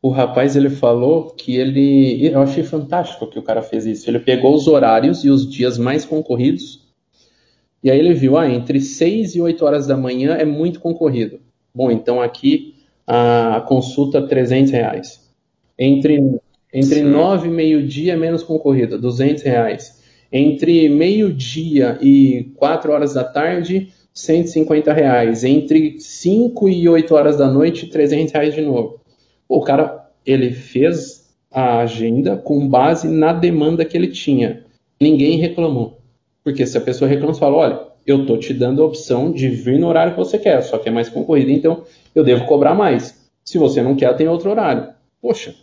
o 0.00 0.10
rapaz 0.10 0.54
ele 0.54 0.70
falou 0.70 1.30
que 1.30 1.56
ele, 1.56 2.26
eu 2.26 2.40
achei 2.40 2.62
fantástico 2.62 3.26
que 3.26 3.38
o 3.38 3.42
cara 3.42 3.62
fez 3.62 3.84
isso, 3.84 4.08
ele 4.08 4.20
pegou 4.20 4.54
os 4.54 4.68
horários 4.68 5.24
e 5.24 5.30
os 5.30 5.50
dias 5.50 5.76
mais 5.76 6.04
concorridos, 6.04 6.84
e 7.82 7.90
aí 7.90 7.98
ele 7.98 8.14
viu, 8.14 8.38
ah, 8.38 8.48
entre 8.48 8.80
6 8.80 9.34
e 9.34 9.40
8 9.42 9.62
horas 9.62 9.86
da 9.86 9.94
manhã 9.94 10.36
é 10.36 10.44
muito 10.44 10.80
concorrido. 10.80 11.38
Bom, 11.74 11.90
então 11.90 12.22
aqui 12.22 12.76
a 13.06 13.62
consulta 13.68 14.26
300 14.26 14.72
reais. 14.72 15.30
Entre, 15.78 16.40
entre 16.72 17.02
9 17.02 17.48
e 17.48 17.50
meio-dia 17.50 18.14
é 18.14 18.16
menos 18.16 18.42
concorrida, 18.42 18.96
200 18.96 19.42
reais. 19.42 20.02
Entre 20.32 20.88
meio-dia 20.88 21.98
e 22.00 22.52
4 22.56 22.90
horas 22.90 23.12
da 23.12 23.22
tarde, 23.22 23.92
150 24.14 24.92
reais. 24.92 25.44
Entre 25.44 25.98
5 25.98 26.68
e 26.68 26.88
8 26.88 27.14
horas 27.14 27.36
da 27.36 27.50
noite, 27.50 27.88
300 27.88 28.32
reais 28.32 28.54
de 28.54 28.62
novo. 28.62 29.00
O 29.48 29.60
cara, 29.60 30.08
ele 30.24 30.52
fez 30.52 31.24
a 31.50 31.80
agenda 31.80 32.36
com 32.36 32.68
base 32.68 33.08
na 33.08 33.32
demanda 33.32 33.84
que 33.84 33.96
ele 33.96 34.08
tinha. 34.08 34.64
Ninguém 35.00 35.38
reclamou. 35.38 35.98
Porque 36.42 36.66
se 36.66 36.76
a 36.78 36.80
pessoa 36.80 37.08
reclama, 37.08 37.34
você 37.34 37.40
fala, 37.40 37.56
olha, 37.56 37.80
eu 38.06 38.26
tô 38.26 38.36
te 38.36 38.52
dando 38.52 38.82
a 38.82 38.86
opção 38.86 39.32
de 39.32 39.48
vir 39.48 39.78
no 39.78 39.88
horário 39.88 40.12
que 40.12 40.18
você 40.18 40.38
quer, 40.38 40.62
só 40.62 40.78
que 40.78 40.88
é 40.88 40.92
mais 40.92 41.08
concorrido, 41.08 41.50
então 41.50 41.84
eu 42.14 42.22
devo 42.22 42.44
cobrar 42.46 42.74
mais. 42.74 43.24
Se 43.44 43.58
você 43.58 43.82
não 43.82 43.94
quer, 43.94 44.14
tem 44.16 44.28
outro 44.28 44.50
horário. 44.50 44.92
Poxa, 45.20 45.54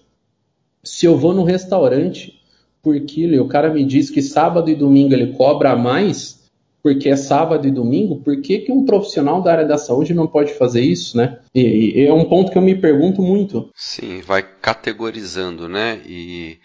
se 0.84 1.06
eu 1.06 1.18
vou 1.18 1.34
no 1.34 1.44
restaurante 1.44 2.40
por 2.82 3.00
quilo 3.02 3.36
e 3.36 3.40
o 3.40 3.48
cara 3.48 3.72
me 3.72 3.86
diz 3.86 4.10
que 4.10 4.22
sábado 4.22 4.70
e 4.70 4.76
domingo 4.76 5.14
ele 5.14 5.34
cobra 5.34 5.76
mais, 5.76 6.41
porque 6.84 7.10
é 7.10 7.15
sábado 7.15 7.67
e 7.67 7.72
domingo, 7.72 8.22
por 8.22 8.41
que, 8.41 8.60
que 8.60 8.72
um 8.72 8.86
profissional 8.86 9.41
da 9.41 9.52
área 9.52 9.67
da 9.67 9.78
saúde 9.78 10.13
não 10.13 10.28
pode 10.28 10.54
fazer 10.54 10.82
isso, 10.82 11.15
né? 11.15 11.39
E, 11.54 12.02
e 12.02 12.06
é 12.06 12.13
um 12.13 12.26
ponto 12.26 12.52
que 12.52 12.58
eu 12.58 12.62
me 12.62 12.76
pergunto 12.76 13.22
muito. 13.22 13.70
Sim, 13.76 14.22
vai 14.22 14.41
categorizando, 14.41 15.70
né? 15.70 16.02
E 16.06 16.60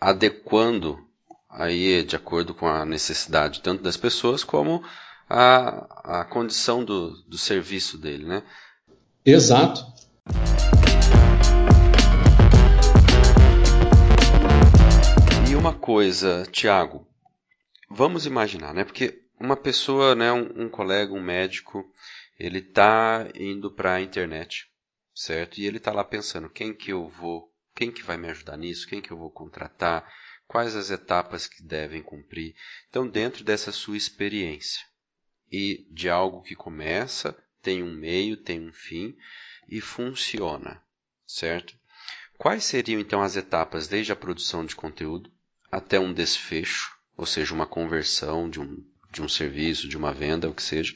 adequando 0.00 0.98
aí 1.50 2.04
de 2.04 2.14
acordo 2.14 2.54
com 2.54 2.66
a 2.66 2.84
necessidade 2.84 3.60
tanto 3.60 3.82
das 3.82 3.96
pessoas 3.96 4.44
como 4.44 4.82
a, 5.28 6.20
a 6.20 6.24
condição 6.24 6.84
do, 6.84 7.10
do 7.26 7.36
serviço 7.36 7.98
dele, 7.98 8.24
né? 8.24 8.42
Exato. 9.24 9.84
E 15.50 15.54
uma 15.54 15.74
coisa, 15.74 16.46
Tiago, 16.50 17.06
vamos 17.90 18.24
imaginar, 18.24 18.72
né? 18.72 18.84
Porque 18.84 19.27
uma 19.40 19.56
pessoa, 19.56 20.14
né, 20.14 20.32
um, 20.32 20.64
um 20.64 20.68
colega, 20.68 21.12
um 21.12 21.22
médico, 21.22 21.84
ele 22.38 22.58
está 22.58 23.28
indo 23.34 23.70
para 23.70 23.94
a 23.94 24.00
internet, 24.00 24.70
certo? 25.14 25.58
E 25.58 25.66
ele 25.66 25.78
está 25.78 25.92
lá 25.92 26.04
pensando 26.04 26.48
quem 26.48 26.74
que 26.74 26.92
eu 26.92 27.08
vou, 27.08 27.52
quem 27.74 27.90
que 27.90 28.02
vai 28.02 28.16
me 28.16 28.28
ajudar 28.28 28.56
nisso, 28.56 28.86
quem 28.86 29.00
que 29.00 29.10
eu 29.10 29.16
vou 29.16 29.30
contratar, 29.30 30.10
quais 30.46 30.74
as 30.74 30.90
etapas 30.90 31.46
que 31.46 31.62
devem 31.62 32.02
cumprir. 32.02 32.54
Então, 32.88 33.06
dentro 33.06 33.44
dessa 33.44 33.72
sua 33.72 33.96
experiência, 33.96 34.86
e 35.50 35.86
de 35.90 36.08
algo 36.08 36.42
que 36.42 36.54
começa, 36.54 37.36
tem 37.62 37.82
um 37.82 37.94
meio, 37.94 38.36
tem 38.36 38.68
um 38.68 38.72
fim 38.72 39.16
e 39.68 39.80
funciona, 39.80 40.82
certo? 41.26 41.78
Quais 42.36 42.64
seriam 42.64 43.00
então 43.00 43.22
as 43.22 43.36
etapas 43.36 43.88
desde 43.88 44.12
a 44.12 44.16
produção 44.16 44.64
de 44.64 44.76
conteúdo 44.76 45.30
até 45.70 45.98
um 45.98 46.12
desfecho, 46.12 46.96
ou 47.16 47.26
seja, 47.26 47.52
uma 47.52 47.66
conversão 47.66 48.48
de 48.48 48.60
um, 48.60 48.84
de 49.12 49.22
um 49.22 49.28
serviço, 49.28 49.88
de 49.88 49.96
uma 49.96 50.12
venda, 50.12 50.48
o 50.48 50.54
que 50.54 50.62
seja? 50.62 50.94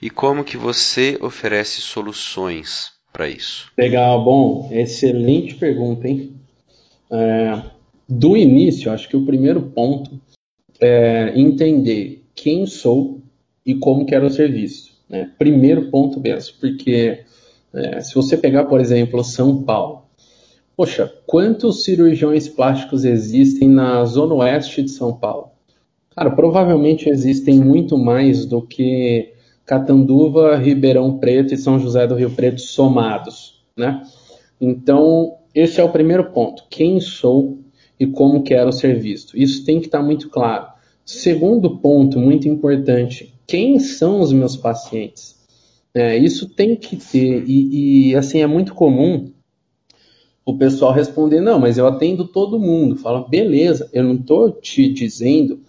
E 0.00 0.10
como 0.10 0.44
que 0.44 0.56
você 0.56 1.16
oferece 1.20 1.80
soluções 1.80 2.92
para 3.12 3.28
isso? 3.28 3.70
Legal, 3.78 4.24
bom, 4.24 4.68
excelente 4.72 5.54
pergunta, 5.54 6.08
hein? 6.08 6.34
É, 7.10 7.62
do 8.08 8.36
início, 8.36 8.90
acho 8.90 9.08
que 9.08 9.16
o 9.16 9.24
primeiro 9.24 9.62
ponto 9.62 10.20
é 10.80 11.32
entender 11.38 12.24
quem 12.34 12.66
sou 12.66 13.22
e 13.64 13.74
como 13.74 14.06
quero 14.06 14.28
ser 14.28 14.50
visto. 14.50 14.92
Né? 15.08 15.30
Primeiro 15.38 15.90
ponto 15.90 16.18
mesmo, 16.18 16.56
porque 16.60 17.24
é, 17.72 18.00
se 18.00 18.14
você 18.14 18.36
pegar, 18.36 18.64
por 18.64 18.80
exemplo, 18.80 19.22
São 19.22 19.62
Paulo, 19.62 20.02
poxa, 20.76 21.12
quantos 21.26 21.84
cirurgiões 21.84 22.48
plásticos 22.48 23.04
existem 23.04 23.68
na 23.68 24.04
zona 24.04 24.34
oeste 24.34 24.82
de 24.82 24.90
São 24.90 25.14
Paulo? 25.16 25.51
Cara, 26.14 26.30
provavelmente 26.30 27.08
existem 27.08 27.58
muito 27.58 27.96
mais 27.96 28.44
do 28.44 28.60
que 28.60 29.32
Catanduva, 29.64 30.56
Ribeirão 30.56 31.18
Preto 31.18 31.54
e 31.54 31.58
São 31.58 31.78
José 31.78 32.06
do 32.06 32.14
Rio 32.14 32.30
Preto 32.30 32.60
somados, 32.60 33.62
né? 33.76 34.02
Então, 34.60 35.36
esse 35.54 35.80
é 35.80 35.84
o 35.84 35.90
primeiro 35.90 36.30
ponto. 36.32 36.64
Quem 36.68 37.00
sou 37.00 37.58
e 37.98 38.06
como 38.06 38.42
quero 38.42 38.72
ser 38.72 38.98
visto. 38.98 39.38
Isso 39.38 39.64
tem 39.64 39.80
que 39.80 39.86
estar 39.86 40.02
muito 40.02 40.28
claro. 40.28 40.66
Segundo 41.04 41.78
ponto, 41.78 42.18
muito 42.18 42.48
importante, 42.48 43.32
quem 43.46 43.78
são 43.78 44.20
os 44.20 44.32
meus 44.32 44.56
pacientes. 44.56 45.40
É, 45.94 46.16
isso 46.16 46.48
tem 46.48 46.74
que 46.74 46.96
ter, 46.96 47.44
e, 47.46 48.10
e, 48.10 48.16
assim 48.16 48.40
é 48.40 48.46
muito 48.46 48.74
comum 48.74 49.30
o 50.44 50.56
pessoal 50.56 50.92
responder: 50.92 51.40
não, 51.40 51.58
mas 51.58 51.76
eu 51.76 51.86
atendo 51.86 52.26
todo 52.26 52.58
mundo. 52.58 52.96
Fala, 52.96 53.28
beleza, 53.28 53.88
eu 53.92 54.02
não 54.02 54.14
estou 54.14 54.50
te 54.50 54.88
dizendo 54.88 55.60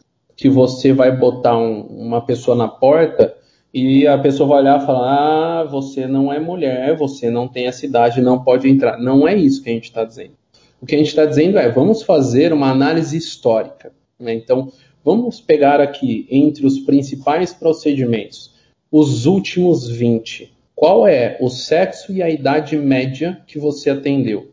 que 0.44 0.50
você 0.50 0.92
vai 0.92 1.16
botar 1.16 1.58
um, 1.58 1.84
uma 1.84 2.20
pessoa 2.20 2.58
na 2.58 2.68
porta 2.68 3.34
e 3.74 4.06
a 4.06 4.18
pessoa 4.18 4.50
vai 4.50 4.58
olhar 4.60 4.84
e 4.84 4.86
falar: 4.86 5.62
ah, 5.62 5.64
você 5.64 6.06
não 6.06 6.34
é 6.34 6.38
mulher, 6.38 6.98
você 6.98 7.30
não 7.30 7.48
tem 7.48 7.68
essa 7.68 7.86
idade, 7.86 8.20
não 8.20 8.44
pode 8.44 8.68
entrar. 8.68 9.00
Não 9.00 9.26
é 9.26 9.34
isso 9.34 9.64
que 9.64 9.70
a 9.70 9.74
gente 9.74 9.86
está 9.86 10.04
dizendo. 10.04 10.34
O 10.82 10.86
que 10.86 10.96
a 10.96 10.98
gente 10.98 11.08
está 11.08 11.26
dizendo 11.26 11.58
é: 11.58 11.70
vamos 11.70 12.04
fazer 12.04 12.52
uma 12.52 12.70
análise 12.70 13.16
histórica. 13.16 13.94
Né? 14.20 14.34
Então, 14.34 14.70
Vamos 15.06 15.42
pegar 15.42 15.82
aqui 15.82 16.26
entre 16.32 16.66
os 16.66 16.80
principais 16.80 17.54
procedimentos 17.54 18.54
os 18.90 19.26
últimos 19.26 19.90
20. 19.90 20.54
qual 20.74 21.06
é 21.08 21.38
o 21.42 21.50
sexo 21.50 22.14
e 22.14 22.22
a 22.22 22.30
idade 22.30 22.78
média 22.78 23.42
que 23.46 23.60
você 23.60 23.90
atendeu. 23.90 24.52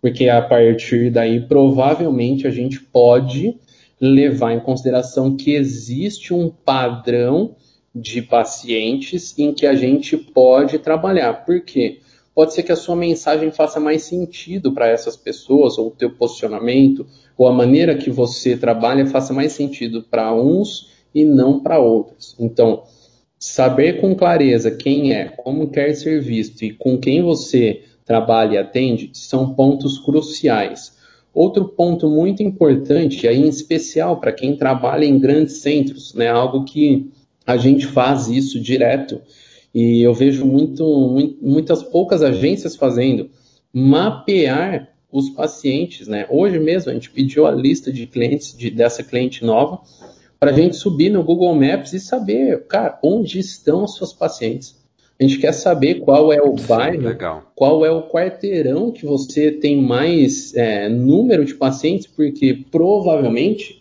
Porque 0.00 0.28
a 0.28 0.42
partir 0.42 1.10
daí, 1.10 1.40
provavelmente, 1.40 2.48
a 2.48 2.50
gente 2.50 2.80
pode 2.80 3.56
levar 4.02 4.52
em 4.52 4.58
consideração 4.58 5.36
que 5.36 5.54
existe 5.54 6.34
um 6.34 6.50
padrão 6.50 7.54
de 7.94 8.20
pacientes 8.20 9.38
em 9.38 9.54
que 9.54 9.64
a 9.64 9.76
gente 9.76 10.16
pode 10.16 10.80
trabalhar. 10.80 11.44
Por 11.44 11.60
quê? 11.60 12.00
Pode 12.34 12.52
ser 12.52 12.64
que 12.64 12.72
a 12.72 12.76
sua 12.76 12.96
mensagem 12.96 13.52
faça 13.52 13.78
mais 13.78 14.02
sentido 14.02 14.72
para 14.72 14.88
essas 14.88 15.16
pessoas, 15.16 15.78
ou 15.78 15.88
o 15.88 15.90
teu 15.92 16.10
posicionamento, 16.10 17.06
ou 17.38 17.46
a 17.46 17.52
maneira 17.52 17.94
que 17.94 18.10
você 18.10 18.56
trabalha 18.56 19.06
faça 19.06 19.32
mais 19.32 19.52
sentido 19.52 20.02
para 20.02 20.34
uns 20.34 20.90
e 21.14 21.24
não 21.24 21.60
para 21.60 21.78
outros. 21.78 22.34
Então, 22.40 22.82
saber 23.38 24.00
com 24.00 24.16
clareza 24.16 24.70
quem 24.72 25.12
é, 25.12 25.26
como 25.26 25.70
quer 25.70 25.94
ser 25.94 26.20
visto 26.20 26.64
e 26.64 26.72
com 26.72 26.98
quem 26.98 27.22
você 27.22 27.82
trabalha 28.04 28.54
e 28.54 28.58
atende 28.58 29.10
são 29.12 29.54
pontos 29.54 29.98
cruciais. 29.98 31.01
Outro 31.34 31.66
ponto 31.66 32.10
muito 32.10 32.42
importante, 32.42 33.26
aí 33.26 33.40
em 33.40 33.48
especial 33.48 34.20
para 34.20 34.32
quem 34.32 34.56
trabalha 34.56 35.04
em 35.04 35.18
grandes 35.18 35.58
centros, 35.58 36.12
né, 36.14 36.28
algo 36.28 36.64
que 36.64 37.10
a 37.46 37.56
gente 37.56 37.86
faz 37.86 38.28
isso 38.28 38.60
direto 38.60 39.20
e 39.74 40.02
eu 40.02 40.12
vejo 40.12 40.44
muito, 40.44 40.84
muitas 41.40 41.82
poucas 41.82 42.22
agências 42.22 42.76
fazendo, 42.76 43.30
mapear 43.72 44.90
os 45.10 45.30
pacientes, 45.30 46.06
né? 46.08 46.26
Hoje 46.30 46.58
mesmo 46.58 46.90
a 46.90 46.94
gente 46.94 47.10
pediu 47.10 47.46
a 47.46 47.50
lista 47.50 47.92
de 47.92 48.06
clientes 48.06 48.56
de, 48.56 48.70
dessa 48.70 49.02
cliente 49.02 49.44
nova 49.44 49.80
para 50.38 50.50
a 50.50 50.54
gente 50.54 50.76
subir 50.76 51.10
no 51.10 51.22
Google 51.22 51.54
Maps 51.54 51.92
e 51.92 52.00
saber, 52.00 52.66
cara, 52.66 52.98
onde 53.02 53.38
estão 53.38 53.84
os 53.84 53.96
seus 53.96 54.12
pacientes. 54.12 54.81
A 55.22 55.24
gente 55.24 55.38
quer 55.38 55.52
saber 55.52 56.00
qual 56.00 56.32
é 56.32 56.42
o 56.42 56.56
bairro, 56.56 57.06
Legal. 57.06 57.52
qual 57.54 57.86
é 57.86 57.90
o 57.92 58.08
quarteirão 58.08 58.90
que 58.90 59.06
você 59.06 59.52
tem 59.52 59.80
mais 59.80 60.52
é, 60.56 60.88
número 60.88 61.44
de 61.44 61.54
pacientes, 61.54 62.08
porque 62.08 62.64
provavelmente 62.72 63.80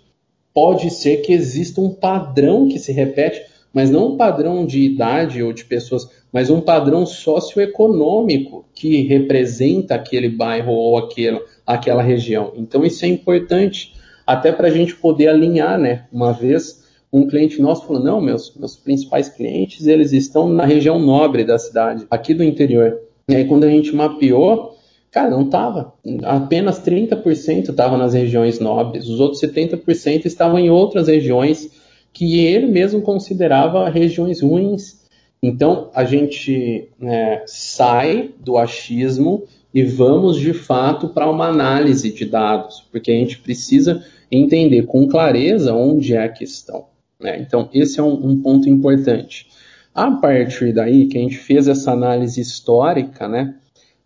pode 0.53 0.91
ser 0.91 1.23
que 1.23 1.33
exista 1.33 1.81
um 1.81 1.89
padrão 1.89 2.67
que 2.67 2.77
se 2.77 2.91
repete, 2.91 3.41
mas 3.73 3.89
não 3.89 4.09
um 4.09 4.17
padrão 4.17 4.67
de 4.67 4.81
idade 4.81 5.41
ou 5.41 5.51
de 5.51 5.65
pessoas, 5.65 6.07
mas 6.31 6.51
um 6.51 6.61
padrão 6.61 7.07
socioeconômico 7.07 8.63
que 8.75 9.01
representa 9.01 9.95
aquele 9.95 10.29
bairro 10.29 10.73
ou 10.73 10.95
aquele, 10.95 11.41
aquela 11.65 12.03
região. 12.03 12.53
Então 12.55 12.85
isso 12.85 13.03
é 13.03 13.07
importante 13.07 13.95
até 14.27 14.51
para 14.51 14.67
a 14.67 14.71
gente 14.71 14.95
poder 14.95 15.29
alinhar, 15.29 15.79
né? 15.79 16.05
Uma 16.13 16.33
vez 16.33 16.80
um 17.11 17.27
cliente 17.27 17.61
nosso 17.61 17.85
falou, 17.85 18.01
não, 18.01 18.21
meus, 18.21 18.55
meus 18.55 18.77
principais 18.77 19.27
clientes, 19.27 19.85
eles 19.85 20.13
estão 20.13 20.47
na 20.47 20.65
região 20.65 20.97
nobre 20.97 21.43
da 21.43 21.59
cidade, 21.59 22.05
aqui 22.09 22.33
do 22.33 22.43
interior. 22.43 22.99
E 23.27 23.35
aí 23.35 23.45
quando 23.45 23.65
a 23.65 23.69
gente 23.69 23.93
mapeou, 23.93 24.77
cara, 25.11 25.29
não 25.29 25.49
tava. 25.49 25.93
Apenas 26.23 26.79
30% 26.79 27.69
estava 27.69 27.97
nas 27.97 28.13
regiões 28.13 28.59
nobres, 28.59 29.07
os 29.09 29.19
outros 29.19 29.41
70% 29.41 30.25
estavam 30.25 30.57
em 30.57 30.69
outras 30.69 31.07
regiões 31.07 31.69
que 32.13 32.45
ele 32.45 32.67
mesmo 32.67 33.01
considerava 33.01 33.89
regiões 33.89 34.41
ruins. 34.41 35.01
Então 35.43 35.89
a 35.93 36.05
gente 36.05 36.89
é, 37.01 37.43
sai 37.45 38.31
do 38.39 38.57
achismo 38.57 39.43
e 39.73 39.83
vamos 39.83 40.37
de 40.37 40.53
fato 40.53 41.09
para 41.09 41.29
uma 41.29 41.47
análise 41.47 42.11
de 42.11 42.25
dados, 42.25 42.85
porque 42.91 43.11
a 43.11 43.15
gente 43.15 43.39
precisa 43.39 44.03
entender 44.29 44.83
com 44.83 45.07
clareza 45.07 45.73
onde 45.73 46.13
é 46.13 46.23
a 46.23 46.29
questão. 46.29 46.90
Né? 47.21 47.39
Então, 47.39 47.69
esse 47.73 47.99
é 47.99 48.03
um, 48.03 48.13
um, 48.13 48.41
ponto 48.41 48.67
importante. 48.67 49.47
A 49.93 50.11
partir 50.11 50.73
daí, 50.73 51.07
que 51.07 51.17
a 51.17 51.21
gente 51.21 51.37
fez 51.37 51.67
essa 51.67 51.91
análise 51.91 52.39
histórica, 52.39 53.27
né? 53.27 53.55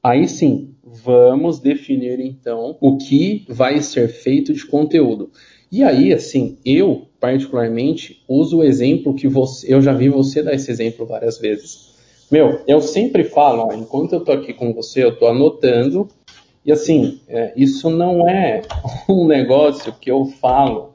aí 0.05 0.27
sim, 0.27 0.75
vamos 0.83 1.59
definir 1.59 2.19
então 2.19 2.77
o 2.79 2.95
que 2.95 3.43
vai 3.49 3.81
ser 3.81 4.07
feito 4.07 4.53
de 4.53 4.63
conteúdo. 4.63 5.31
E 5.71 5.83
aí, 5.83 6.13
assim, 6.13 6.59
eu 6.63 7.07
particularmente 7.19 8.23
uso 8.29 8.59
o 8.59 8.63
exemplo 8.63 9.15
que 9.15 9.27
você, 9.27 9.73
eu 9.73 9.81
já 9.81 9.93
vi 9.93 10.09
você 10.09 10.43
dar 10.43 10.53
esse 10.53 10.69
exemplo 10.69 11.07
várias 11.07 11.39
vezes. 11.39 11.95
Meu, 12.29 12.61
eu 12.67 12.81
sempre 12.81 13.23
falo, 13.23 13.67
ó, 13.67 13.73
enquanto 13.73 14.13
eu 14.13 14.23
tô 14.23 14.31
aqui 14.31 14.53
com 14.53 14.73
você, 14.73 15.03
eu 15.03 15.17
tô 15.17 15.25
anotando 15.25 16.07
e 16.63 16.71
assim, 16.71 17.19
é, 17.27 17.53
isso 17.55 17.89
não 17.89 18.29
é 18.29 18.61
um 19.09 19.25
negócio 19.25 19.91
que 19.99 20.11
eu 20.11 20.25
falo 20.25 20.94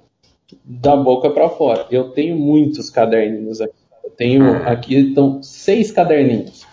da 0.64 0.96
boca 0.96 1.30
para 1.30 1.48
fora. 1.48 1.86
Eu 1.90 2.10
tenho 2.10 2.36
muitos 2.36 2.90
caderninhos 2.90 3.60
aqui. 3.60 3.74
Eu 4.04 4.10
tenho 4.10 4.56
aqui 4.66 4.96
então 4.96 5.42
seis 5.42 5.90
caderninhos. 5.90 6.66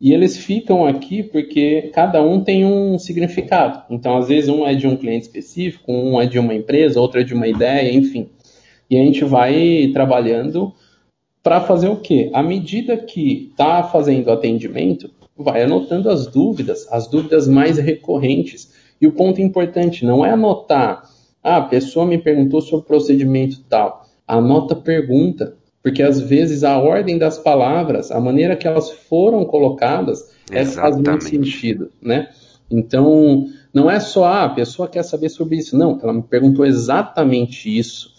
E 0.00 0.14
eles 0.14 0.36
ficam 0.36 0.86
aqui 0.86 1.22
porque 1.22 1.90
cada 1.92 2.22
um 2.22 2.42
tem 2.42 2.64
um 2.64 2.98
significado. 2.98 3.82
Então, 3.90 4.16
às 4.16 4.28
vezes, 4.28 4.48
um 4.48 4.66
é 4.66 4.74
de 4.74 4.86
um 4.86 4.96
cliente 4.96 5.26
específico, 5.26 5.92
um 5.92 6.18
é 6.18 6.26
de 6.26 6.38
uma 6.38 6.54
empresa, 6.54 7.00
outro 7.00 7.20
é 7.20 7.24
de 7.24 7.34
uma 7.34 7.46
ideia, 7.46 7.94
enfim. 7.94 8.30
E 8.88 8.96
a 8.96 9.04
gente 9.04 9.22
vai 9.24 9.90
trabalhando 9.92 10.72
para 11.42 11.60
fazer 11.60 11.88
o 11.88 11.96
quê? 11.96 12.30
À 12.32 12.42
medida 12.42 12.96
que 12.96 13.50
está 13.50 13.82
fazendo 13.82 14.30
atendimento, 14.30 15.10
vai 15.36 15.62
anotando 15.62 16.08
as 16.08 16.26
dúvidas, 16.26 16.86
as 16.90 17.06
dúvidas 17.06 17.46
mais 17.46 17.76
recorrentes. 17.76 18.72
E 19.00 19.06
o 19.06 19.12
ponto 19.12 19.40
importante 19.40 20.04
não 20.04 20.24
é 20.24 20.30
anotar, 20.30 21.08
ah, 21.42 21.56
a 21.56 21.62
pessoa 21.62 22.06
me 22.06 22.18
perguntou 22.18 22.60
sobre 22.60 22.84
o 22.84 22.88
procedimento 22.88 23.62
tal. 23.68 24.06
Anota 24.26 24.74
a 24.74 24.80
pergunta, 24.80 25.56
porque 25.82 26.02
às 26.02 26.20
vezes 26.20 26.62
a 26.64 26.78
ordem 26.78 27.18
das 27.18 27.38
palavras, 27.38 28.10
a 28.10 28.20
maneira 28.20 28.56
que 28.56 28.66
elas 28.66 28.90
foram 28.90 29.44
colocadas, 29.44 30.30
é 30.50 30.64
faz 30.64 30.96
muito 30.96 31.24
sentido, 31.24 31.90
né? 32.02 32.28
Então, 32.70 33.46
não 33.74 33.90
é 33.90 33.98
só, 33.98 34.24
ah, 34.24 34.44
a 34.44 34.48
pessoa 34.50 34.88
quer 34.88 35.02
saber 35.02 35.28
sobre 35.28 35.56
isso. 35.56 35.76
Não, 35.76 35.98
ela 36.02 36.12
me 36.12 36.22
perguntou 36.22 36.64
exatamente 36.64 37.76
isso. 37.76 38.10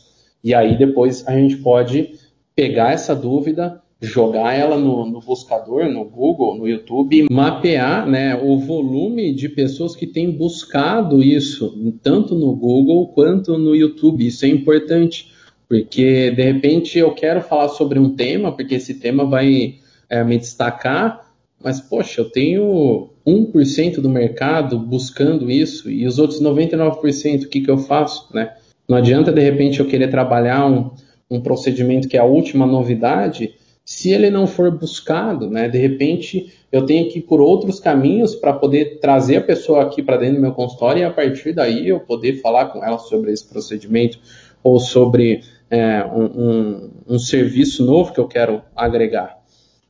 E 0.44 0.54
aí 0.54 0.78
depois 0.78 1.26
a 1.28 1.34
gente 1.34 1.58
pode 1.58 2.16
pegar 2.56 2.92
essa 2.92 3.16
dúvida, 3.16 3.82
jogar 4.02 4.54
ela 4.54 4.78
no, 4.78 5.06
no, 5.06 5.20
buscador, 5.20 5.86
no 5.88 6.04
Google, 6.04 6.58
no 6.58 6.68
YouTube, 6.68 7.28
mapear 7.30 8.08
né, 8.08 8.36
o 8.36 8.58
volume 8.58 9.32
de 9.34 9.48
pessoas 9.48 9.96
que 9.96 10.08
têm 10.08 10.32
buscado 10.32 11.22
isso, 11.22 11.94
tanto 12.02 12.34
no 12.34 12.56
Google 12.56 13.08
quanto 13.10 13.58
no 13.60 13.76
YouTube. 13.76 14.26
Isso 14.26 14.44
é 14.44 14.48
importante, 14.48 15.32
porque 15.70 16.32
de 16.32 16.42
repente 16.42 16.98
eu 16.98 17.14
quero 17.14 17.42
falar 17.42 17.70
sobre 17.70 18.00
um 18.00 18.16
tema, 18.16 18.52
porque 18.52 18.76
esse 18.76 18.96
tema 18.96 19.24
vai 19.24 19.76
é, 20.10 20.24
me 20.24 20.38
destacar, 20.40 21.32
mas 21.64 21.80
poxa, 21.80 22.22
eu 22.22 22.30
tenho 22.30 23.10
1% 23.26 24.02
do 24.02 24.10
mercado 24.10 24.80
buscando 24.80 25.52
isso 25.52 25.92
e 25.92 26.08
os 26.08 26.18
outros 26.18 26.42
99%, 26.42 27.44
o 27.44 27.50
que, 27.50 27.62
que 27.62 27.70
eu 27.70 27.78
faço? 27.78 28.28
Né? 28.34 28.52
Não 28.90 28.98
adianta 28.98 29.32
de 29.32 29.42
repente 29.42 29.80
eu 29.80 29.86
querer 29.86 30.10
trabalhar 30.10 30.66
um 30.66 30.90
um 31.32 31.40
procedimento 31.40 32.10
que 32.10 32.18
é 32.18 32.20
a 32.20 32.26
última 32.26 32.66
novidade, 32.66 33.56
se 33.92 34.10
ele 34.10 34.30
não 34.30 34.48
for 34.48 34.72
buscado, 34.72 35.50
né, 35.50 35.68
de 35.68 35.78
repente 35.78 36.54
eu 36.72 36.86
tenho 36.86 37.10
que 37.10 37.20
ir 37.20 37.24
por 37.24 37.42
outros 37.42 37.78
caminhos 37.78 38.34
para 38.34 38.54
poder 38.54 39.00
trazer 39.02 39.36
a 39.36 39.42
pessoa 39.42 39.82
aqui 39.82 40.02
para 40.02 40.16
dentro 40.16 40.36
do 40.36 40.42
meu 40.42 40.54
consultório 40.54 41.02
e 41.02 41.04
a 41.04 41.12
partir 41.12 41.52
daí 41.52 41.90
eu 41.90 42.00
poder 42.00 42.40
falar 42.42 42.68
com 42.68 42.82
ela 42.82 42.98
sobre 42.98 43.34
esse 43.34 43.46
procedimento 43.46 44.18
ou 44.64 44.80
sobre 44.80 45.42
é, 45.70 46.06
um, 46.06 46.24
um, 46.24 46.90
um, 47.10 47.20
serviço 47.20 47.86
novo 47.86 48.14
que 48.14 48.20
eu 48.22 48.30
quero 48.30 48.62
agregar. 48.74 49.38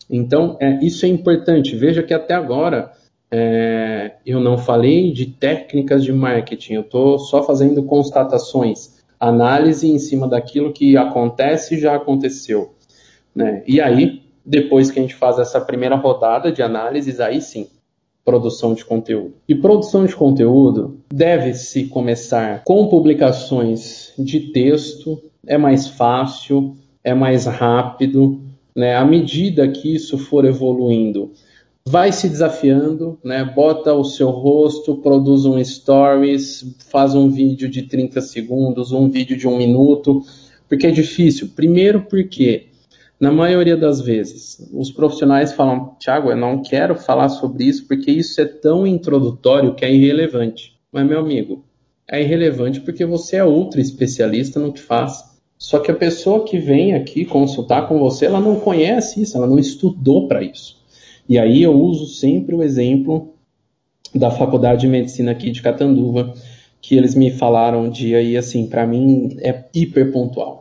Então, 0.10 0.58
é, 0.60 0.84
isso 0.84 1.06
é 1.06 1.10
importante. 1.10 1.76
Veja 1.76 2.02
que 2.02 2.14
até 2.14 2.34
agora 2.34 2.92
é, 3.30 4.14
eu 4.26 4.40
não 4.40 4.58
falei 4.58 5.14
de 5.14 5.28
técnicas 5.28 6.04
de 6.04 6.12
marketing, 6.12 6.74
eu 6.74 6.82
estou 6.82 7.20
só 7.20 7.44
fazendo 7.44 7.84
constatações 7.84 9.00
análise 9.20 9.88
em 9.88 10.00
cima 10.00 10.28
daquilo 10.28 10.74
que 10.74 10.98
acontece 10.98 11.76
e 11.76 11.80
já 11.80 11.96
aconteceu. 11.96 12.74
Né? 13.36 13.64
E 13.68 13.80
aí, 13.80 14.22
depois 14.46 14.92
que 14.92 15.00
a 15.00 15.02
gente 15.02 15.16
faz 15.16 15.40
essa 15.40 15.62
primeira 15.62 15.96
rodada 15.96 16.52
de 16.52 16.62
análises, 16.62 17.20
aí 17.20 17.42
sim, 17.42 17.68
produção 18.24 18.74
de 18.74 18.86
conteúdo. 18.86 19.34
E 19.48 19.56
produção 19.56 20.06
de 20.06 20.16
conteúdo 20.16 21.00
deve-se 21.12 21.86
começar 21.86 22.64
com 22.64 22.88
publicações 22.88 24.14
de 24.18 24.52
texto, 24.52 25.22
é 25.46 25.58
mais 25.58 25.88
fácil, 25.88 26.76
é 27.04 27.14
mais 27.14 27.46
rápido, 27.46 28.42
né? 28.76 28.96
À 28.96 29.04
medida 29.04 29.68
que 29.68 29.94
isso 29.96 30.18
for 30.18 30.46
evoluindo, 30.46 31.32
vai 31.86 32.12
se 32.12 32.30
desafiando, 32.30 33.18
né? 33.24 33.44
Bota 33.44 33.94
o 33.94 34.04
seu 34.04 34.30
rosto, 34.30 34.96
produz 34.98 35.46
um 35.46 35.64
stories, 35.64 36.76
faz 36.90 37.16
um 37.16 37.30
vídeo 37.30 37.70
de 37.70 37.84
30 37.84 38.22
segundos, 38.22 38.92
um 38.92 39.10
vídeo 39.10 39.36
de 39.36 39.48
um 39.48 39.58
minuto, 39.58 40.24
porque 40.70 40.88
é 40.88 40.92
difícil. 40.92 41.50
Primeiro 41.56 42.04
porque 42.04 42.68
na 43.22 43.32
maioria 43.32 43.78
das 43.78 44.02
vezes, 44.02 44.68
os 44.74 44.90
profissionais 44.92 45.54
falam: 45.54 45.96
Tiago, 46.00 46.32
eu 46.32 46.36
não 46.36 46.64
quero 46.64 46.96
falar 46.96 47.30
sobre 47.30 47.66
isso 47.66 47.86
porque 47.88 48.10
isso 48.10 48.42
é 48.42 48.46
tão 48.46 48.88
introdutório 48.88 49.76
que 49.76 49.86
é 49.86 49.94
irrelevante. 49.94 50.76
Mas, 50.92 51.06
meu 51.06 51.20
amigo, 51.20 51.64
é 52.10 52.20
irrelevante 52.20 52.82
porque 52.82 53.06
você 53.06 53.36
é 53.36 53.44
outro 53.44 53.80
especialista 53.80 54.60
no 54.60 54.74
que 54.74 54.82
faz. 54.82 55.24
Só 55.56 55.78
que 55.78 55.92
a 55.92 55.96
pessoa 55.96 56.44
que 56.44 56.58
vem 56.58 56.96
aqui 56.96 57.24
consultar 57.24 57.88
com 57.88 58.00
você, 58.00 58.26
ela 58.26 58.40
não 58.40 58.60
conhece 58.60 59.22
isso, 59.22 59.38
ela 59.38 59.46
não 59.46 59.60
estudou 59.60 60.28
para 60.28 60.42
isso. 60.42 60.82
E 61.30 61.38
aí 61.38 61.62
eu 61.62 61.80
uso 61.80 62.08
sempre 62.08 62.56
o 62.56 62.64
exemplo 62.64 63.36
da 64.16 64.32
Faculdade 64.32 64.82
de 64.82 64.88
Medicina 64.88 65.32
aqui 65.32 65.52
de 65.52 65.62
Catanduva, 65.62 66.34
que 66.82 66.98
eles 66.98 67.14
me 67.14 67.30
falaram 67.30 67.84
um 67.84 67.90
dia 67.92 68.20
e 68.20 68.36
assim, 68.36 68.66
para 68.66 68.88
mim 68.88 69.38
é 69.42 69.64
hiper 69.76 70.12
pontual. 70.12 70.61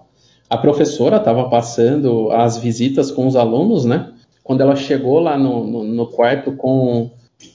A 0.50 0.58
professora 0.58 1.18
estava 1.18 1.48
passando 1.48 2.32
as 2.32 2.58
visitas 2.58 3.12
com 3.12 3.24
os 3.28 3.36
alunos, 3.36 3.84
né? 3.84 4.12
Quando 4.42 4.62
ela 4.62 4.74
chegou 4.74 5.20
lá 5.20 5.38
no, 5.38 5.64
no, 5.64 5.84
no 5.84 6.06
quarto 6.08 6.50
com, 6.56 7.08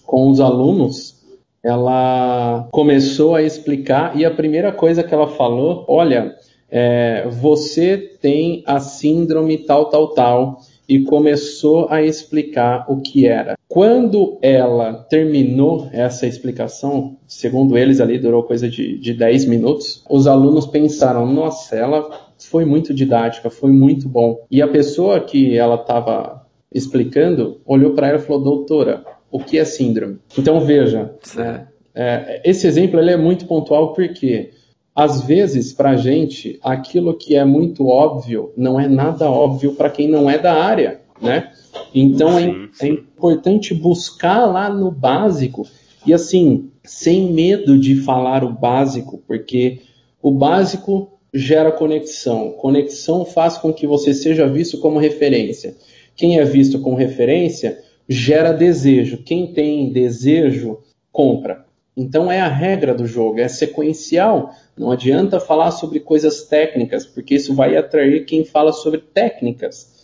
com 0.06 0.30
os 0.30 0.40
alunos, 0.40 1.22
ela 1.62 2.70
começou 2.72 3.36
a 3.36 3.44
explicar 3.44 4.16
e 4.16 4.24
a 4.24 4.32
primeira 4.32 4.72
coisa 4.72 5.04
que 5.04 5.14
ela 5.14 5.28
falou, 5.28 5.84
olha, 5.90 6.36
é, 6.70 7.28
você 7.28 7.98
tem 7.98 8.64
a 8.66 8.80
síndrome 8.80 9.58
tal, 9.58 9.90
tal, 9.90 10.14
tal, 10.14 10.62
e 10.88 11.04
começou 11.04 11.88
a 11.90 12.02
explicar 12.02 12.86
o 12.88 13.02
que 13.02 13.28
era. 13.28 13.55
Quando 13.68 14.38
ela 14.42 14.94
terminou 14.94 15.90
essa 15.92 16.28
explicação, 16.28 17.18
segundo 17.28 17.78
eles 17.78 18.00
ali 18.00 18.20
durou 18.20 18.44
coisa 18.44 18.70
de, 18.70 18.98
de 19.00 19.14
10 19.14 19.46
minutos, 19.46 20.04
os 20.10 20.28
alunos 20.28 20.68
pensaram, 20.68 21.26
nossa, 21.26 21.76
ela 21.76 22.10
foi 22.38 22.64
muito 22.64 22.94
didática, 22.94 23.50
foi 23.50 23.72
muito 23.72 24.08
bom. 24.08 24.46
E 24.52 24.62
a 24.62 24.68
pessoa 24.68 25.20
que 25.20 25.58
ela 25.58 25.76
estava 25.76 26.46
explicando 26.72 27.60
olhou 27.66 27.94
para 27.94 28.10
ela 28.10 28.18
e 28.18 28.22
falou, 28.22 28.44
doutora, 28.44 29.04
o 29.32 29.40
que 29.40 29.58
é 29.58 29.66
síndrome? 29.66 30.20
Então 30.38 30.60
veja, 30.60 31.16
né, 31.36 31.68
é, 31.94 32.42
esse 32.46 32.68
exemplo 32.68 33.00
ele 33.00 33.12
é 33.12 33.18
muito 33.18 33.48
pontual 33.48 33.94
porque 33.94 34.52
às 34.96 35.22
vezes, 35.24 35.74
para 35.74 35.90
a 35.90 35.98
gente, 35.98 36.58
aquilo 36.64 37.18
que 37.18 37.36
é 37.36 37.44
muito 37.44 37.88
óbvio 37.88 38.54
não 38.56 38.80
é 38.80 38.88
nada 38.88 39.30
óbvio 39.30 39.74
para 39.74 39.90
quem 39.90 40.08
não 40.08 40.30
é 40.30 40.38
da 40.38 40.54
área, 40.54 41.02
né? 41.22 41.52
Então 41.94 42.38
é, 42.38 42.70
é 42.82 42.88
importante 42.88 43.74
buscar 43.74 44.46
lá 44.46 44.70
no 44.70 44.92
básico 44.92 45.68
e 46.06 46.14
assim, 46.14 46.70
sem 46.84 47.32
medo 47.32 47.78
de 47.78 47.96
falar 47.96 48.44
o 48.44 48.54
básico, 48.54 49.24
porque 49.28 49.82
o 50.22 50.32
básico 50.32 51.20
gera 51.34 51.72
conexão. 51.72 52.52
Conexão 52.52 53.26
faz 53.26 53.58
com 53.58 53.74
que 53.74 53.88
você 53.88 54.14
seja 54.14 54.48
visto 54.48 54.78
como 54.80 55.00
referência. 55.00 55.76
Quem 56.16 56.40
é 56.40 56.46
visto 56.46 56.80
como 56.80 56.96
referência 56.96 57.80
gera 58.08 58.54
desejo. 58.54 59.24
Quem 59.24 59.52
tem 59.52 59.92
desejo 59.92 60.80
compra. 61.12 61.66
Então 61.98 62.32
é 62.32 62.40
a 62.40 62.48
regra 62.48 62.94
do 62.94 63.06
jogo, 63.06 63.40
é 63.40 63.48
sequencial. 63.48 64.54
Não 64.78 64.92
adianta 64.92 65.40
falar 65.40 65.72
sobre 65.72 66.00
coisas 66.00 66.44
técnicas, 66.44 67.06
porque 67.06 67.36
isso 67.36 67.54
vai 67.54 67.76
atrair 67.76 68.26
quem 68.26 68.44
fala 68.44 68.72
sobre 68.74 69.00
técnicas. 69.00 69.95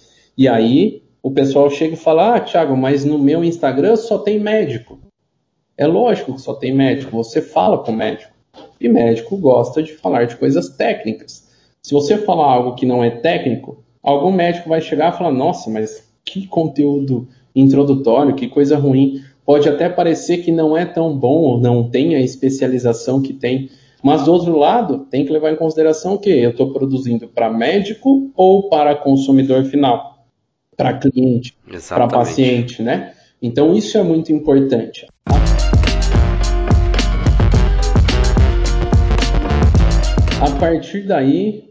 E 0.42 0.48
aí 0.48 1.04
o 1.22 1.30
pessoal 1.30 1.70
chega 1.70 1.94
e 1.94 1.98
fala: 1.98 2.36
Ah, 2.36 2.40
Thiago, 2.40 2.76
mas 2.76 3.06
no 3.06 3.20
meu 3.20 3.44
Instagram 3.44 3.96
só 3.96 4.18
tem 4.18 4.40
médico. 4.40 4.98
É 5.78 5.86
lógico 5.86 6.34
que 6.34 6.42
só 6.42 6.56
tem 6.56 6.74
médico, 6.74 7.16
você 7.16 7.44
fala 7.44 7.78
com 7.78 7.92
médico. 7.92 8.34
E 8.80 8.90
médico 8.90 9.38
gosta 9.38 9.84
de 9.84 9.94
falar 9.94 10.26
de 10.26 10.38
coisas 10.38 10.70
técnicas. 10.70 11.48
Se 11.84 11.94
você 11.94 12.18
falar 12.18 12.52
algo 12.52 12.74
que 12.74 12.88
não 12.88 13.04
é 13.04 13.12
técnico, 13.12 13.84
algum 14.02 14.32
médico 14.32 14.68
vai 14.68 14.82
chegar 14.82 15.14
e 15.14 15.18
falar: 15.20 15.32
Nossa, 15.32 15.70
mas 15.70 16.12
que 16.26 16.48
conteúdo 16.48 17.28
introdutório, 17.56 18.34
que 18.34 18.48
coisa 18.48 18.80
ruim. 18.80 19.22
Pode 19.46 19.70
até 19.70 19.90
parecer 19.90 20.40
que 20.40 20.52
não 20.52 20.76
é 20.76 20.86
tão 20.86 21.16
bom 21.16 21.38
ou 21.38 21.60
não 21.60 21.88
tem 21.88 22.16
a 22.16 22.20
especialização 22.20 23.22
que 23.22 23.34
tem, 23.34 23.70
mas 24.02 24.26
do 24.26 24.34
outro 24.34 24.58
lado, 24.58 25.06
tem 25.12 25.24
que 25.24 25.32
levar 25.32 25.52
em 25.52 25.56
consideração 25.56 26.18
que 26.18 26.32
eu 26.32 26.50
estou 26.50 26.74
produzindo 26.74 27.28
para 27.28 27.48
médico 27.48 28.32
ou 28.36 28.70
para 28.70 28.96
consumidor 28.96 29.66
final, 29.66 30.11
para 30.82 30.98
cliente, 30.98 31.56
para 31.88 32.08
paciente, 32.08 32.82
né? 32.82 33.14
Então 33.40 33.76
isso 33.76 34.00
é 34.00 34.04
muito 34.04 34.34
importante. 34.34 35.06
A 40.42 40.50
partir 40.60 41.06
daí, 41.06 41.70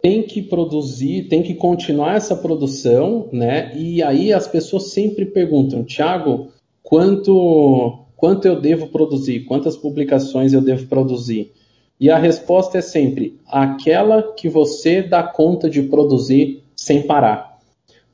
tem 0.00 0.22
que 0.22 0.40
produzir, 0.40 1.24
tem 1.24 1.42
que 1.42 1.54
continuar 1.54 2.14
essa 2.14 2.36
produção, 2.36 3.28
né? 3.32 3.72
E 3.74 4.00
aí 4.00 4.32
as 4.32 4.46
pessoas 4.46 4.92
sempre 4.92 5.26
perguntam, 5.26 5.82
Thiago, 5.82 6.52
quanto, 6.84 7.98
quanto 8.16 8.46
eu 8.46 8.60
devo 8.60 8.86
produzir? 8.88 9.40
Quantas 9.40 9.76
publicações 9.76 10.52
eu 10.52 10.60
devo 10.60 10.86
produzir? 10.86 11.52
E 11.98 12.08
a 12.10 12.16
resposta 12.16 12.78
é 12.78 12.80
sempre 12.80 13.40
aquela 13.44 14.22
que 14.34 14.48
você 14.48 15.02
dá 15.02 15.24
conta 15.24 15.68
de 15.68 15.82
produzir 15.82 16.62
sem 16.76 17.02
parar. 17.02 17.51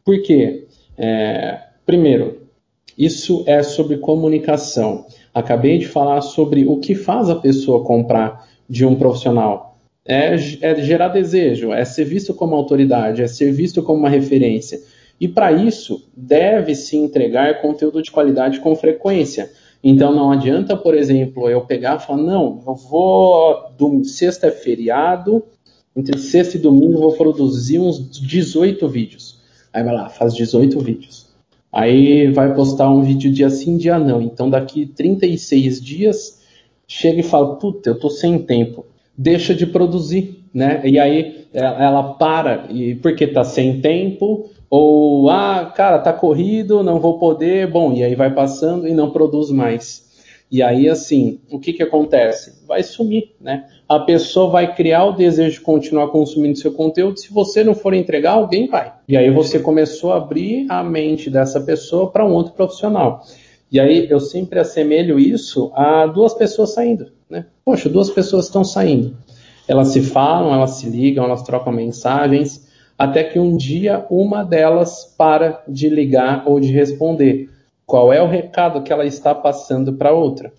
Por 0.08 0.22
quê? 0.22 0.66
É, 0.96 1.58
primeiro, 1.84 2.48
isso 2.96 3.44
é 3.46 3.62
sobre 3.62 3.98
comunicação. 3.98 5.04
Acabei 5.34 5.76
de 5.76 5.86
falar 5.86 6.22
sobre 6.22 6.64
o 6.64 6.78
que 6.78 6.94
faz 6.94 7.28
a 7.28 7.34
pessoa 7.34 7.84
comprar 7.84 8.48
de 8.66 8.86
um 8.86 8.94
profissional. 8.94 9.76
É, 10.06 10.34
é 10.62 10.74
gerar 10.76 11.08
desejo, 11.08 11.74
é 11.74 11.84
ser 11.84 12.06
visto 12.06 12.32
como 12.32 12.54
autoridade, 12.54 13.20
é 13.20 13.26
ser 13.26 13.52
visto 13.52 13.82
como 13.82 13.98
uma 13.98 14.08
referência. 14.08 14.80
E 15.20 15.28
para 15.28 15.52
isso, 15.52 16.08
deve 16.16 16.74
se 16.74 16.96
entregar 16.96 17.60
conteúdo 17.60 18.00
de 18.00 18.10
qualidade 18.10 18.60
com 18.60 18.74
frequência. 18.74 19.50
Então 19.84 20.10
não 20.10 20.32
adianta, 20.32 20.74
por 20.74 20.94
exemplo, 20.94 21.50
eu 21.50 21.66
pegar 21.66 21.98
e 21.98 22.06
falar, 22.06 22.22
não, 22.22 22.62
eu 22.66 22.74
vou, 22.74 23.70
do, 23.76 24.02
sexta 24.04 24.46
é 24.46 24.50
feriado, 24.50 25.44
entre 25.94 26.16
sexta 26.16 26.56
e 26.56 26.60
domingo 26.60 26.94
eu 26.94 27.00
vou 27.02 27.12
produzir 27.12 27.78
uns 27.78 28.18
18 28.18 28.88
vídeos. 28.88 29.27
Aí 29.72 29.82
vai 29.82 29.94
lá, 29.94 30.08
faz 30.08 30.34
18 30.34 30.78
vídeos. 30.80 31.28
Aí 31.72 32.30
vai 32.32 32.54
postar 32.54 32.90
um 32.90 33.02
vídeo 33.02 33.32
dia 33.32 33.50
sim, 33.50 33.76
dia 33.76 33.98
não. 33.98 34.22
Então 34.22 34.48
daqui 34.48 34.86
36 34.86 35.80
dias, 35.80 36.42
chega 36.86 37.20
e 37.20 37.22
fala, 37.22 37.56
puta, 37.56 37.90
eu 37.90 37.98
tô 37.98 38.08
sem 38.08 38.38
tempo. 38.38 38.86
Deixa 39.16 39.54
de 39.54 39.66
produzir, 39.66 40.42
né? 40.52 40.80
E 40.84 40.98
aí 40.98 41.46
ela 41.52 42.14
para, 42.14 42.66
e 42.70 42.94
porque 42.96 43.26
tá 43.26 43.44
sem 43.44 43.80
tempo, 43.80 44.50
ou, 44.70 45.30
ah, 45.30 45.72
cara, 45.74 45.98
tá 45.98 46.12
corrido, 46.12 46.82
não 46.82 47.00
vou 47.00 47.18
poder, 47.18 47.70
bom, 47.70 47.92
e 47.92 48.04
aí 48.04 48.14
vai 48.14 48.32
passando 48.32 48.86
e 48.86 48.92
não 48.92 49.10
produz 49.10 49.50
mais. 49.50 50.07
E 50.50 50.62
aí, 50.62 50.88
assim, 50.88 51.40
o 51.50 51.58
que 51.58 51.74
que 51.74 51.82
acontece? 51.82 52.64
Vai 52.66 52.82
sumir, 52.82 53.34
né? 53.38 53.66
A 53.86 53.98
pessoa 54.00 54.50
vai 54.50 54.74
criar 54.74 55.04
o 55.04 55.12
desejo 55.12 55.58
de 55.58 55.60
continuar 55.60 56.08
consumindo 56.08 56.58
seu 56.58 56.72
conteúdo, 56.72 57.18
se 57.18 57.30
você 57.30 57.62
não 57.62 57.74
for 57.74 57.92
entregar, 57.92 58.32
alguém 58.32 58.66
vai. 58.66 58.92
E 59.06 59.16
aí 59.16 59.30
você 59.30 59.58
começou 59.58 60.12
a 60.12 60.16
abrir 60.16 60.66
a 60.70 60.82
mente 60.82 61.28
dessa 61.28 61.60
pessoa 61.60 62.10
para 62.10 62.24
um 62.24 62.32
outro 62.32 62.54
profissional. 62.54 63.22
E 63.70 63.78
aí 63.78 64.08
eu 64.10 64.18
sempre 64.18 64.58
assemelho 64.58 65.18
isso 65.18 65.70
a 65.74 66.06
duas 66.06 66.32
pessoas 66.32 66.72
saindo, 66.72 67.12
né? 67.28 67.44
Poxa, 67.62 67.88
duas 67.88 68.08
pessoas 68.08 68.46
estão 68.46 68.64
saindo. 68.64 69.14
Elas 69.66 69.88
se 69.88 70.00
falam, 70.00 70.54
elas 70.54 70.72
se 70.72 70.88
ligam, 70.88 71.24
elas 71.24 71.42
trocam 71.42 71.70
mensagens, 71.70 72.66
até 72.96 73.22
que 73.22 73.38
um 73.38 73.54
dia 73.54 74.06
uma 74.10 74.42
delas 74.42 75.14
para 75.16 75.62
de 75.68 75.90
ligar 75.90 76.44
ou 76.46 76.58
de 76.58 76.72
responder. 76.72 77.50
Qual 77.88 78.12
é 78.12 78.22
o 78.22 78.28
recado 78.28 78.82
que 78.82 78.92
ela 78.92 79.06
está 79.06 79.34
passando 79.34 79.94
para 79.94 80.12
outra? 80.12 80.52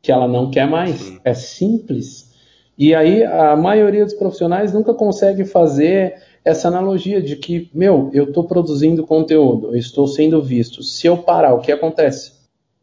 Que 0.00 0.10
ela 0.10 0.26
não 0.26 0.50
quer 0.50 0.66
mais. 0.66 1.00
Sim. 1.00 1.18
É 1.22 1.34
simples. 1.34 2.32
E 2.78 2.94
aí 2.94 3.22
a 3.22 3.54
maioria 3.54 4.06
dos 4.06 4.14
profissionais 4.14 4.72
nunca 4.72 4.94
consegue 4.94 5.44
fazer 5.44 6.14
essa 6.42 6.68
analogia 6.68 7.20
de 7.20 7.36
que, 7.36 7.70
meu, 7.74 8.08
eu 8.14 8.24
estou 8.24 8.44
produzindo 8.44 9.06
conteúdo, 9.06 9.66
eu 9.66 9.76
estou 9.76 10.06
sendo 10.06 10.40
visto. 10.40 10.82
Se 10.82 11.06
eu 11.06 11.18
parar, 11.18 11.52
o 11.52 11.60
que 11.60 11.70
acontece? 11.70 12.32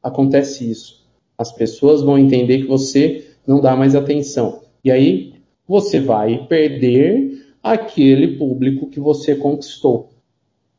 Acontece 0.04 0.70
isso. 0.70 1.04
As 1.36 1.52
pessoas 1.52 2.04
vão 2.04 2.20
entender 2.20 2.60
que 2.60 2.68
você 2.68 3.26
não 3.48 3.60
dá 3.60 3.76
mais 3.76 3.96
atenção. 3.96 4.62
E 4.84 4.92
aí 4.92 5.34
você 5.68 6.00
vai 6.00 6.46
perder 6.48 7.44
aquele 7.64 8.38
público 8.38 8.88
que 8.88 9.00
você 9.00 9.36
conquistou. 9.36 10.12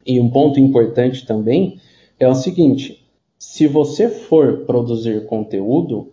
E 0.07 0.21
um 0.21 0.31
ponto 0.31 0.61
importante 0.61 1.27
também 1.27 1.81
é 2.21 2.29
o 2.29 2.35
seguinte: 2.35 3.00
se 3.41 3.67
você 3.67 4.07
for 4.11 4.67
produzir 4.67 5.25
conteúdo, 5.25 6.13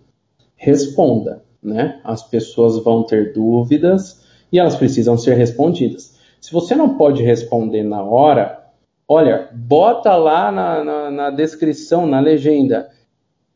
responda, 0.56 1.44
né? 1.62 2.00
As 2.02 2.24
pessoas 2.24 2.82
vão 2.82 3.04
ter 3.04 3.34
dúvidas 3.34 4.26
e 4.50 4.58
elas 4.58 4.78
precisam 4.78 5.18
ser 5.18 5.36
respondidas. 5.36 6.18
Se 6.40 6.54
você 6.54 6.74
não 6.74 6.98
pode 6.98 7.22
responder 7.22 7.84
na 7.84 8.02
hora, 8.02 8.72
olha, 9.06 9.50
bota 9.54 10.16
lá 10.16 10.50
na, 10.50 10.84
na, 10.86 11.12
na 11.12 11.30
descrição, 11.30 12.08
na 12.08 12.22
legenda, 12.22 12.90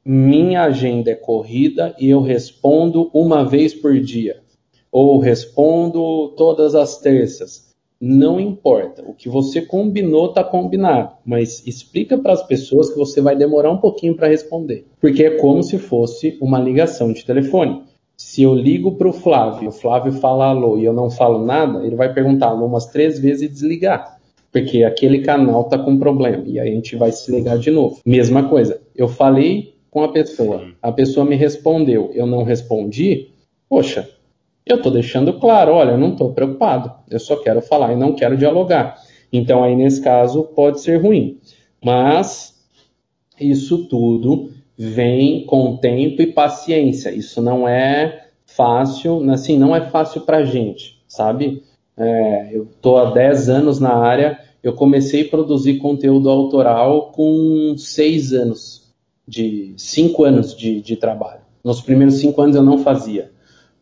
minha 0.03 0.63
agenda 0.63 1.09
é 1.09 1.15
corrida 1.15 1.95
e 1.97 2.09
eu 2.09 2.21
respondo 2.21 3.09
uma 3.13 3.45
vez 3.45 3.73
por 3.73 3.97
dia 4.01 4.41
ou 4.91 5.17
respondo 5.17 6.33
todas 6.35 6.75
as 6.75 6.97
terças. 6.97 7.70
Não 8.03 8.39
importa. 8.39 9.03
O 9.07 9.13
que 9.13 9.29
você 9.29 9.61
combinou 9.61 10.29
está 10.29 10.43
combinado, 10.43 11.11
mas 11.23 11.61
explica 11.67 12.17
para 12.17 12.33
as 12.33 12.41
pessoas 12.41 12.89
que 12.89 12.97
você 12.97 13.21
vai 13.21 13.35
demorar 13.35 13.69
um 13.69 13.77
pouquinho 13.77 14.15
para 14.15 14.27
responder, 14.27 14.87
porque 14.99 15.23
é 15.23 15.37
como 15.37 15.61
se 15.61 15.77
fosse 15.77 16.35
uma 16.41 16.59
ligação 16.59 17.13
de 17.13 17.23
telefone. 17.23 17.83
Se 18.17 18.41
eu 18.41 18.55
ligo 18.55 18.93
para 18.93 19.07
o 19.07 19.13
Flávio, 19.13 19.69
o 19.69 19.71
Flávio 19.71 20.11
fala 20.13 20.45
alô 20.45 20.77
e 20.77 20.85
eu 20.85 20.93
não 20.93 21.11
falo 21.11 21.45
nada, 21.45 21.85
ele 21.85 21.95
vai 21.95 22.11
perguntar 22.11 22.47
alô 22.47 22.65
umas 22.65 22.87
três 22.87 23.19
vezes 23.19 23.43
e 23.43 23.47
desligar. 23.47 24.19
porque 24.51 24.83
aquele 24.83 25.21
canal 25.21 25.61
está 25.61 25.77
com 25.77 25.97
problema 25.97 26.43
e 26.45 26.59
aí 26.59 26.69
a 26.69 26.73
gente 26.73 26.95
vai 26.95 27.11
se 27.11 27.31
ligar 27.31 27.57
de 27.57 27.71
novo. 27.71 27.99
Mesma 28.05 28.49
coisa, 28.49 28.81
eu 28.95 29.07
falei 29.07 29.75
com 29.89 30.03
a 30.03 30.09
pessoa, 30.09 30.71
a 30.81 30.91
pessoa 30.91 31.25
me 31.25 31.35
respondeu, 31.35 32.11
eu 32.13 32.25
não 32.25 32.43
respondi, 32.43 33.29
poxa, 33.69 34.07
eu 34.65 34.77
estou 34.77 34.91
deixando 34.91 35.33
claro, 35.33 35.73
olha, 35.73 35.97
não 35.97 36.11
estou 36.11 36.33
preocupado, 36.33 36.91
eu 37.09 37.19
só 37.19 37.35
quero 37.35 37.61
falar 37.61 37.93
e 37.93 37.95
não 37.95 38.13
quero 38.13 38.37
dialogar. 38.37 38.97
Então 39.31 39.63
aí 39.63 39.75
nesse 39.75 40.01
caso 40.01 40.43
pode 40.43 40.81
ser 40.81 41.01
ruim, 41.01 41.39
mas 41.83 42.61
isso 43.39 43.85
tudo 43.85 44.51
vem 44.77 45.45
com 45.45 45.77
tempo 45.77 46.21
e 46.21 46.27
paciência. 46.27 47.11
Isso 47.11 47.41
não 47.41 47.67
é 47.67 48.27
fácil, 48.45 49.29
assim, 49.31 49.57
não 49.57 49.75
é 49.75 49.81
fácil 49.81 50.21
para 50.21 50.43
gente, 50.43 51.01
sabe? 51.07 51.63
É, 51.97 52.49
eu 52.51 52.63
estou 52.63 52.97
há 52.97 53.11
10 53.11 53.49
anos 53.49 53.79
na 53.79 53.93
área, 53.93 54.39
eu 54.63 54.73
comecei 54.73 55.23
a 55.25 55.29
produzir 55.29 55.77
conteúdo 55.77 56.29
autoral 56.29 57.11
com 57.11 57.75
6 57.77 58.33
anos, 58.33 58.91
de 59.27 59.73
5 59.77 60.23
anos 60.23 60.55
de, 60.55 60.81
de, 60.81 60.95
trabalho. 60.95 61.41
Nos 61.63 61.81
primeiros 61.81 62.15
5 62.15 62.41
anos 62.41 62.55
eu 62.55 62.63
não 62.63 62.79
fazia. 62.79 63.31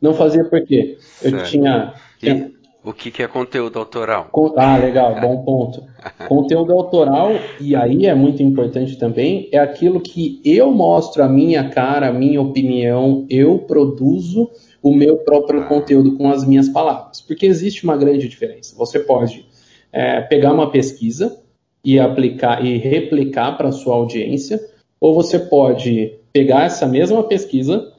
Não 0.02 0.14
fazia 0.14 0.44
por 0.46 0.64
quê? 0.66 0.98
Eu 1.22 1.32
certo. 1.32 1.50
tinha, 1.50 1.94
tinha... 2.20 2.52
O 2.84 2.94
que, 2.94 3.12
que 3.12 3.22
é 3.22 3.28
conteúdo 3.28 3.78
autoral? 3.78 4.30
Ah, 4.56 4.78
legal, 4.78 5.20
bom 5.20 5.44
ponto. 5.44 5.84
conteúdo 6.30 6.72
autoral, 6.72 7.32
e 7.60 7.76
aí 7.76 8.06
é 8.06 8.16
muito 8.16 8.42
importante 8.42 8.98
também, 8.98 9.50
é 9.52 9.60
aquilo 9.60 10.00
que 10.00 10.42
eu 10.46 10.72
mostro 10.72 11.22
a 11.22 11.28
minha 11.28 11.70
cara, 11.70 12.08
a 12.08 12.14
minha 12.14 12.42
opinião, 12.42 13.26
eu 13.30 13.60
produzo 13.60 14.50
o 14.82 14.94
meu 14.96 15.18
próprio 15.18 15.68
conteúdo 15.68 16.16
com 16.16 16.30
as 16.30 16.46
minhas 16.46 16.70
palavras. 16.70 17.20
Porque 17.20 17.46
existe 17.46 17.84
uma 17.84 17.98
grande 17.98 18.28
diferença. 18.28 18.76
Você 18.78 19.00
pode 19.00 19.46
é, 19.92 20.22
pegar 20.22 20.54
uma 20.54 20.72
pesquisa 20.72 21.38
e 21.84 22.00
aplicar 22.00 22.64
e 22.64 22.78
replicar 22.78 23.58
para 23.58 23.70
a 23.70 23.74
sua 23.74 23.96
audiência, 23.96 24.60
ou 25.00 25.14
você 25.14 25.40
pode 25.40 26.14
pegar 26.32 26.66
essa 26.66 26.86
mesma 26.86 27.24
pesquisa, 27.24 27.94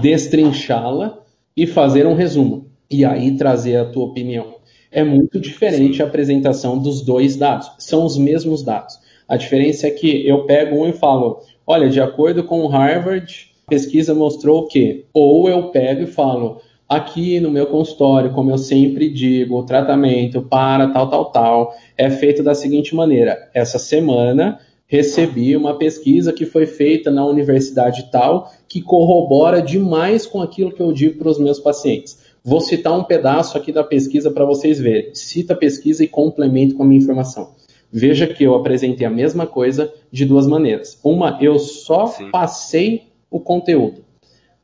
destrinchá-la 0.00 1.18
e 1.56 1.66
fazer 1.66 2.06
um 2.06 2.14
resumo. 2.14 2.66
E 2.90 3.04
aí 3.04 3.36
trazer 3.36 3.76
a 3.76 3.84
tua 3.84 4.04
opinião. 4.04 4.56
É 4.90 5.04
muito 5.04 5.38
diferente 5.38 5.98
Sim. 5.98 6.02
a 6.02 6.06
apresentação 6.06 6.78
dos 6.78 7.02
dois 7.02 7.36
dados. 7.36 7.70
São 7.78 8.04
os 8.04 8.18
mesmos 8.18 8.62
dados. 8.62 8.98
A 9.28 9.36
diferença 9.36 9.86
é 9.86 9.90
que 9.90 10.26
eu 10.26 10.44
pego 10.44 10.76
um 10.76 10.88
e 10.88 10.92
falo: 10.92 11.40
olha, 11.66 11.88
de 11.88 12.00
acordo 12.00 12.42
com 12.42 12.66
Harvard, 12.66 13.48
pesquisa 13.68 14.12
mostrou 14.12 14.66
que, 14.66 15.06
ou 15.14 15.48
eu 15.48 15.68
pego 15.70 16.02
e 16.02 16.06
falo, 16.06 16.60
aqui 16.88 17.38
no 17.38 17.52
meu 17.52 17.66
consultório, 17.66 18.32
como 18.32 18.50
eu 18.50 18.58
sempre 18.58 19.08
digo, 19.08 19.56
o 19.56 19.62
tratamento 19.62 20.42
para 20.42 20.88
tal, 20.88 21.08
tal, 21.08 21.24
tal, 21.26 21.74
é 21.96 22.10
feito 22.10 22.42
da 22.42 22.52
seguinte 22.52 22.96
maneira. 22.96 23.48
Essa 23.54 23.78
semana 23.78 24.58
recebi 24.90 25.56
uma 25.56 25.78
pesquisa 25.78 26.32
que 26.32 26.44
foi 26.44 26.66
feita 26.66 27.12
na 27.12 27.24
universidade 27.24 28.10
tal, 28.10 28.52
que 28.68 28.82
corrobora 28.82 29.62
demais 29.62 30.26
com 30.26 30.42
aquilo 30.42 30.72
que 30.72 30.82
eu 30.82 30.92
digo 30.92 31.16
para 31.16 31.30
os 31.30 31.38
meus 31.38 31.60
pacientes. 31.60 32.18
Vou 32.42 32.60
citar 32.60 32.98
um 32.98 33.04
pedaço 33.04 33.56
aqui 33.56 33.70
da 33.70 33.84
pesquisa 33.84 34.32
para 34.32 34.44
vocês 34.44 34.80
verem. 34.80 35.14
Cita 35.14 35.52
a 35.52 35.56
pesquisa 35.56 36.02
e 36.02 36.08
complemento 36.08 36.74
com 36.74 36.82
a 36.82 36.86
minha 36.86 37.00
informação. 37.00 37.52
Veja 37.92 38.26
que 38.26 38.42
eu 38.42 38.54
apresentei 38.54 39.06
a 39.06 39.10
mesma 39.10 39.46
coisa 39.46 39.92
de 40.10 40.24
duas 40.24 40.48
maneiras. 40.48 40.98
Uma, 41.04 41.38
eu 41.40 41.56
só 41.60 42.08
Sim. 42.08 42.30
passei 42.32 43.04
o 43.30 43.38
conteúdo. 43.38 44.04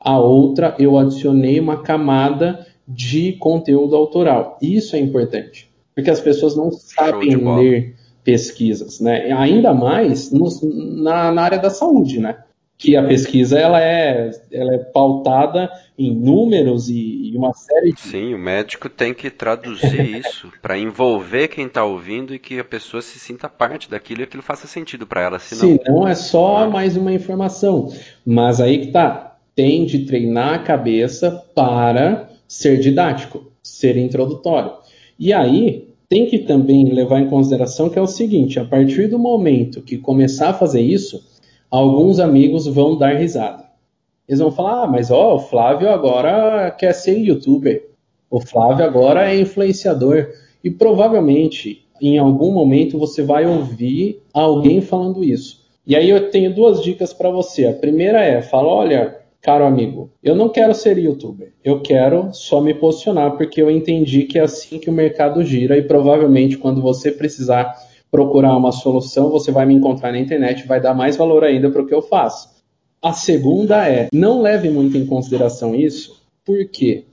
A 0.01 0.18
outra, 0.18 0.74
eu 0.81 0.99
adicionei 0.99 1.61
uma 1.61 1.83
camada 1.83 2.66
de 2.87 3.35
conteúdo 3.35 3.95
autoral. 3.95 4.59
Isso 4.61 4.97
é 4.97 4.99
importante, 4.99 5.70
porque 5.95 6.11
as 6.11 6.20
pessoas 6.20 6.57
não 6.57 6.72
sabem 6.72 7.37
ler 7.37 7.95
pesquisas, 8.27 8.99
né? 8.99 9.33
Ainda 9.33 9.72
mais 9.72 10.33
no, 10.33 10.49
na, 11.01 11.31
na, 11.31 11.43
área 11.43 11.59
da 11.61 11.70
saúde, 11.70 12.18
né? 12.18 12.43
Que 12.77 12.97
a 12.97 13.07
pesquisa 13.07 13.57
ela 13.57 13.81
é, 13.81 14.33
ela 14.51 14.74
é 14.74 14.79
pautada 14.79 15.70
em 15.97 16.12
números 16.12 16.91
e, 16.91 17.31
e 17.31 17.37
uma 17.37 17.55
série 17.55 17.93
de... 17.93 18.01
Sim, 18.01 18.35
o 18.35 18.39
médico 18.39 18.89
tem 18.89 19.14
que 19.14 19.31
traduzir 19.31 20.18
isso 20.18 20.53
para 20.61 20.77
envolver 20.77 21.47
quem 21.47 21.66
está 21.66 21.85
ouvindo 21.85 22.35
e 22.35 22.39
que 22.39 22.59
a 22.59 22.64
pessoa 22.64 23.01
se 23.01 23.18
sinta 23.20 23.49
parte 23.49 23.89
daquilo 23.89 24.20
e 24.20 24.24
aquilo 24.24 24.43
faça 24.43 24.66
sentido 24.66 25.07
para 25.07 25.22
ela. 25.22 25.39
Senão... 25.39 25.61
Sim, 25.61 25.79
não 25.87 26.07
é 26.07 26.14
só 26.16 26.68
mais 26.68 26.97
uma 26.97 27.12
informação, 27.12 27.93
mas 28.27 28.61
aí 28.61 28.87
que 28.87 28.89
tá, 28.89 29.39
tem 29.55 29.87
de 29.87 30.01
treinar 30.01 30.55
a 30.55 30.59
cabeça 30.59 31.31
para 31.55 32.29
ser 32.49 32.79
didático, 32.81 33.53
ser 33.62 33.97
introdutório. 33.97 34.72
E 35.16 35.33
aí 35.33 35.86
tem 36.09 36.26
que 36.26 36.40
também 36.40 36.92
levar 36.92 37.20
em 37.20 37.28
consideração 37.28 37.88
que 37.88 37.98
é 37.98 38.02
o 38.02 38.07
seguinte: 38.07 38.59
a 38.59 38.64
partir 38.64 39.09
do 39.09 39.18
momento 39.18 39.82
que 39.82 39.98
começar 39.98 40.50
a 40.50 40.54
fazer 40.54 40.80
isso, 40.80 41.22
alguns 41.70 42.18
amigos 42.18 42.66
vão 42.66 42.96
dar 42.96 43.16
risada 43.16 43.66
eles 44.28 44.40
vão 44.40 44.50
falar, 44.50 44.82
ah, 44.82 44.86
mas 44.86 45.11
ó, 45.11 45.36
o 45.36 45.38
Flávio 45.38 45.88
agora 45.88 46.70
quer 46.72 46.92
ser 46.92 47.16
youtuber. 47.18 47.90
O 48.28 48.40
Flávio 48.40 48.84
agora 48.84 49.30
é 49.30 49.38
influenciador. 49.38 50.28
E 50.64 50.70
provavelmente, 50.70 51.86
em 52.00 52.18
algum 52.18 52.50
momento, 52.50 52.98
você 52.98 53.22
vai 53.22 53.46
ouvir 53.46 54.20
alguém 54.34 54.80
falando 54.80 55.22
isso. 55.22 55.64
E 55.86 55.94
aí 55.94 56.11
eu 56.11 56.28
tenho 56.30 56.52
duas 56.52 56.82
dicas 56.82 57.12
para 57.12 57.30
você. 57.30 57.66
A 57.66 57.72
primeira 57.72 58.20
é, 58.20 58.42
fala, 58.42 58.66
olha, 58.66 59.16
caro 59.47 59.64
amigo, 59.64 60.11
eu 60.24 60.34
não 60.34 60.49
quero 60.49 60.74
ser 60.74 60.99
youtuber. 60.99 61.53
Eu 61.62 61.80
quero 61.80 62.34
só 62.34 62.61
me 62.61 62.74
posicionar 62.74 63.36
porque 63.36 63.62
eu 63.62 63.70
entendi 63.70 64.24
que 64.24 64.40
é 64.40 64.42
assim 64.42 64.80
que 64.80 64.90
o 64.90 64.92
mercado 64.92 65.44
gira 65.44 65.78
e 65.78 65.82
provavelmente 65.82 66.59
quando 66.59 66.82
você 66.82 67.12
precisar 67.12 67.72
procurar 68.11 68.57
uma 68.57 68.72
solução, 68.72 69.30
você 69.30 69.53
vai 69.53 69.64
me 69.64 69.72
encontrar 69.72 70.11
na 70.11 70.18
internet, 70.18 70.66
vai 70.66 70.80
dar 70.80 70.94
mais 70.94 71.16
valor 71.16 71.44
ainda 71.44 71.70
para 71.70 71.80
o 71.80 71.86
que 71.86 71.94
eu 71.94 72.03
faço. 72.03 72.57
A 73.01 73.12
segunda 73.12 73.88
é, 73.88 74.09
não 74.12 74.42
leve 74.42 74.68
muito 74.68 74.99
em 74.99 75.07
consideração 75.07 75.76
isso, 75.76 76.20
porque 76.44 77.05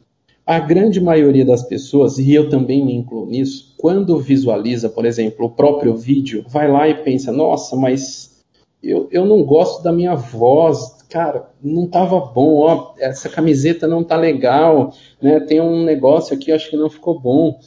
a 0.43 0.57
grande 0.57 0.99
maioria 0.99 1.45
das 1.45 1.61
pessoas, 1.61 2.17
e 2.17 2.33
eu 2.33 2.49
também 2.49 2.83
me 2.83 2.95
incluo 2.95 3.27
nisso, 3.27 3.75
quando 3.77 4.17
visualiza, 4.17 4.89
por 4.89 5.05
exemplo, 5.05 5.45
o 5.45 5.51
próprio 5.51 5.95
vídeo, 5.95 6.43
vai 6.47 6.67
lá 6.67 6.89
e 6.89 6.95
pensa, 6.95 7.31
nossa, 7.31 7.75
mas 7.75 8.41
eu, 8.81 9.07
eu 9.11 9.23
não 9.23 9.43
gosto 9.43 9.83
da 9.83 9.93
minha 9.93 10.15
voz, 10.15 11.02
cara, 11.13 11.51
não 11.63 11.85
tava 11.85 12.19
bom, 12.19 12.55
ó, 12.61 12.93
essa 12.97 13.29
camiseta 13.29 13.85
não 13.85 14.03
tá 14.03 14.17
legal, 14.17 14.95
né? 15.21 15.39
Tem 15.41 15.61
um 15.61 15.83
negócio 15.83 16.35
aqui, 16.35 16.51
acho 16.51 16.71
que 16.71 16.75
não 16.75 16.89
ficou 16.89 17.19
bom. 17.19 17.59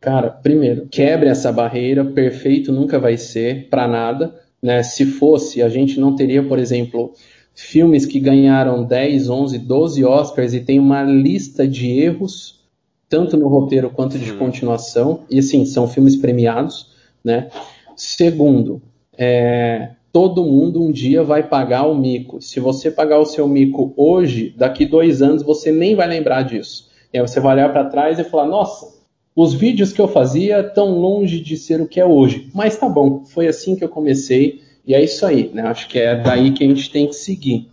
Cara, 0.00 0.28
primeiro, 0.28 0.88
quebre 0.90 1.28
essa 1.28 1.52
barreira, 1.52 2.04
perfeito 2.04 2.72
nunca 2.72 2.98
vai 2.98 3.16
ser 3.16 3.68
para 3.68 3.86
nada, 3.86 4.34
né? 4.60 4.82
Se 4.82 5.06
fosse, 5.06 5.62
a 5.62 5.68
gente 5.68 6.00
não 6.00 6.16
teria, 6.16 6.42
por 6.42 6.58
exemplo, 6.58 7.12
filmes 7.54 8.04
que 8.06 8.18
ganharam 8.18 8.82
10, 8.82 9.30
11, 9.30 9.58
12 9.58 10.04
Oscars 10.04 10.52
e 10.52 10.58
tem 10.58 10.80
uma 10.80 11.04
lista 11.04 11.68
de 11.68 11.92
erros, 11.92 12.58
tanto 13.08 13.36
no 13.36 13.46
roteiro 13.46 13.88
quanto 13.90 14.18
de 14.18 14.32
continuação, 14.32 15.20
e 15.30 15.38
assim, 15.38 15.64
são 15.64 15.86
filmes 15.86 16.16
premiados, 16.16 16.88
né? 17.24 17.50
Segundo, 17.94 18.82
é, 19.16 19.90
todo 20.12 20.44
mundo 20.44 20.82
um 20.82 20.90
dia 20.90 21.22
vai 21.22 21.42
pagar 21.48 21.86
o 21.86 21.94
mico. 21.94 22.40
Se 22.40 22.60
você 22.60 22.90
pagar 22.90 23.18
o 23.18 23.26
seu 23.26 23.46
mico 23.46 23.92
hoje, 23.96 24.54
daqui 24.56 24.84
dois 24.84 25.22
anos 25.22 25.42
você 25.42 25.70
nem 25.70 25.94
vai 25.94 26.08
lembrar 26.08 26.42
disso. 26.42 26.88
E 27.12 27.18
aí 27.18 27.26
você 27.26 27.40
vai 27.40 27.54
olhar 27.54 27.72
para 27.72 27.84
trás 27.84 28.18
e 28.18 28.24
falar, 28.24 28.46
nossa, 28.46 29.00
os 29.34 29.54
vídeos 29.54 29.92
que 29.92 30.00
eu 30.00 30.08
fazia 30.08 30.62
tão 30.62 30.98
longe 30.98 31.40
de 31.40 31.56
ser 31.56 31.80
o 31.80 31.88
que 31.88 32.00
é 32.00 32.04
hoje. 32.04 32.48
Mas 32.54 32.76
tá 32.76 32.88
bom, 32.88 33.24
foi 33.24 33.46
assim 33.46 33.76
que 33.76 33.84
eu 33.84 33.88
comecei 33.88 34.60
e 34.86 34.94
é 34.94 35.02
isso 35.02 35.24
aí, 35.24 35.50
né? 35.52 35.62
Acho 35.62 35.88
que 35.88 35.98
é 35.98 36.16
daí 36.16 36.52
que 36.52 36.64
a 36.64 36.66
gente 36.66 36.90
tem 36.90 37.06
que 37.06 37.14
seguir. 37.14 37.68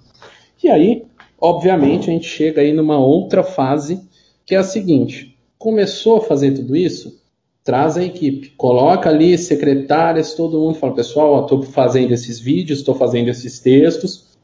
E 0.63 0.69
aí, 0.69 1.03
obviamente, 1.39 2.09
a 2.09 2.13
gente 2.13 2.27
chega 2.27 2.61
aí 2.61 2.73
numa 2.73 2.99
outra 2.99 3.43
fase, 3.43 4.01
que 4.45 4.53
é 4.53 4.57
a 4.57 4.63
seguinte: 4.63 5.37
começou 5.57 6.17
a 6.17 6.21
fazer 6.21 6.51
tudo 6.51 6.75
isso, 6.75 7.19
traz 7.67 7.97
a 7.97 8.03
equipe, 8.03 8.51
coloca 8.51 9.09
ali 9.09 9.37
secretárias, 9.37 10.33
todo 10.33 10.57
mundo 10.57 10.75
fala, 10.75 10.95
pessoal, 10.95 11.41
estou 11.41 11.61
fazendo 11.63 12.13
esses 12.13 12.39
vídeos, 12.39 12.79
estou 12.79 12.95
fazendo 12.95 13.27
esses 13.27 13.59
textos, 13.59 14.37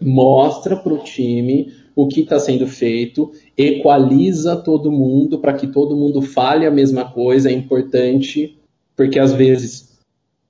mostra 0.00 0.76
para 0.76 0.94
o 0.94 0.98
time 0.98 1.74
o 1.96 2.06
que 2.06 2.20
está 2.20 2.38
sendo 2.38 2.68
feito, 2.68 3.32
equaliza 3.58 4.54
todo 4.54 4.92
mundo 4.92 5.40
para 5.40 5.54
que 5.54 5.66
todo 5.66 5.96
mundo 5.96 6.22
fale 6.22 6.64
a 6.64 6.70
mesma 6.70 7.04
coisa, 7.04 7.50
é 7.50 7.52
importante, 7.52 8.56
porque 8.94 9.18
às 9.18 9.32
vezes 9.32 9.98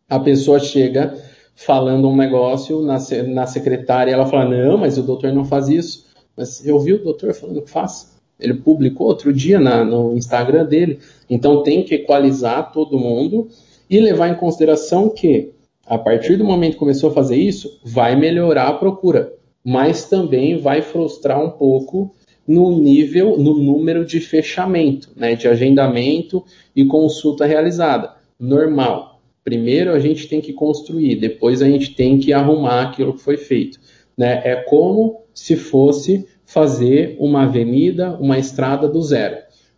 a 0.07 0.21
pessoa 0.21 0.61
chega 0.61 1.17
falando 1.57 2.07
um 2.11 2.17
negócio 2.17 2.83
na, 2.83 2.99
na 3.27 3.47
secretária 3.47 4.13
ela 4.13 4.27
fala, 4.27 4.51
não, 4.51 4.77
mas 4.77 4.99
o 4.99 5.03
doutor 5.03 5.33
não 5.33 5.47
faz 5.47 5.67
isso. 5.71 6.05
Mas 6.37 6.67
eu 6.67 6.79
vi 6.79 6.93
o 6.93 7.03
doutor 7.03 7.33
falando 7.33 7.63
que 7.63 7.71
faz. 7.71 8.12
Ele 8.39 8.55
publicou 8.55 9.07
outro 9.07 9.33
dia 9.33 9.61
na, 9.61 9.85
no 9.85 10.16
Instagram 10.16 10.64
dele. 10.64 10.99
Então 11.28 11.62
tem 11.62 11.83
que 11.85 11.95
equalizar 11.95 12.72
todo 12.72 12.99
mundo 12.99 13.49
e 13.89 14.01
levar 14.01 14.28
em 14.28 14.35
consideração 14.35 15.09
que, 15.09 15.53
a 15.87 15.99
partir 15.99 16.37
do 16.37 16.45
momento 16.45 16.74
que 16.74 16.78
começou 16.78 17.11
a 17.11 17.14
fazer 17.14 17.37
isso, 17.37 17.80
vai 17.85 18.16
melhorar 18.16 18.68
a 18.68 18.74
procura, 18.74 19.33
mas 19.64 20.09
também 20.09 20.59
vai 20.59 20.83
frustrar 20.83 21.43
um 21.43 21.51
pouco 21.51 22.14
no 22.47 22.76
nível, 22.78 23.39
no 23.39 23.55
número 23.55 24.05
de 24.05 24.18
fechamento, 24.18 25.11
né, 25.14 25.35
de 25.35 25.47
agendamento 25.47 26.45
e 26.74 26.85
consulta 26.85 27.47
realizada 27.47 28.14
normal. 28.39 29.20
Primeiro 29.45 29.93
a 29.93 29.99
gente 29.99 30.28
tem 30.28 30.41
que 30.41 30.53
construir, 30.53 31.16
depois 31.16 31.62
a 31.62 31.66
gente 31.66 31.95
tem 31.95 32.18
que 32.18 32.33
arrumar 32.33 32.83
aquilo 32.83 33.14
que 33.14 33.22
foi 33.22 33.37
feito. 33.37 33.78
Né? 34.16 34.41
É 34.45 34.57
como 34.57 35.22
se 35.35 35.57
fosse 35.57 36.26
fazer 36.45 37.16
uma 37.18 37.45
avenida, 37.45 38.16
uma 38.20 38.38
estrada 38.38 38.88
do 38.88 39.01
zero. 39.03 39.36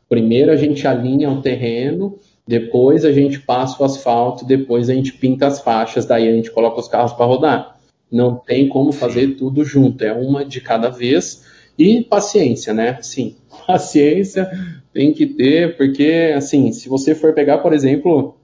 Primeiro 0.09 0.51
a 0.51 0.57
gente 0.57 0.87
alinha 0.87 1.31
o 1.31 1.41
terreno, 1.41 2.19
depois 2.47 3.05
a 3.05 3.13
gente 3.13 3.41
passa 3.41 3.83
o 3.83 3.87
asfalto, 3.87 4.45
depois 4.45 4.91
a 4.91 4.95
gente 4.95 5.13
pinta 5.13 5.47
as 5.47 5.61
faixas, 5.61 6.05
daí 6.05 6.29
a 6.29 6.33
gente 6.33 6.51
coloca 6.51 6.81
os 6.81 6.89
carros 6.89 7.13
para 7.13 7.25
rodar. 7.25 7.79
Não 8.11 8.37
tem 8.37 8.69
como 8.69 8.93
fazer 8.93 9.37
tudo 9.37 9.65
junto, 9.65 10.05
é 10.05 10.13
uma 10.13 10.45
de 10.45 10.61
cada 10.61 10.89
vez. 10.89 11.45
E 11.77 12.03
paciência, 12.03 12.73
né? 12.73 12.99
Sim, 13.01 13.37
paciência 13.67 14.51
tem 14.93 15.13
que 15.13 15.27
ter, 15.27 15.77
porque, 15.77 16.33
assim, 16.37 16.71
se 16.71 16.89
você 16.89 17.15
for 17.15 17.33
pegar, 17.33 17.59
por 17.59 17.73
exemplo, 17.73 18.37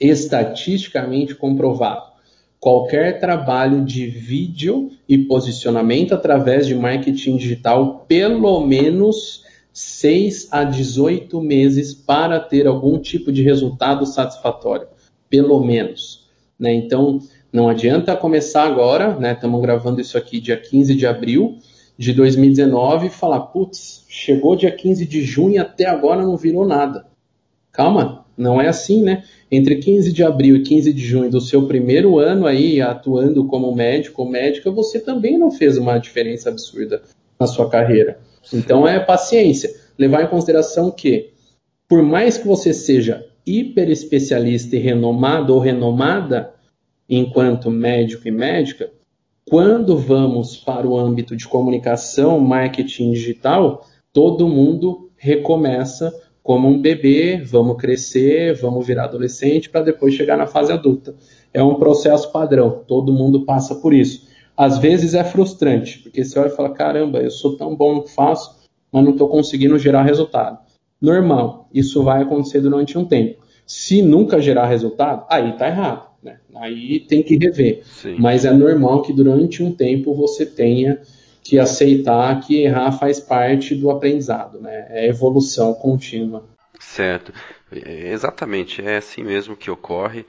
estatisticamente 0.00 1.34
comprovado, 1.34 2.07
qualquer 2.60 3.20
trabalho 3.20 3.84
de 3.84 4.06
vídeo 4.06 4.90
e 5.08 5.16
posicionamento 5.18 6.12
através 6.12 6.66
de 6.66 6.74
marketing 6.74 7.36
digital, 7.36 8.04
pelo 8.08 8.66
menos 8.66 9.44
6 9.72 10.48
a 10.50 10.64
18 10.64 11.40
meses 11.40 11.94
para 11.94 12.40
ter 12.40 12.66
algum 12.66 12.98
tipo 12.98 13.30
de 13.30 13.42
resultado 13.42 14.04
satisfatório, 14.04 14.88
pelo 15.30 15.62
menos. 15.64 16.26
Né? 16.58 16.74
Então, 16.74 17.20
não 17.52 17.68
adianta 17.68 18.16
começar 18.16 18.64
agora, 18.64 19.16
né? 19.16 19.32
Estamos 19.32 19.62
gravando 19.62 20.00
isso 20.00 20.18
aqui 20.18 20.40
dia 20.40 20.56
15 20.56 20.94
de 20.94 21.06
abril 21.06 21.58
de 21.96 22.12
2019 22.12 23.06
e 23.06 23.10
falar, 23.10 23.40
putz, 23.40 24.04
chegou 24.08 24.54
dia 24.54 24.70
15 24.70 25.06
de 25.06 25.22
junho 25.22 25.54
e 25.54 25.58
até 25.58 25.86
agora 25.86 26.22
não 26.22 26.36
virou 26.36 26.66
nada. 26.66 27.06
Calma, 27.72 28.26
não 28.38 28.60
é 28.60 28.68
assim, 28.68 29.02
né? 29.02 29.24
Entre 29.50 29.76
15 29.76 30.12
de 30.12 30.22
abril 30.22 30.56
e 30.56 30.62
15 30.62 30.92
de 30.92 31.04
junho 31.04 31.30
do 31.30 31.40
seu 31.40 31.66
primeiro 31.66 32.18
ano 32.18 32.46
aí 32.46 32.80
atuando 32.80 33.44
como 33.46 33.74
médico 33.74 34.22
ou 34.22 34.28
médica, 34.28 34.70
você 34.70 35.00
também 35.00 35.36
não 35.36 35.50
fez 35.50 35.76
uma 35.76 35.98
diferença 35.98 36.48
absurda 36.48 37.02
na 37.38 37.46
sua 37.46 37.68
carreira. 37.68 38.20
Então 38.52 38.86
é 38.86 39.00
paciência. 39.00 39.74
Levar 39.98 40.22
em 40.22 40.28
consideração 40.28 40.90
que, 40.90 41.30
por 41.88 42.02
mais 42.02 42.38
que 42.38 42.46
você 42.46 42.72
seja 42.72 43.26
hiper 43.44 43.90
especialista 43.90 44.76
e 44.76 44.78
renomado 44.78 45.54
ou 45.54 45.58
renomada 45.58 46.54
enquanto 47.08 47.70
médico 47.70 48.28
e 48.28 48.30
médica, 48.30 48.90
quando 49.48 49.96
vamos 49.96 50.56
para 50.56 50.86
o 50.86 50.96
âmbito 50.96 51.34
de 51.34 51.48
comunicação, 51.48 52.38
marketing 52.38 53.12
digital, 53.12 53.86
todo 54.12 54.46
mundo 54.46 55.10
recomeça 55.16 56.12
como 56.48 56.66
um 56.66 56.80
bebê, 56.80 57.42
vamos 57.44 57.76
crescer, 57.76 58.54
vamos 58.54 58.86
virar 58.86 59.04
adolescente 59.04 59.68
para 59.68 59.82
depois 59.82 60.14
chegar 60.14 60.38
na 60.38 60.46
fase 60.46 60.72
adulta. 60.72 61.14
É 61.52 61.62
um 61.62 61.74
processo 61.74 62.32
padrão, 62.32 62.82
todo 62.88 63.12
mundo 63.12 63.44
passa 63.44 63.74
por 63.74 63.92
isso 63.92 64.26
às 64.58 64.76
vezes 64.76 65.14
é 65.14 65.22
frustrante, 65.22 66.00
porque 66.00 66.24
você 66.24 66.36
olha 66.36 66.48
e 66.48 66.56
fala: 66.56 66.70
caramba, 66.70 67.20
eu 67.20 67.30
sou 67.30 67.56
tão 67.56 67.76
bom 67.76 67.94
no 67.94 68.02
que 68.02 68.10
faço, 68.10 68.56
mas 68.90 69.04
não 69.04 69.12
estou 69.12 69.28
conseguindo 69.28 69.78
gerar 69.78 70.02
resultado. 70.02 70.58
Normal, 71.00 71.68
isso 71.72 72.02
vai 72.02 72.22
acontecer 72.22 72.60
durante 72.60 72.98
um 72.98 73.04
tempo. 73.04 73.40
Se 73.64 74.02
nunca 74.02 74.40
gerar 74.40 74.66
resultado, 74.66 75.24
aí 75.30 75.50
está 75.50 75.68
errado. 75.68 76.08
Né? 76.20 76.40
Aí 76.56 76.98
tem 76.98 77.22
que 77.22 77.36
rever. 77.36 77.82
Sim. 77.84 78.16
Mas 78.18 78.44
é 78.44 78.52
normal 78.52 79.02
que 79.02 79.12
durante 79.12 79.62
um 79.62 79.70
tempo 79.70 80.12
você 80.12 80.44
tenha 80.44 80.98
que 81.48 81.58
aceitar 81.58 82.38
que 82.42 82.62
errar 82.62 82.92
faz 82.92 83.18
parte 83.18 83.74
do 83.74 83.90
aprendizado, 83.90 84.60
né? 84.60 84.86
É 84.90 85.08
evolução 85.08 85.72
contínua. 85.72 86.46
Certo. 86.78 87.32
É, 87.72 88.12
exatamente, 88.12 88.82
é 88.82 88.98
assim 88.98 89.24
mesmo 89.24 89.56
que 89.56 89.70
ocorre. 89.70 90.26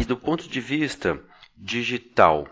E 0.00 0.04
do 0.04 0.16
ponto 0.16 0.48
de 0.48 0.60
vista 0.60 1.20
digital, 1.56 2.48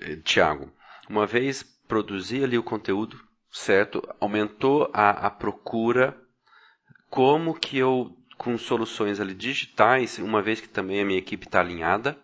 eh, 0.00 0.14
Tiago, 0.22 0.70
uma 1.10 1.26
vez 1.26 1.64
produzi 1.88 2.44
ali 2.44 2.56
o 2.56 2.62
conteúdo, 2.62 3.18
certo? 3.50 4.00
Aumentou 4.20 4.88
a, 4.92 5.26
a 5.26 5.30
procura. 5.30 6.16
Como 7.10 7.58
que 7.58 7.76
eu, 7.76 8.16
com 8.36 8.56
soluções 8.56 9.18
ali 9.18 9.34
digitais, 9.34 10.18
uma 10.18 10.40
vez 10.40 10.60
que 10.60 10.68
também 10.68 11.00
a 11.00 11.04
minha 11.04 11.18
equipe 11.18 11.44
está 11.44 11.58
alinhada, 11.58 12.16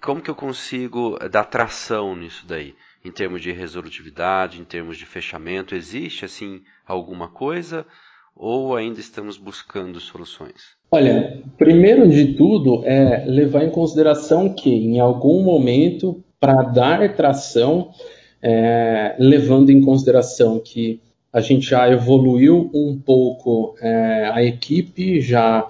como 0.00 0.20
que 0.20 0.30
eu 0.30 0.34
consigo 0.34 1.18
dar 1.30 1.44
tração 1.44 2.14
nisso 2.14 2.44
daí? 2.46 2.74
Em 3.04 3.10
termos 3.10 3.40
de 3.40 3.50
resolutividade, 3.50 4.60
em 4.60 4.64
termos 4.64 4.98
de 4.98 5.06
fechamento, 5.06 5.74
existe 5.74 6.24
assim 6.24 6.62
alguma 6.86 7.28
coisa 7.28 7.86
ou 8.36 8.74
ainda 8.74 9.00
estamos 9.00 9.36
buscando 9.36 10.00
soluções? 10.00 10.76
Olha, 10.90 11.42
primeiro 11.58 12.08
de 12.08 12.34
tudo 12.34 12.84
é 12.84 13.24
levar 13.26 13.64
em 13.64 13.70
consideração 13.70 14.52
que 14.54 14.70
em 14.70 14.98
algum 14.98 15.42
momento, 15.42 16.22
para 16.38 16.62
dar 16.62 17.14
tração, 17.14 17.90
é, 18.42 19.14
levando 19.18 19.70
em 19.70 19.80
consideração 19.80 20.58
que 20.58 21.00
a 21.32 21.40
gente 21.40 21.68
já 21.68 21.88
evoluiu 21.88 22.70
um 22.74 22.98
pouco 22.98 23.76
é, 23.80 24.30
a 24.32 24.42
equipe, 24.42 25.20
já 25.20 25.68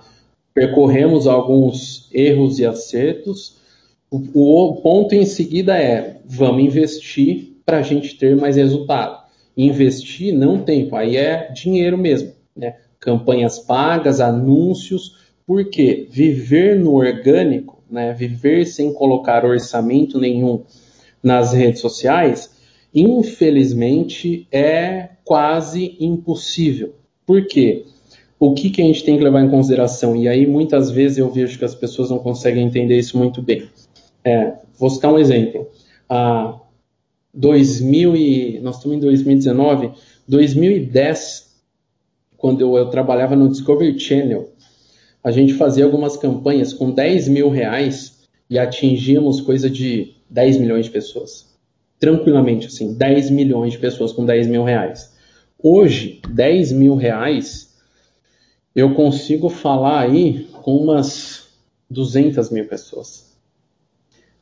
percorremos 0.55 1.27
alguns 1.27 2.09
erros 2.13 2.59
e 2.59 2.65
acertos. 2.65 3.60
O, 4.11 4.81
ponto 4.83 5.15
em 5.15 5.25
seguida 5.25 5.79
é: 5.79 6.21
vamos 6.25 6.65
investir 6.65 7.57
para 7.65 7.79
a 7.79 7.83
gente 7.83 8.17
ter 8.17 8.37
mais 8.37 8.57
resultado. 8.57 9.21
Investir 9.57 10.35
não 10.35 10.63
tempo, 10.63 10.97
aí 10.97 11.17
é 11.17 11.53
dinheiro 11.53 11.97
mesmo. 11.99 12.33
Né? 12.57 12.75
campanhas 13.01 13.59
pagas, 13.59 14.21
anúncios, 14.21 15.17
porque 15.47 16.07
viver 16.11 16.79
no 16.79 16.95
orgânico, 16.95 17.83
né, 17.91 18.13
viver 18.13 18.67
sem 18.67 18.93
colocar 18.93 19.45
orçamento 19.45 20.21
nenhum 20.21 20.63
nas 21.23 21.53
redes 21.53 21.81
sociais, 21.81 22.51
infelizmente 22.95 24.47
é 24.53 25.09
quase 25.25 25.97
impossível. 25.99 26.95
Por 27.27 27.47
quê? 27.47 27.87
O 28.39 28.55
que, 28.55 28.71
que 28.71 28.81
a 28.81 28.85
gente 28.85 29.05
tem 29.05 29.17
que 29.17 29.25
levar 29.25 29.43
em 29.43 29.51
consideração? 29.51 30.15
E 30.15 30.29
aí 30.29 30.47
muitas 30.47 30.91
vezes 30.91 31.19
eu 31.19 31.31
vejo 31.31 31.59
que 31.59 31.65
as 31.65 31.75
pessoas 31.75 32.11
não 32.11 32.19
conseguem 32.19 32.65
entender 32.65 32.99
isso 32.99 33.19
muito 33.19 33.43
bem. 33.43 33.69
É, 34.25 34.55
vou 34.79 34.91
citar 34.91 35.13
um 35.13 35.19
exemplo. 35.19 35.69
Ah, 36.09 36.59
2000 37.33 38.17
e, 38.17 38.61
nós 38.61 38.77
estamos 38.77 38.97
em 38.97 39.01
2019, 39.01 39.93
2010 40.27 41.51
quando 42.41 42.63
eu, 42.63 42.77
eu 42.77 42.89
trabalhava 42.89 43.37
no 43.37 43.51
Discovery 43.51 44.01
Channel, 44.01 44.51
a 45.23 45.31
gente 45.31 45.53
fazia 45.53 45.85
algumas 45.85 46.17
campanhas 46.17 46.73
com 46.73 46.91
10 46.91 47.29
mil 47.29 47.51
reais 47.51 48.21
e 48.49 48.59
atingíamos 48.59 49.43
coisa 49.43 49.69
de 49.69 50.17
10 50.31 50.57
milhões 50.57 50.87
de 50.87 50.91
pessoas. 50.91 51.47
Tranquilamente, 51.99 52.67
assim, 52.67 52.95
10 52.95 53.31
milhões 53.31 53.75
de 53.75 53.79
pessoas 53.79 54.11
com 54.11 54.25
10 54.25 54.47
mil 54.47 54.65
reais. 54.65 55.13
Hoje, 55.63 56.23
10 56.31 56.73
mil 56.73 56.95
reais, 56.97 57.75
eu 58.75 58.95
consigo 58.95 59.51
falar 59.51 60.01
aí 60.01 60.49
com 60.63 60.79
umas 60.79 61.49
200 61.91 62.51
mil 62.51 62.67
pessoas. 62.67 63.30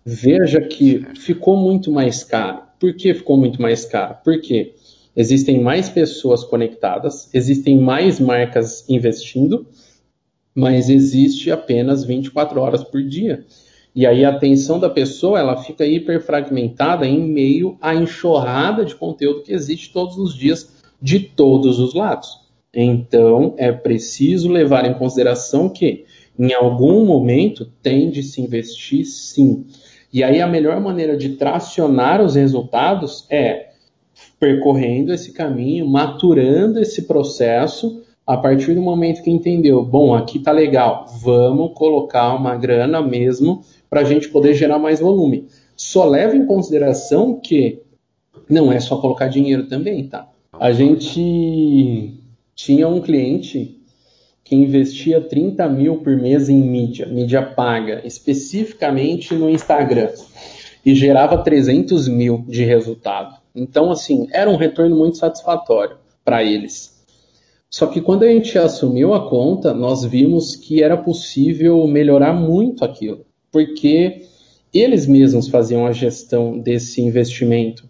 Veja 0.05 0.61
que 0.61 1.05
ficou 1.17 1.57
muito 1.57 1.91
mais 1.91 2.25
caro. 2.25 2.63
Por 2.79 2.95
que 2.95 3.13
ficou 3.13 3.37
muito 3.37 3.61
mais 3.61 3.85
caro? 3.85 4.17
Porque 4.25 4.75
Existem 5.19 5.61
mais 5.61 5.89
pessoas 5.89 6.45
conectadas, 6.45 7.29
existem 7.35 7.77
mais 7.77 8.21
marcas 8.21 8.89
investindo, 8.89 9.67
mas 10.55 10.89
existe 10.89 11.51
apenas 11.51 12.05
24 12.05 12.61
horas 12.61 12.85
por 12.85 13.03
dia. 13.03 13.45
E 13.93 14.07
aí 14.07 14.25
a 14.25 14.29
atenção 14.29 14.79
da 14.79 14.89
pessoa 14.89 15.41
ela 15.41 15.57
fica 15.57 15.85
hiperfragmentada 15.85 17.05
em 17.05 17.21
meio 17.21 17.77
à 17.81 17.97
enxurrada 17.97 18.85
de 18.85 18.95
conteúdo 18.95 19.43
que 19.43 19.53
existe 19.53 19.93
todos 19.93 20.17
os 20.19 20.37
dias 20.37 20.71
de 21.03 21.19
todos 21.19 21.81
os 21.81 21.95
lados. 21.95 22.39
Então 22.73 23.57
é 23.59 23.73
preciso 23.73 24.49
levar 24.49 24.89
em 24.89 24.95
consideração 24.95 25.69
que 25.69 26.05
em 26.39 26.55
algum 26.55 27.05
momento 27.05 27.73
tem 27.83 28.09
de 28.09 28.23
se 28.23 28.41
investir 28.41 29.05
sim. 29.05 29.67
E 30.13 30.25
aí 30.25 30.41
a 30.41 30.47
melhor 30.47 30.81
maneira 30.81 31.17
de 31.17 31.31
tracionar 31.31 32.23
os 32.23 32.35
resultados 32.35 33.27
é 33.31 33.69
percorrendo 34.41 35.13
esse 35.13 35.33
caminho, 35.33 35.87
maturando 35.87 36.81
esse 36.81 37.03
processo, 37.03 38.03
a 38.27 38.37
partir 38.37 38.75
do 38.75 38.83
momento 38.83 39.23
que 39.23 39.31
entendeu, 39.31 39.85
bom, 39.85 40.15
aqui 40.15 40.39
tá 40.39 40.53
legal, 40.53 41.07
vamos 41.23 41.73
colocar 41.75 42.35
uma 42.35 42.57
grana 42.57 43.01
mesmo 43.01 43.63
para 43.89 44.01
a 44.01 44.05
gente 44.05 44.29
poder 44.29 44.55
gerar 44.55 44.79
mais 44.79 45.01
volume. 45.01 45.47
Só 45.77 46.05
leva 46.05 46.37
em 46.37 46.47
consideração 46.47 47.41
que 47.41 47.81
não 48.49 48.73
é 48.73 48.81
só 48.81 48.97
colocar 48.99 49.29
dinheiro 49.29 49.67
também, 49.67 50.07
tá? 50.09 50.29
A 50.53 50.73
gente 50.73 52.15
tinha 52.55 52.89
um 52.89 53.01
cliente 53.01 53.78
que 54.49 54.57
investia 54.57 55.21
30 55.21 55.69
mil 55.69 55.99
por 55.99 56.17
mês 56.17 56.49
em 56.49 56.63
mídia, 56.63 57.05
mídia 57.05 57.43
paga, 57.43 58.01
especificamente 58.07 59.35
no 59.35 59.51
Instagram, 59.51 60.11
e 60.85 60.95
gerava 60.95 61.37
300 61.37 62.09
mil 62.09 62.47
de 62.49 62.65
resultado. 62.65 63.37
Então, 63.55 63.91
assim, 63.91 64.27
era 64.33 64.49
um 64.49 64.57
retorno 64.57 64.97
muito 64.97 65.19
satisfatório 65.19 65.99
para 66.25 66.43
eles. 66.43 66.97
Só 67.69 67.89
que 67.89 68.01
quando 68.01 68.23
a 68.23 68.29
gente 68.29 68.59
assumiu 68.59 69.13
a 69.13 69.29
conta, 69.29 69.75
nós 69.75 70.03
vimos 70.03 70.57
que 70.57 70.83
era 70.83 70.97
possível 70.97 71.87
melhorar 71.87 72.33
muito 72.33 72.87
aquilo, 72.87 73.27
porque 73.53 74.23
eles 74.73 75.07
mesmos 75.07 75.49
faziam 75.49 75.87
a 75.87 75.93
gestão 75.93 76.59
desse 76.59 77.03
investimento. 77.03 77.85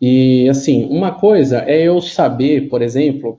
E 0.00 0.48
assim, 0.48 0.86
uma 0.86 1.12
coisa 1.12 1.58
é 1.66 1.82
eu 1.82 2.00
saber, 2.00 2.70
por 2.70 2.80
exemplo, 2.80 3.38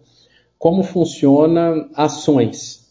como 0.60 0.84
funciona 0.84 1.89
ações. 1.95 2.88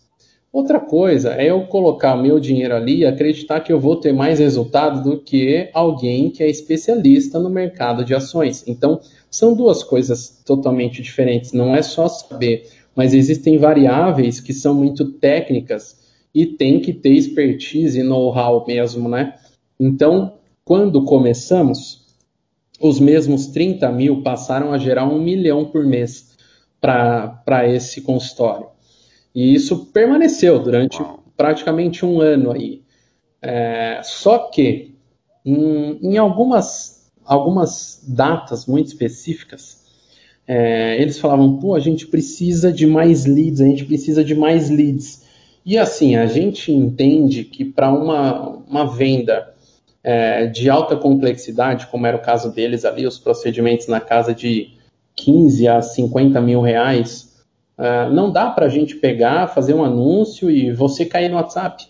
Outra 0.50 0.80
coisa 0.80 1.34
é 1.34 1.50
eu 1.50 1.66
colocar 1.66 2.16
meu 2.16 2.40
dinheiro 2.40 2.74
ali 2.74 3.00
e 3.00 3.06
acreditar 3.06 3.60
que 3.60 3.70
eu 3.70 3.78
vou 3.78 3.96
ter 3.96 4.14
mais 4.14 4.38
resultado 4.38 5.02
do 5.02 5.20
que 5.20 5.68
alguém 5.74 6.30
que 6.30 6.42
é 6.42 6.48
especialista 6.48 7.38
no 7.38 7.50
mercado 7.50 8.02
de 8.02 8.14
ações. 8.14 8.64
Então, 8.66 8.98
são 9.30 9.54
duas 9.54 9.84
coisas 9.84 10.40
totalmente 10.46 11.02
diferentes. 11.02 11.52
Não 11.52 11.76
é 11.76 11.82
só 11.82 12.08
saber, 12.08 12.66
mas 12.96 13.12
existem 13.12 13.58
variáveis 13.58 14.40
que 14.40 14.54
são 14.54 14.72
muito 14.72 15.12
técnicas 15.12 15.98
e 16.34 16.46
tem 16.46 16.80
que 16.80 16.94
ter 16.94 17.12
expertise 17.12 18.00
e 18.00 18.02
know-how 18.02 18.64
mesmo, 18.66 19.10
né? 19.10 19.34
Então, 19.78 20.32
quando 20.64 21.04
começamos, 21.04 22.06
os 22.80 22.98
mesmos 22.98 23.48
30 23.48 23.92
mil 23.92 24.22
passaram 24.22 24.72
a 24.72 24.78
gerar 24.78 25.06
um 25.06 25.20
milhão 25.20 25.66
por 25.66 25.84
mês 25.84 26.37
para 26.80 27.68
esse 27.68 28.00
consultório. 28.02 28.66
E 29.34 29.54
isso 29.54 29.86
permaneceu 29.86 30.58
durante 30.58 31.02
praticamente 31.36 32.04
um 32.04 32.20
ano 32.20 32.52
aí. 32.52 32.82
É, 33.40 34.00
só 34.02 34.50
que 34.50 34.94
em, 35.44 35.98
em, 36.02 36.18
algumas, 36.18 37.10
algumas 37.24 38.02
datas 38.06 38.66
muito 38.66 38.88
específicas, 38.88 39.86
é, 40.46 41.00
eles 41.00 41.18
falavam, 41.18 41.58
pô, 41.58 41.74
a 41.74 41.80
gente 41.80 42.06
precisa 42.06 42.72
de 42.72 42.86
mais 42.86 43.26
leads, 43.26 43.60
a 43.60 43.66
gente 43.66 43.84
precisa 43.84 44.24
de 44.24 44.34
mais 44.34 44.70
leads. 44.70 45.22
E 45.64 45.76
assim, 45.76 46.16
a 46.16 46.26
gente 46.26 46.72
entende 46.72 47.44
que 47.44 47.64
para 47.64 47.92
uma, 47.92 48.48
uma 48.68 48.86
venda 48.86 49.54
é, 50.02 50.46
de 50.46 50.70
alta 50.70 50.96
complexidade, 50.96 51.86
como 51.88 52.06
era 52.06 52.16
o 52.16 52.22
caso 52.22 52.50
deles 52.50 52.84
ali, 52.84 53.06
os 53.06 53.18
procedimentos 53.18 53.86
na 53.86 54.00
casa 54.00 54.34
de 54.34 54.77
15 55.18 55.68
a 55.68 55.82
50 55.82 56.40
mil 56.40 56.60
reais, 56.60 57.34
uh, 57.78 58.12
não 58.12 58.30
dá 58.30 58.50
para 58.50 58.66
a 58.66 58.68
gente 58.68 58.96
pegar, 58.96 59.48
fazer 59.48 59.74
um 59.74 59.84
anúncio 59.84 60.50
e 60.50 60.72
você 60.72 61.04
cair 61.04 61.28
no 61.28 61.36
WhatsApp. 61.36 61.86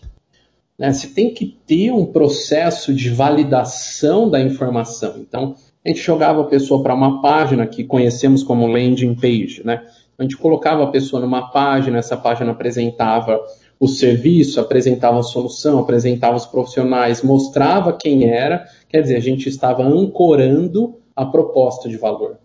Né? 0.77 0.91
Você 0.91 1.07
tem 1.07 1.33
que 1.33 1.45
ter 1.67 1.91
um 1.91 2.05
processo 2.05 2.93
de 2.93 3.09
validação 3.09 4.29
da 4.29 4.41
informação. 4.41 5.15
Então, 5.17 5.55
a 5.85 5.89
gente 5.89 6.01
jogava 6.01 6.41
a 6.41 6.45
pessoa 6.45 6.81
para 6.81 6.93
uma 6.93 7.21
página 7.21 7.67
que 7.67 7.83
conhecemos 7.83 8.43
como 8.43 8.67
landing 8.67 9.15
page. 9.15 9.61
Né? 9.63 9.83
A 10.17 10.23
gente 10.23 10.37
colocava 10.37 10.83
a 10.83 10.87
pessoa 10.87 11.21
numa 11.21 11.51
página, 11.51 11.99
essa 11.99 12.17
página 12.17 12.51
apresentava 12.51 13.39
o 13.79 13.87
serviço, 13.87 14.59
apresentava 14.59 15.19
a 15.19 15.23
solução, 15.23 15.79
apresentava 15.79 16.35
os 16.35 16.45
profissionais, 16.45 17.23
mostrava 17.23 17.93
quem 17.93 18.29
era, 18.29 18.65
quer 18.89 19.01
dizer, 19.01 19.15
a 19.15 19.21
gente 19.21 19.47
estava 19.47 19.83
ancorando 19.83 20.99
a 21.15 21.25
proposta 21.25 21.87
de 21.87 21.95
valor. 21.95 22.37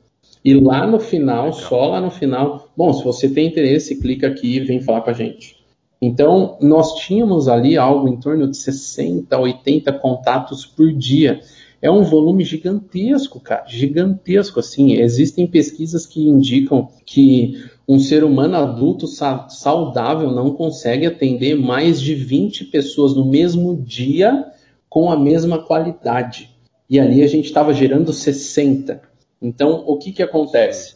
E 0.45 0.53
lá 0.53 0.86
no 0.86 1.01
final, 1.01 1.53
só 1.53 1.86
lá 1.86 2.01
no 2.01 2.11
final, 2.11 2.68
bom, 2.76 2.92
se 2.92 3.03
você 3.03 3.28
tem 3.28 3.47
interesse, 3.47 3.99
clica 3.99 4.26
aqui 4.26 4.57
e 4.57 4.61
vem 4.61 4.80
falar 4.80 5.01
com 5.01 5.11
a 5.11 5.14
gente. 5.14 5.57
Então, 6.03 6.59
nós 6.61 6.97
tínhamos 6.97 7.49
ali 7.49 7.78
algo 7.78 8.07
em 8.09 8.18
torno 8.18 8.47
de 8.51 8.59
60, 8.59 9.38
80 9.38 9.90
contatos 9.95 10.66
por 10.66 10.92
dia. 10.92 11.40
É 11.80 11.90
um 11.90 12.03
volume 12.03 12.45
gigantesco, 12.45 13.40
cara, 13.40 13.64
gigantesco. 13.66 14.61
Assim, 14.61 14.95
existem 15.01 15.47
pesquisas 15.47 16.07
que 16.07 16.28
indicam 16.28 16.88
que 17.07 17.55
um 17.88 17.99
ser 17.99 18.22
humano 18.22 18.57
adulto 18.57 19.07
saudável 19.07 20.30
não 20.30 20.51
consegue 20.51 21.07
atender 21.07 21.55
mais 21.55 21.99
de 21.99 22.14
20 22.14 22.64
pessoas 22.66 23.14
no 23.14 23.24
mesmo 23.24 23.74
dia 23.76 24.45
com 24.90 25.11
a 25.11 25.18
mesma 25.18 25.59
qualidade. 25.59 26.51
E 26.88 27.01
ali 27.01 27.22
a 27.22 27.26
gente 27.26 27.47
estava 27.47 27.72
gerando 27.72 28.12
60. 28.12 29.14
Então, 29.45 29.84
o 29.86 29.99
que, 29.99 30.11
que 30.11 30.22
acontece? 30.22 30.95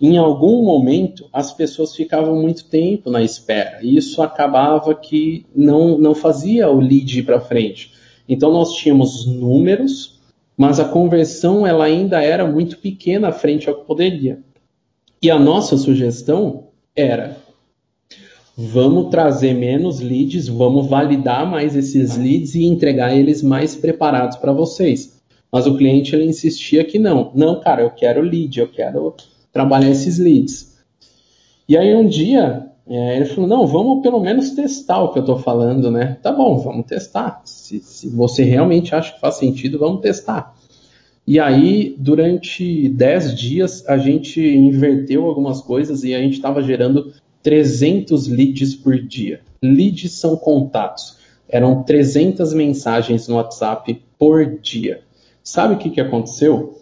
Em 0.00 0.18
algum 0.18 0.64
momento, 0.64 1.28
as 1.32 1.52
pessoas 1.52 1.94
ficavam 1.94 2.42
muito 2.42 2.64
tempo 2.64 3.08
na 3.08 3.22
espera, 3.22 3.78
e 3.80 3.96
isso 3.96 4.20
acabava 4.20 4.92
que 4.96 5.46
não, 5.54 5.96
não 5.96 6.12
fazia 6.12 6.68
o 6.68 6.80
lead 6.80 7.20
ir 7.20 7.22
para 7.22 7.40
frente. 7.40 7.92
Então, 8.28 8.52
nós 8.52 8.72
tínhamos 8.72 9.26
números, 9.26 10.20
mas 10.56 10.80
a 10.80 10.84
conversão 10.86 11.64
ela 11.64 11.84
ainda 11.84 12.20
era 12.20 12.44
muito 12.44 12.78
pequena 12.78 13.30
frente 13.30 13.68
ao 13.68 13.76
que 13.76 13.86
poderia. 13.86 14.40
E 15.22 15.30
a 15.30 15.38
nossa 15.38 15.76
sugestão 15.76 16.64
era: 16.96 17.36
vamos 18.56 19.08
trazer 19.08 19.54
menos 19.54 20.00
leads, 20.00 20.48
vamos 20.48 20.88
validar 20.88 21.48
mais 21.48 21.76
esses 21.76 22.16
leads 22.16 22.56
e 22.56 22.64
entregar 22.64 23.16
eles 23.16 23.40
mais 23.40 23.76
preparados 23.76 24.36
para 24.36 24.52
vocês. 24.52 25.21
Mas 25.52 25.66
o 25.66 25.76
cliente 25.76 26.16
ele 26.16 26.24
insistia 26.24 26.82
que 26.82 26.98
não. 26.98 27.30
Não, 27.34 27.60
cara, 27.60 27.82
eu 27.82 27.90
quero 27.90 28.22
lead, 28.22 28.58
eu 28.58 28.68
quero 28.68 29.14
trabalhar 29.52 29.90
esses 29.90 30.18
leads. 30.18 30.78
E 31.68 31.76
aí 31.76 31.94
um 31.94 32.08
dia 32.08 32.72
é, 32.86 33.16
ele 33.16 33.26
falou, 33.26 33.48
não, 33.48 33.66
vamos 33.66 34.02
pelo 34.02 34.20
menos 34.20 34.50
testar 34.50 35.02
o 35.02 35.12
que 35.12 35.18
eu 35.18 35.22
estou 35.22 35.38
falando, 35.38 35.90
né? 35.90 36.18
Tá 36.22 36.32
bom, 36.32 36.58
vamos 36.58 36.86
testar. 36.86 37.40
Se, 37.44 37.80
se 37.80 38.08
você 38.08 38.42
realmente 38.42 38.94
acha 38.94 39.12
que 39.12 39.20
faz 39.20 39.36
sentido, 39.36 39.78
vamos 39.78 40.00
testar. 40.00 40.54
E 41.24 41.38
aí, 41.38 41.94
durante 41.98 42.88
10 42.88 43.34
dias, 43.38 43.88
a 43.88 43.96
gente 43.96 44.40
inverteu 44.40 45.24
algumas 45.24 45.60
coisas 45.60 46.02
e 46.02 46.14
a 46.14 46.18
gente 46.18 46.34
estava 46.34 46.62
gerando 46.62 47.12
300 47.42 48.26
leads 48.26 48.74
por 48.74 48.98
dia. 48.98 49.40
Leads 49.62 50.12
são 50.12 50.36
contatos. 50.36 51.16
Eram 51.48 51.84
300 51.84 52.52
mensagens 52.52 53.28
no 53.28 53.36
WhatsApp 53.36 54.02
por 54.18 54.58
dia. 54.58 55.02
Sabe 55.42 55.74
o 55.74 55.78
que, 55.78 55.90
que 55.90 56.00
aconteceu? 56.00 56.78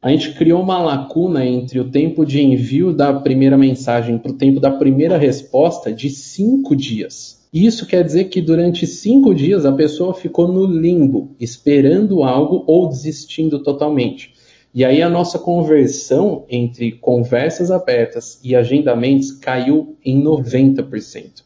A 0.00 0.10
gente 0.10 0.34
criou 0.34 0.62
uma 0.62 0.78
lacuna 0.78 1.44
entre 1.44 1.80
o 1.80 1.90
tempo 1.90 2.24
de 2.24 2.40
envio 2.40 2.92
da 2.92 3.12
primeira 3.12 3.56
mensagem 3.56 4.18
para 4.18 4.30
o 4.30 4.36
tempo 4.36 4.60
da 4.60 4.70
primeira 4.70 5.18
resposta 5.18 5.92
de 5.92 6.10
cinco 6.10 6.76
dias. 6.76 7.44
Isso 7.52 7.86
quer 7.86 8.04
dizer 8.04 8.24
que 8.24 8.40
durante 8.40 8.86
cinco 8.86 9.34
dias 9.34 9.64
a 9.64 9.72
pessoa 9.72 10.14
ficou 10.14 10.46
no 10.46 10.66
limbo, 10.66 11.34
esperando 11.40 12.22
algo 12.22 12.62
ou 12.66 12.88
desistindo 12.88 13.62
totalmente. 13.62 14.34
E 14.74 14.84
aí 14.84 15.00
a 15.00 15.08
nossa 15.08 15.38
conversão 15.38 16.44
entre 16.50 16.92
conversas 16.92 17.70
abertas 17.70 18.38
e 18.44 18.54
agendamentos 18.54 19.32
caiu 19.32 19.96
em 20.04 20.22
90%. 20.22 21.42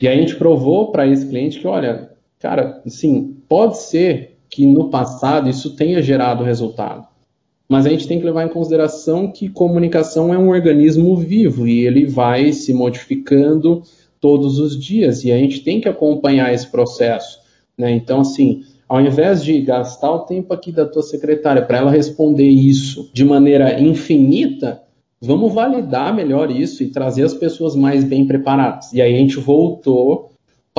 E 0.00 0.06
aí 0.06 0.18
a 0.18 0.20
gente 0.20 0.36
provou 0.36 0.92
para 0.92 1.06
esse 1.06 1.26
cliente 1.26 1.58
que, 1.58 1.66
olha, 1.66 2.10
cara, 2.38 2.82
sim, 2.86 3.38
pode 3.48 3.78
ser 3.78 4.36
que 4.50 4.66
no 4.66 4.90
passado 4.90 5.48
isso 5.48 5.76
tenha 5.76 6.02
gerado 6.02 6.42
resultado. 6.42 7.06
Mas 7.68 7.86
a 7.86 7.88
gente 7.90 8.08
tem 8.08 8.18
que 8.18 8.26
levar 8.26 8.44
em 8.44 8.48
consideração 8.48 9.30
que 9.30 9.48
comunicação 9.48 10.34
é 10.34 10.38
um 10.38 10.48
organismo 10.48 11.16
vivo 11.16 11.68
e 11.68 11.86
ele 11.86 12.04
vai 12.04 12.52
se 12.52 12.74
modificando 12.74 13.82
todos 14.20 14.58
os 14.58 14.78
dias 14.78 15.22
e 15.24 15.30
a 15.30 15.38
gente 15.38 15.60
tem 15.60 15.80
que 15.80 15.88
acompanhar 15.88 16.52
esse 16.52 16.66
processo. 16.66 17.38
Né? 17.78 17.92
Então, 17.92 18.20
assim, 18.20 18.64
ao 18.88 19.00
invés 19.00 19.44
de 19.44 19.60
gastar 19.60 20.10
o 20.10 20.24
tempo 20.24 20.52
aqui 20.52 20.72
da 20.72 20.84
tua 20.84 21.02
secretária 21.02 21.62
para 21.62 21.78
ela 21.78 21.90
responder 21.92 22.48
isso 22.48 23.08
de 23.14 23.24
maneira 23.24 23.80
infinita, 23.80 24.82
vamos 25.20 25.54
validar 25.54 26.12
melhor 26.12 26.50
isso 26.50 26.82
e 26.82 26.90
trazer 26.90 27.22
as 27.22 27.34
pessoas 27.34 27.76
mais 27.76 28.02
bem 28.02 28.26
preparadas. 28.26 28.92
E 28.92 29.00
aí 29.00 29.14
a 29.14 29.18
gente 29.18 29.38
voltou 29.38 30.29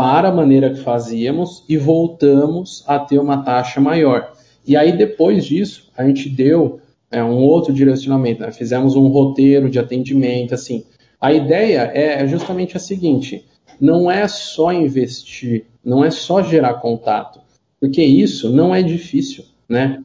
para 0.02 0.30
a 0.30 0.34
maneira 0.34 0.72
que 0.72 0.80
fazíamos 0.80 1.64
e 1.70 1.78
voltamos 1.78 2.84
a 2.88 2.98
ter 2.98 3.20
uma 3.20 3.44
taxa 3.44 3.80
maior. 3.80 4.34
E 4.66 4.76
aí, 4.76 4.98
depois 4.98 5.46
disso, 5.46 5.92
a 5.96 6.04
gente 6.04 6.28
deu 6.28 6.80
é, 7.12 7.24
um 7.24 7.36
outro 7.36 7.72
direcionamento, 7.72 8.42
né? 8.42 8.52
fizemos 8.52 8.96
um 8.96 9.10
roteiro 9.10 9.70
de 9.70 9.78
atendimento, 9.78 10.56
assim. 10.56 10.84
A 11.22 11.32
ideia 11.32 11.92
é 11.94 12.26
justamente 12.26 12.76
a 12.76 12.80
seguinte: 12.80 13.46
não 13.80 14.10
é 14.10 14.28
só 14.28 14.74
investir, 14.74 15.66
não 15.86 16.04
é 16.04 16.10
só 16.10 16.42
gerar 16.42 16.82
contato, 16.82 17.40
porque 17.80 18.02
isso 18.02 18.50
não 18.50 18.74
é 18.74 18.82
difícil, 18.82 19.46
né? 19.70 20.02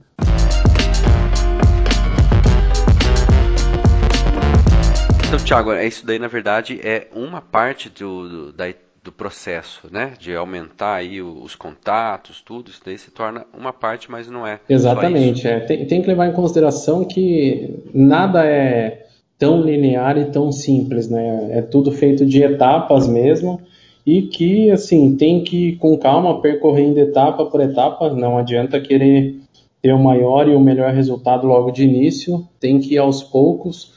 Então, 5.27 5.39
Thiago, 5.43 5.73
é 5.73 5.87
isso 5.87 6.05
daí, 6.05 6.19
na 6.19 6.29
verdade, 6.29 6.79
é 6.83 7.09
uma 7.15 7.41
parte 7.41 7.89
do, 7.89 8.29
do 8.29 8.53
da 8.53 8.69
do 9.07 9.13
processo, 9.13 9.89
né? 9.91 10.15
De 10.19 10.35
aumentar 10.35 10.97
aí 10.97 11.23
os 11.23 11.55
contatos, 11.55 12.43
tudo, 12.45 12.71
isso 12.71 12.83
daí 12.85 12.99
se 12.99 13.13
torna 13.13 13.47
uma 13.57 13.73
parte, 13.73 14.11
mas 14.11 14.29
não 14.29 14.45
é. 14.45 14.59
Exatamente. 14.69 15.47
É. 15.47 15.61
Tem, 15.61 15.87
tem, 15.87 16.03
que 16.03 16.09
levar 16.09 16.27
em 16.27 16.33
consideração 16.33 17.05
que 17.05 17.85
nada 17.95 18.45
é 18.45 19.07
tão 19.39 19.61
linear 19.63 20.19
e 20.19 20.27
tão 20.27 20.51
simples, 20.51 21.09
né? 21.09 21.51
É 21.53 21.63
tudo 21.63 21.93
feito 21.93 22.27
de 22.27 22.43
etapas 22.43 23.07
mesmo 23.07 23.61
e 24.05 24.23
que, 24.23 24.71
assim, 24.73 25.17
tem 25.17 25.45
que, 25.45 25.77
com 25.77 25.97
calma, 25.97 26.41
percorrendo 26.41 26.99
etapa 26.99 27.47
por 27.47 27.61
etapa. 27.61 28.11
Não 28.13 28.37
adianta 28.37 28.81
querer 28.81 29.37
ter 29.81 29.93
o 29.93 30.03
maior 30.03 30.49
e 30.49 30.55
o 30.55 30.61
melhor 30.61 30.93
resultado 30.93 31.47
logo 31.47 31.71
de 31.71 31.85
início, 31.85 32.45
tem 32.59 32.81
que 32.81 32.95
ir 32.95 32.99
aos 32.99 33.23
poucos 33.23 33.95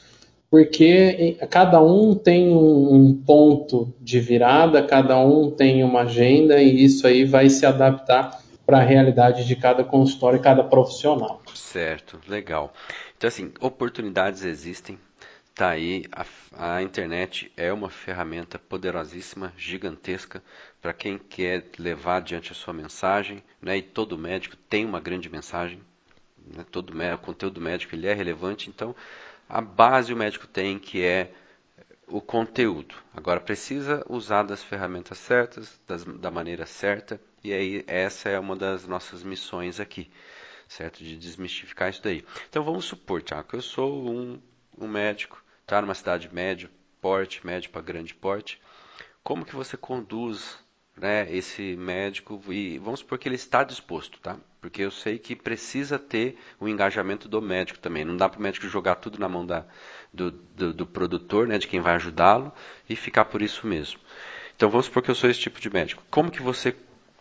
porque 0.50 1.38
cada 1.48 1.80
um 1.80 2.14
tem 2.14 2.50
um 2.52 3.14
ponto 3.14 3.94
de 4.00 4.18
virada, 4.18 4.82
cada 4.82 5.16
um 5.16 5.50
tem 5.50 5.84
uma 5.84 6.00
agenda 6.00 6.60
e 6.60 6.84
isso 6.84 7.06
aí 7.06 7.24
vai 7.24 7.48
se 7.48 7.64
adaptar 7.64 8.42
para 8.66 8.78
a 8.78 8.82
realidade 8.82 9.46
de 9.46 9.54
cada 9.54 9.84
consultório 9.84 10.38
e 10.38 10.42
cada 10.42 10.64
profissional. 10.64 11.40
Certo, 11.54 12.20
legal. 12.28 12.72
Então, 13.16 13.28
assim, 13.28 13.52
oportunidades 13.60 14.44
existem, 14.44 14.98
tá 15.54 15.70
aí. 15.70 16.04
A, 16.10 16.76
a 16.76 16.82
internet 16.82 17.50
é 17.56 17.72
uma 17.72 17.88
ferramenta 17.88 18.58
poderosíssima, 18.58 19.52
gigantesca, 19.56 20.42
para 20.82 20.92
quem 20.92 21.16
quer 21.16 21.66
levar 21.78 22.16
adiante 22.16 22.50
a 22.50 22.54
sua 22.54 22.72
mensagem, 22.72 23.42
né? 23.62 23.76
E 23.76 23.82
todo 23.82 24.18
médico 24.18 24.56
tem 24.68 24.84
uma 24.84 25.00
grande 25.00 25.28
mensagem, 25.28 25.80
né? 26.56 26.64
todo 26.70 26.90
o 26.90 27.18
conteúdo 27.18 27.60
médico 27.60 27.94
ele 27.94 28.06
é 28.06 28.14
relevante, 28.14 28.68
então 28.68 28.94
a 29.50 29.60
base 29.60 30.12
o 30.12 30.16
médico 30.16 30.46
tem 30.46 30.78
que 30.78 31.02
é 31.02 31.32
o 32.06 32.20
conteúdo. 32.20 32.94
Agora 33.14 33.40
precisa 33.40 34.04
usar 34.08 34.44
das 34.44 34.62
ferramentas 34.62 35.18
certas, 35.18 35.80
das, 35.86 36.04
da 36.04 36.30
maneira 36.30 36.66
certa, 36.66 37.20
e 37.44 37.52
aí 37.52 37.84
essa 37.86 38.28
é 38.28 38.38
uma 38.38 38.56
das 38.56 38.86
nossas 38.86 39.22
missões 39.22 39.78
aqui 39.78 40.10
certo? 40.70 41.02
De 41.02 41.16
desmistificar 41.16 41.90
isso 41.90 42.00
daí. 42.02 42.24
Então 42.48 42.62
vamos 42.62 42.84
supor, 42.84 43.20
Tiago, 43.20 43.48
que 43.48 43.56
eu 43.56 43.62
sou 43.62 44.08
um, 44.08 44.40
um 44.78 44.86
médico, 44.86 45.42
tá? 45.66 45.82
Numa 45.82 45.94
cidade 45.94 46.32
médio, 46.32 46.70
porte, 47.00 47.44
médio 47.44 47.70
para 47.70 47.82
grande 47.82 48.14
porte. 48.14 48.62
Como 49.22 49.44
que 49.44 49.56
você 49.56 49.76
conduz 49.76 50.58
né, 51.00 51.26
esse 51.30 51.76
médico 51.76 52.40
e 52.48 52.78
vamos 52.78 53.00
supor 53.00 53.18
que 53.18 53.28
ele 53.28 53.36
está 53.36 53.64
disposto, 53.64 54.18
tá? 54.20 54.36
Porque 54.60 54.82
eu 54.82 54.90
sei 54.90 55.18
que 55.18 55.34
precisa 55.34 55.98
ter 55.98 56.36
o 56.60 56.68
engajamento 56.68 57.28
do 57.28 57.40
médico 57.40 57.78
também. 57.78 58.04
Não 58.04 58.16
dá 58.16 58.28
para 58.28 58.38
o 58.38 58.42
médico 58.42 58.68
jogar 58.68 58.96
tudo 58.96 59.18
na 59.18 59.28
mão 59.28 59.46
da, 59.46 59.64
do, 60.12 60.30
do, 60.54 60.74
do 60.74 60.86
produtor, 60.86 61.48
né, 61.48 61.58
de 61.58 61.66
quem 61.66 61.80
vai 61.80 61.94
ajudá-lo 61.94 62.52
e 62.88 62.94
ficar 62.94 63.24
por 63.24 63.40
isso 63.40 63.66
mesmo. 63.66 63.98
Então 64.54 64.68
vamos 64.68 64.86
supor 64.86 65.02
que 65.02 65.10
eu 65.10 65.14
sou 65.14 65.30
esse 65.30 65.40
tipo 65.40 65.58
de 65.58 65.72
médico. 65.72 66.02
Como 66.10 66.30
que 66.30 66.42
você, 66.42 66.74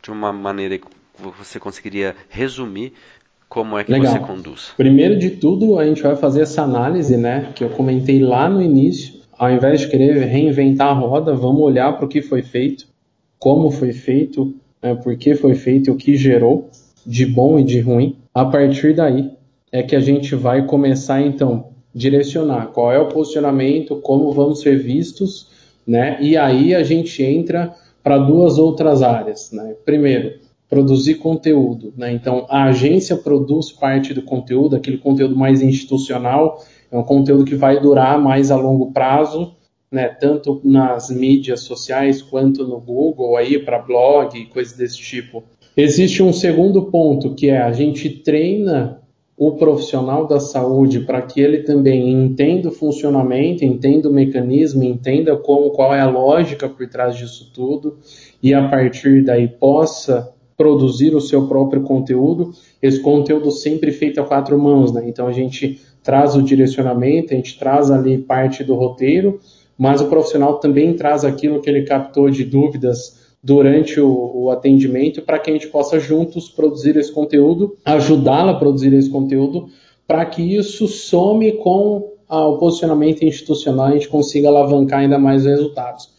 de 0.04 0.12
uma 0.12 0.34
maneira 0.34 0.78
você 1.18 1.60
conseguiria 1.60 2.16
resumir 2.30 2.94
como 3.48 3.78
é 3.80 3.84
que 3.84 3.92
Legal. 3.92 4.12
você 4.12 4.20
conduz? 4.20 4.74
Primeiro 4.78 5.18
de 5.18 5.32
tudo, 5.32 5.80
a 5.80 5.86
gente 5.86 6.04
vai 6.04 6.16
fazer 6.16 6.42
essa 6.42 6.62
análise, 6.62 7.18
né, 7.18 7.52
que 7.56 7.64
eu 7.64 7.70
comentei 7.70 8.20
lá 8.20 8.48
no 8.50 8.62
início. 8.62 9.20
Ao 9.38 9.50
invés 9.50 9.82
de 9.82 9.88
querer 9.88 10.18
reinventar 10.26 10.90
a 10.90 10.94
roda, 10.94 11.34
vamos 11.34 11.62
olhar 11.62 11.94
para 11.94 12.06
o 12.06 12.10
que 12.10 12.22
foi 12.22 12.42
feito, 12.42 12.89
como 13.40 13.72
foi 13.72 13.94
feito, 13.94 14.54
né, 14.84 14.94
por 14.94 15.16
que 15.16 15.34
foi 15.34 15.56
feito 15.56 15.90
e 15.90 15.92
o 15.92 15.96
que 15.96 16.16
gerou 16.16 16.70
de 17.06 17.26
bom 17.26 17.58
e 17.58 17.64
de 17.64 17.80
ruim. 17.80 18.18
A 18.34 18.46
partir 18.46 18.94
daí 18.94 19.32
é 19.72 19.82
que 19.82 19.96
a 19.96 20.00
gente 20.00 20.36
vai 20.36 20.66
começar 20.66 21.22
então 21.22 21.70
direcionar 21.96 22.68
qual 22.68 22.92
é 22.92 23.00
o 23.00 23.08
posicionamento, 23.08 23.96
como 23.98 24.32
vamos 24.32 24.62
ser 24.62 24.78
vistos, 24.78 25.48
né? 25.88 26.18
E 26.22 26.38
aí 26.38 26.76
a 26.76 26.84
gente 26.84 27.24
entra 27.24 27.74
para 28.04 28.18
duas 28.18 28.58
outras 28.58 29.02
áreas, 29.02 29.52
né? 29.52 29.74
Primeiro, 29.84 30.34
produzir 30.70 31.16
conteúdo. 31.16 31.92
Né? 31.98 32.14
Então, 32.14 32.46
a 32.48 32.66
agência 32.66 33.18
produz 33.18 33.72
parte 33.72 34.14
do 34.14 34.22
conteúdo, 34.22 34.76
aquele 34.76 35.00
conteúdo 35.00 35.36
mais 35.36 35.62
institucional, 35.62 36.64
é 36.92 36.98
um 36.98 37.04
conteúdo 37.04 37.44
que 37.44 37.56
vai 37.56 37.82
durar 37.82 38.22
mais 38.22 38.52
a 38.52 38.56
longo 38.56 38.92
prazo, 38.92 39.54
né? 39.92 40.08
tanto 40.08 40.62
nas 40.64 41.10
mídias 41.10 41.62
sociais 41.62 42.22
quanto 42.22 42.68
no 42.68 42.80
Google, 42.80 43.38
aí 43.38 43.60
para 43.60 43.80
blog 43.80 44.38
e 44.38 44.46
coisas 44.46 44.78
desse 44.78 44.98
tipo. 44.98 45.44
Existe 45.76 46.22
um 46.22 46.34
segundo 46.34 46.84
ponto, 46.84 47.34
que 47.34 47.50
é 47.50 47.62
a 47.62 47.72
gente 47.72 48.10
treina 48.10 49.02
o 49.40 49.54
profissional 49.54 50.28
da 50.28 50.38
saúde 50.38 51.00
para 51.00 51.22
que 51.22 51.40
ele 51.40 51.60
também 51.60 52.12
entenda 52.12 52.68
o 52.68 52.74
funcionamento, 52.74 53.64
entenda 53.64 54.10
o 54.10 54.14
mecanismo, 54.14 54.84
entenda 54.84 55.38
como, 55.38 55.70
qual 55.70 55.96
é 55.96 56.02
a 56.02 56.10
lógica 56.10 56.68
por 56.68 56.86
trás 56.90 57.16
disso 57.16 57.50
tudo 57.56 57.98
e 58.44 58.54
a 58.54 58.68
partir 58.68 59.24
daí 59.24 59.48
possa 59.48 60.34
produzir 60.58 61.16
o 61.16 61.22
seu 61.22 61.48
próprio 61.48 61.84
conteúdo, 61.84 62.52
esse 62.82 63.00
conteúdo 63.00 63.50
sempre 63.50 63.94
feito 63.94 64.20
a 64.20 64.26
quatro 64.26 64.60
mãos, 64.60 64.92
né? 64.92 65.08
Então 65.08 65.26
a 65.26 65.32
gente 65.32 65.80
traz 66.04 66.36
o 66.36 66.44
direcionamento, 66.44 67.34
a 67.34 67.38
gente 67.38 67.58
traz 67.58 67.90
ali 67.90 68.18
parte 68.18 68.62
do 68.62 68.76
roteiro, 68.76 69.40
mas 69.80 70.02
o 70.02 70.08
profissional 70.08 70.60
também 70.60 70.94
traz 70.94 71.24
aquilo 71.24 71.62
que 71.62 71.70
ele 71.70 71.84
captou 71.84 72.30
de 72.30 72.44
dúvidas 72.44 73.18
durante 73.42 73.98
o, 73.98 74.32
o 74.36 74.52
atendimento 74.52 75.22
para 75.22 75.40
que 75.40 75.50
a 75.50 75.54
gente 75.54 75.68
possa 75.68 75.98
juntos 75.98 76.50
produzir 76.50 76.98
esse 76.98 77.10
conteúdo, 77.14 77.78
ajudá-la 77.86 78.52
a 78.52 78.60
produzir 78.60 78.94
esse 78.94 79.10
conteúdo, 79.10 79.70
para 80.06 80.26
que 80.26 80.42
isso 80.42 80.86
some 80.86 81.54
com 81.54 82.12
o 82.28 82.58
posicionamento 82.58 83.24
institucional 83.24 83.88
e 83.88 83.92
a 83.92 83.94
gente 83.94 84.10
consiga 84.10 84.50
alavancar 84.50 85.00
ainda 85.00 85.18
mais 85.18 85.44
os 85.44 85.48
resultados. 85.48 86.10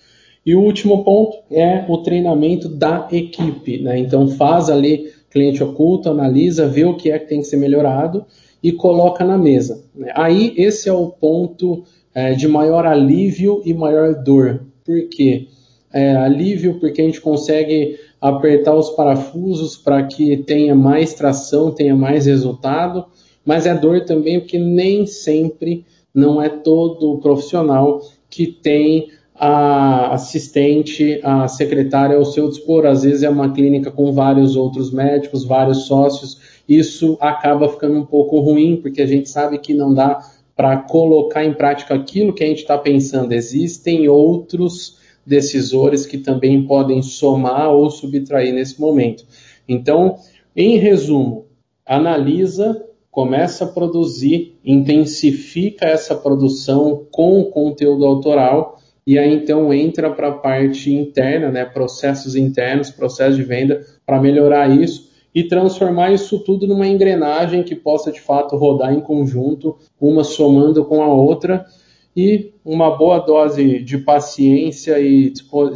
E 0.45 0.55
o 0.55 0.63
último 0.63 1.05
ponto 1.05 1.37
é 1.51 1.85
o 1.87 1.99
treinamento 1.99 2.67
da 2.67 3.09
equipe. 3.13 3.79
Né? 3.79 3.99
Então 3.99 4.27
faz 4.27 4.71
ali 4.71 5.13
cliente 5.29 5.63
oculto, 5.63 6.09
analisa, 6.09 6.67
vê 6.67 6.85
o 6.87 6.97
que 6.97 7.11
é 7.11 7.19
que 7.19 7.29
tem 7.29 7.41
que 7.41 7.47
ser 7.47 7.59
melhorado 7.59 8.25
e 8.63 8.73
coloca 8.73 9.23
na 9.23 9.37
mesa. 9.37 9.85
Né? 9.95 10.11
Aí 10.15 10.55
esse 10.57 10.89
é 10.89 10.93
o 10.93 11.09
ponto 11.09 11.85
é, 12.15 12.33
de 12.33 12.49
maior 12.49 12.87
alívio 12.87 13.63
e 13.65 13.73
maior 13.73 14.15
dor. 14.15 14.63
Por 14.85 15.09
quê? 15.09 15.49
É, 15.93 16.17
alívio 16.17 16.79
porque 16.79 17.01
a 17.01 17.05
gente 17.05 17.21
consegue 17.21 17.99
apertar 18.21 18.75
os 18.75 18.91
parafusos 18.91 19.77
para 19.77 20.03
que 20.05 20.37
tenha 20.39 20.75
mais 20.75 21.15
tração, 21.15 21.71
tenha 21.71 21.97
mais 21.97 22.27
resultado, 22.27 23.07
mas 23.45 23.67
é 23.67 23.75
dor 23.75 24.05
também 24.05 24.39
porque 24.39 24.59
nem 24.59 25.07
sempre 25.07 25.85
não 26.15 26.41
é 26.41 26.49
todo 26.49 27.19
profissional 27.19 28.01
que 28.29 28.47
tem 28.47 29.09
a 29.35 30.13
assistente, 30.13 31.19
a 31.25 31.49
secretária 31.49 32.15
ao 32.15 32.27
seu 32.27 32.49
dispor. 32.49 32.85
Às 32.85 33.05
vezes 33.05 33.23
é 33.23 33.31
uma 33.31 33.51
clínica 33.51 33.91
com 33.91 34.13
vários 34.13 34.55
outros 34.55 34.93
médicos, 34.93 35.45
vários 35.45 35.87
sócios. 35.87 36.39
Isso 36.69 37.17
acaba 37.21 37.69
ficando 37.69 37.99
um 37.99 38.05
pouco 38.05 38.39
ruim, 38.39 38.77
porque 38.77 39.01
a 39.01 39.07
gente 39.07 39.31
sabe 39.31 39.59
que 39.59 39.73
não 39.73 39.95
dá 39.95 40.21
para 40.61 40.77
colocar 40.77 41.43
em 41.43 41.55
prática 41.55 41.95
aquilo 41.95 42.35
que 42.35 42.45
a 42.45 42.47
gente 42.47 42.59
está 42.59 42.77
pensando. 42.77 43.33
Existem 43.33 44.07
outros 44.11 44.99
decisores 45.25 46.05
que 46.05 46.19
também 46.19 46.67
podem 46.67 47.01
somar 47.01 47.71
ou 47.71 47.89
subtrair 47.89 48.53
nesse 48.53 48.79
momento. 48.79 49.25
Então, 49.67 50.17
em 50.55 50.77
resumo, 50.77 51.47
analisa, 51.87 52.85
começa 53.11 53.65
a 53.65 53.69
produzir, 53.69 54.59
intensifica 54.63 55.87
essa 55.87 56.15
produção 56.15 57.07
com 57.11 57.43
conteúdo 57.45 58.05
autoral 58.05 58.79
e 59.07 59.19
aí 59.19 59.33
então 59.33 59.73
entra 59.73 60.11
para 60.11 60.29
a 60.29 60.35
parte 60.35 60.93
interna, 60.93 61.51
né, 61.51 61.65
processos 61.65 62.37
internos, 62.37 62.91
processo 62.91 63.35
de 63.35 63.45
venda, 63.45 63.81
para 64.05 64.21
melhorar 64.21 64.69
isso 64.69 65.10
e 65.35 65.45
transformar 65.45 66.13
isso 66.13 66.39
tudo 66.41 66.67
numa 66.67 66.87
engrenagem 66.87 67.63
que 67.63 67.75
possa 67.75 68.11
de 68.11 68.21
fato 68.21 68.57
rodar 68.57 68.93
em 68.93 69.01
conjunto, 69.01 69.79
uma 70.01 70.25
somando 70.25 70.85
com 70.85 71.03
a 71.03 71.07
outra 71.07 71.65
e 72.17 72.53
uma 72.65 72.97
boa 72.97 73.19
dose 73.21 73.79
de 73.81 73.99
paciência 73.99 74.99
e 75.01 75.33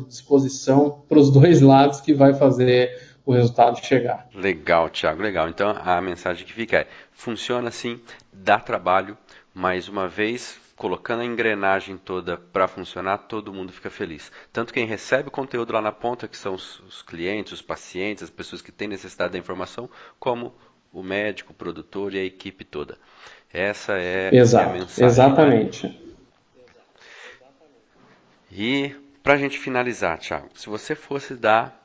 disposição 0.08 1.02
para 1.08 1.18
os 1.18 1.30
dois 1.30 1.60
lados 1.60 2.00
que 2.00 2.12
vai 2.12 2.34
fazer 2.34 2.90
o 3.24 3.32
resultado 3.32 3.78
chegar. 3.84 4.28
Legal, 4.34 4.90
Thiago, 4.90 5.22
legal. 5.22 5.48
Então 5.48 5.74
a 5.82 6.00
mensagem 6.00 6.44
que 6.44 6.52
fica 6.52 6.78
é: 6.78 6.86
funciona 7.12 7.68
assim, 7.68 8.00
dá 8.32 8.58
trabalho, 8.58 9.16
mais 9.54 9.88
uma 9.88 10.08
vez 10.08 10.63
colocando 10.76 11.20
a 11.20 11.24
engrenagem 11.24 11.96
toda 11.96 12.36
para 12.36 12.66
funcionar, 12.66 13.18
todo 13.18 13.52
mundo 13.52 13.72
fica 13.72 13.90
feliz. 13.90 14.30
Tanto 14.52 14.72
quem 14.72 14.86
recebe 14.86 15.28
o 15.28 15.32
conteúdo 15.32 15.72
lá 15.72 15.80
na 15.80 15.92
ponta, 15.92 16.26
que 16.26 16.36
são 16.36 16.54
os, 16.54 16.80
os 16.80 17.02
clientes, 17.02 17.52
os 17.52 17.62
pacientes, 17.62 18.22
as 18.24 18.30
pessoas 18.30 18.60
que 18.60 18.72
têm 18.72 18.88
necessidade 18.88 19.32
da 19.32 19.38
informação, 19.38 19.88
como 20.18 20.54
o 20.92 21.02
médico, 21.02 21.52
o 21.52 21.54
produtor 21.54 22.14
e 22.14 22.18
a 22.18 22.24
equipe 22.24 22.64
toda. 22.64 22.98
Essa 23.52 23.98
é, 23.98 24.34
Exato, 24.34 24.70
a 24.70 24.72
mensagem. 24.72 25.04
Exatamente. 25.04 26.00
E 28.50 28.94
para 29.22 29.34
a 29.34 29.36
gente 29.38 29.58
finalizar, 29.58 30.18
Thiago, 30.18 30.48
se 30.54 30.68
você 30.68 30.94
fosse 30.94 31.34
dar 31.34 31.83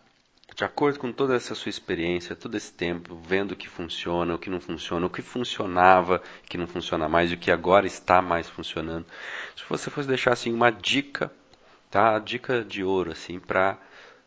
de 0.59 0.65
acordo 0.65 0.99
com 0.99 1.09
toda 1.09 1.37
essa 1.37 1.55
sua 1.55 1.69
experiência, 1.69 2.35
todo 2.35 2.57
esse 2.57 2.73
tempo, 2.73 3.15
vendo 3.15 3.53
o 3.53 3.55
que 3.55 3.69
funciona, 3.69 4.35
o 4.35 4.37
que 4.37 4.49
não 4.49 4.59
funciona, 4.59 5.05
o 5.05 5.09
que 5.09 5.21
funcionava, 5.21 6.21
que 6.49 6.57
não 6.57 6.67
funciona 6.67 7.07
mais, 7.07 7.31
e 7.31 7.35
o 7.35 7.37
que 7.37 7.49
agora 7.49 7.87
está 7.87 8.21
mais 8.21 8.49
funcionando. 8.49 9.05
Se 9.55 9.63
você 9.69 9.89
fosse 9.89 10.09
deixar 10.09 10.33
assim 10.33 10.51
uma 10.51 10.69
dica, 10.69 11.31
tá? 11.89 12.19
Dica 12.19 12.61
de 12.61 12.83
ouro 12.83 13.09
assim 13.13 13.39
para 13.39 13.79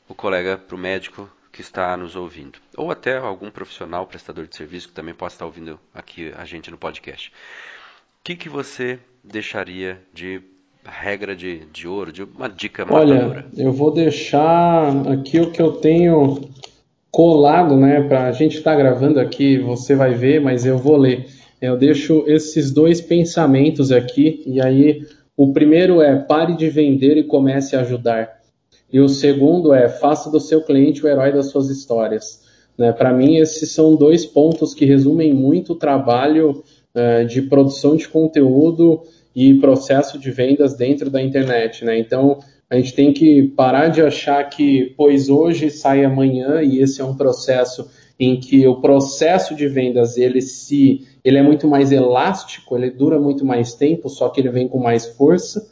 o 0.08 0.14
colega, 0.14 0.56
para 0.56 0.74
o 0.74 0.78
médico 0.78 1.30
que 1.52 1.60
está 1.60 1.94
nos 1.98 2.16
ouvindo, 2.16 2.58
ou 2.78 2.90
até 2.90 3.18
algum 3.18 3.50
profissional, 3.50 4.06
prestador 4.06 4.46
de 4.46 4.56
serviço 4.56 4.88
que 4.88 4.94
também 4.94 5.12
possa 5.12 5.34
estar 5.34 5.44
ouvindo 5.44 5.78
aqui 5.92 6.32
a 6.34 6.46
gente 6.46 6.70
no 6.70 6.78
podcast. 6.78 7.28
O 7.28 8.24
que, 8.24 8.36
que 8.36 8.48
você 8.48 8.98
deixaria 9.22 10.02
de 10.14 10.42
regra 10.84 11.34
de, 11.34 11.62
de 11.72 11.86
ouro, 11.86 12.12
de 12.12 12.22
uma 12.22 12.48
dica 12.48 12.84
matadora? 12.84 13.46
Olha, 13.46 13.46
eu 13.56 13.72
vou 13.72 13.92
deixar 13.92 15.06
aqui 15.08 15.40
o 15.40 15.50
que 15.50 15.60
eu 15.60 15.72
tenho 15.72 16.40
colado, 17.10 17.76
né, 17.76 18.00
para 18.02 18.26
a 18.26 18.32
gente 18.32 18.56
estar 18.56 18.72
tá 18.72 18.76
gravando 18.76 19.20
aqui, 19.20 19.58
você 19.58 19.94
vai 19.94 20.14
ver, 20.14 20.40
mas 20.40 20.64
eu 20.64 20.78
vou 20.78 20.96
ler. 20.96 21.26
eu 21.60 21.76
deixo 21.76 22.24
esses 22.26 22.70
dois 22.70 23.00
pensamentos 23.00 23.92
aqui, 23.92 24.42
e 24.46 24.60
aí 24.60 25.02
o 25.36 25.52
primeiro 25.52 26.00
é 26.00 26.16
pare 26.16 26.56
de 26.56 26.68
vender 26.68 27.16
e 27.16 27.24
comece 27.24 27.76
a 27.76 27.80
ajudar. 27.80 28.40
E 28.92 29.00
o 29.00 29.08
segundo 29.08 29.72
é 29.72 29.88
faça 29.88 30.30
do 30.30 30.40
seu 30.40 30.62
cliente 30.62 31.04
o 31.04 31.08
herói 31.08 31.32
das 31.32 31.46
suas 31.46 31.70
histórias. 31.70 32.42
Né? 32.76 32.92
Para 32.92 33.12
mim, 33.12 33.36
esses 33.36 33.70
são 33.70 33.96
dois 33.96 34.26
pontos 34.26 34.74
que 34.74 34.84
resumem 34.84 35.32
muito 35.32 35.72
o 35.72 35.78
trabalho 35.78 36.62
uh, 36.94 37.26
de 37.26 37.42
produção 37.42 37.96
de 37.96 38.08
conteúdo 38.08 39.02
e 39.34 39.54
processo 39.54 40.18
de 40.18 40.30
vendas 40.30 40.74
dentro 40.74 41.10
da 41.10 41.22
internet. 41.22 41.84
Né? 41.84 41.98
Então, 41.98 42.38
a 42.70 42.76
gente 42.76 42.94
tem 42.94 43.12
que 43.12 43.42
parar 43.48 43.88
de 43.88 44.00
achar 44.00 44.42
que, 44.44 44.94
pois 44.96 45.28
hoje 45.28 45.70
sai 45.70 46.04
amanhã, 46.04 46.62
e 46.62 46.78
esse 46.78 47.00
é 47.00 47.04
um 47.04 47.14
processo 47.14 47.86
em 48.18 48.38
que 48.38 48.66
o 48.68 48.80
processo 48.80 49.54
de 49.54 49.66
vendas 49.66 50.16
ele 50.16 50.40
se 50.40 51.06
ele 51.24 51.38
é 51.38 51.42
muito 51.42 51.66
mais 51.66 51.90
elástico, 51.90 52.76
ele 52.76 52.90
dura 52.90 53.18
muito 53.18 53.44
mais 53.44 53.74
tempo, 53.74 54.08
só 54.08 54.28
que 54.28 54.40
ele 54.40 54.48
vem 54.48 54.68
com 54.68 54.78
mais 54.78 55.06
força, 55.06 55.68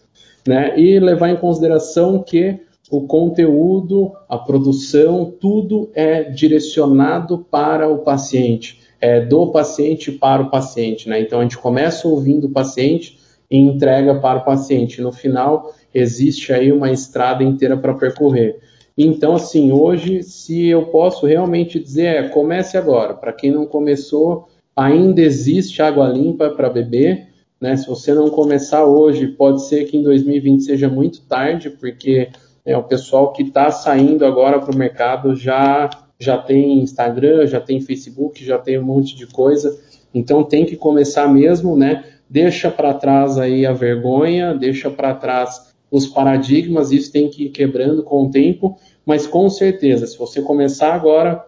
né? 0.47 0.79
E 0.79 0.99
levar 0.99 1.31
em 1.31 1.37
consideração 1.37 2.23
que 2.23 2.59
o 2.91 3.03
conteúdo, 3.07 4.13
a 4.29 4.37
produção, 4.37 5.33
tudo 5.41 5.91
é 5.95 6.25
direcionado 6.25 7.47
para 7.51 7.89
o 7.89 7.99
paciente, 7.99 8.81
é 9.01 9.21
do 9.21 9.53
paciente 9.53 10.11
para 10.11 10.43
o 10.43 10.51
paciente, 10.51 11.09
né? 11.09 11.21
Então 11.21 11.39
a 11.39 11.43
gente 11.43 11.57
começa 11.57 12.09
ouvindo 12.09 12.49
o 12.49 12.51
paciente 12.51 13.20
e 13.51 13.59
entrega 13.59 14.15
para 14.15 14.39
o 14.39 14.45
paciente. 14.45 15.03
No 15.03 15.13
final 15.13 15.75
existe 15.93 16.53
aí 16.53 16.71
uma 16.71 16.91
estrada 16.91 17.43
inteira 17.43 17.77
para 17.77 17.95
percorrer. 17.95 18.61
Então, 18.97 19.35
assim, 19.35 19.73
hoje, 19.73 20.23
se 20.23 20.67
eu 20.67 20.87
posso 20.87 21.27
realmente 21.27 21.81
dizer, 21.81 22.05
é, 22.05 22.29
comece 22.29 22.77
agora. 22.77 23.15
Para 23.15 23.33
quem 23.33 23.51
não 23.51 23.67
começou, 23.67 24.47
ainda 24.77 25.21
existe 25.21 25.81
água 25.81 26.07
limpa 26.09 26.51
para 26.51 26.69
beber. 26.69 27.29
Né? 27.61 27.77
Se 27.77 27.89
você 27.89 28.13
não 28.13 28.31
começar 28.31 28.85
hoje, 28.85 29.27
pode 29.29 29.67
ser 29.67 29.85
que 29.85 29.97
em 29.97 30.03
2020 30.03 30.63
seja 30.63 30.89
muito 30.89 31.23
tarde, 31.23 31.71
porque 31.71 32.29
é, 32.65 32.77
o 32.77 32.83
pessoal 32.83 33.33
que 33.33 33.43
está 33.43 33.71
saindo 33.71 34.25
agora 34.25 34.59
para 34.59 34.75
o 34.75 34.79
mercado 34.79 35.35
já, 35.35 35.89
já 36.19 36.37
tem 36.37 36.81
Instagram, 36.81 37.47
já 37.47 37.61
tem 37.61 37.81
Facebook, 37.81 38.45
já 38.45 38.59
tem 38.59 38.79
um 38.79 38.85
monte 38.85 39.17
de 39.17 39.27
coisa. 39.27 39.79
Então 40.15 40.45
tem 40.45 40.67
que 40.67 40.77
começar 40.77 41.29
mesmo, 41.29 41.77
né? 41.77 42.05
Deixa 42.31 42.71
para 42.71 42.95
trás 42.95 43.39
aí 43.39 43.67
a 43.67 43.73
vergonha, 43.73 44.55
deixa 44.55 44.89
para 44.89 45.13
trás 45.13 45.75
os 45.91 46.07
paradigmas, 46.07 46.93
isso 46.93 47.11
tem 47.11 47.29
que 47.29 47.47
ir 47.47 47.49
quebrando 47.49 48.05
com 48.05 48.27
o 48.27 48.31
tempo, 48.31 48.77
mas 49.05 49.27
com 49.27 49.51
certeza, 49.51 50.07
se 50.07 50.17
você 50.17 50.41
começar 50.41 50.95
agora 50.95 51.45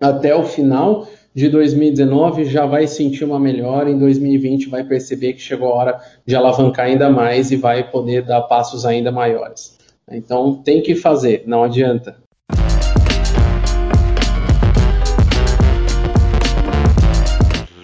até 0.00 0.34
o 0.34 0.42
final 0.42 1.06
de 1.34 1.50
2019 1.50 2.46
já 2.46 2.64
vai 2.64 2.86
sentir 2.86 3.24
uma 3.24 3.38
melhora, 3.38 3.90
em 3.90 3.98
2020 3.98 4.70
vai 4.70 4.82
perceber 4.82 5.34
que 5.34 5.42
chegou 5.42 5.68
a 5.68 5.74
hora 5.74 6.00
de 6.24 6.34
alavancar 6.34 6.86
ainda 6.86 7.10
mais 7.10 7.50
e 7.50 7.56
vai 7.56 7.90
poder 7.90 8.22
dar 8.22 8.40
passos 8.42 8.86
ainda 8.86 9.12
maiores. 9.12 9.76
Então 10.10 10.54
tem 10.62 10.80
que 10.80 10.94
fazer, 10.94 11.42
não 11.46 11.62
adianta. 11.62 12.23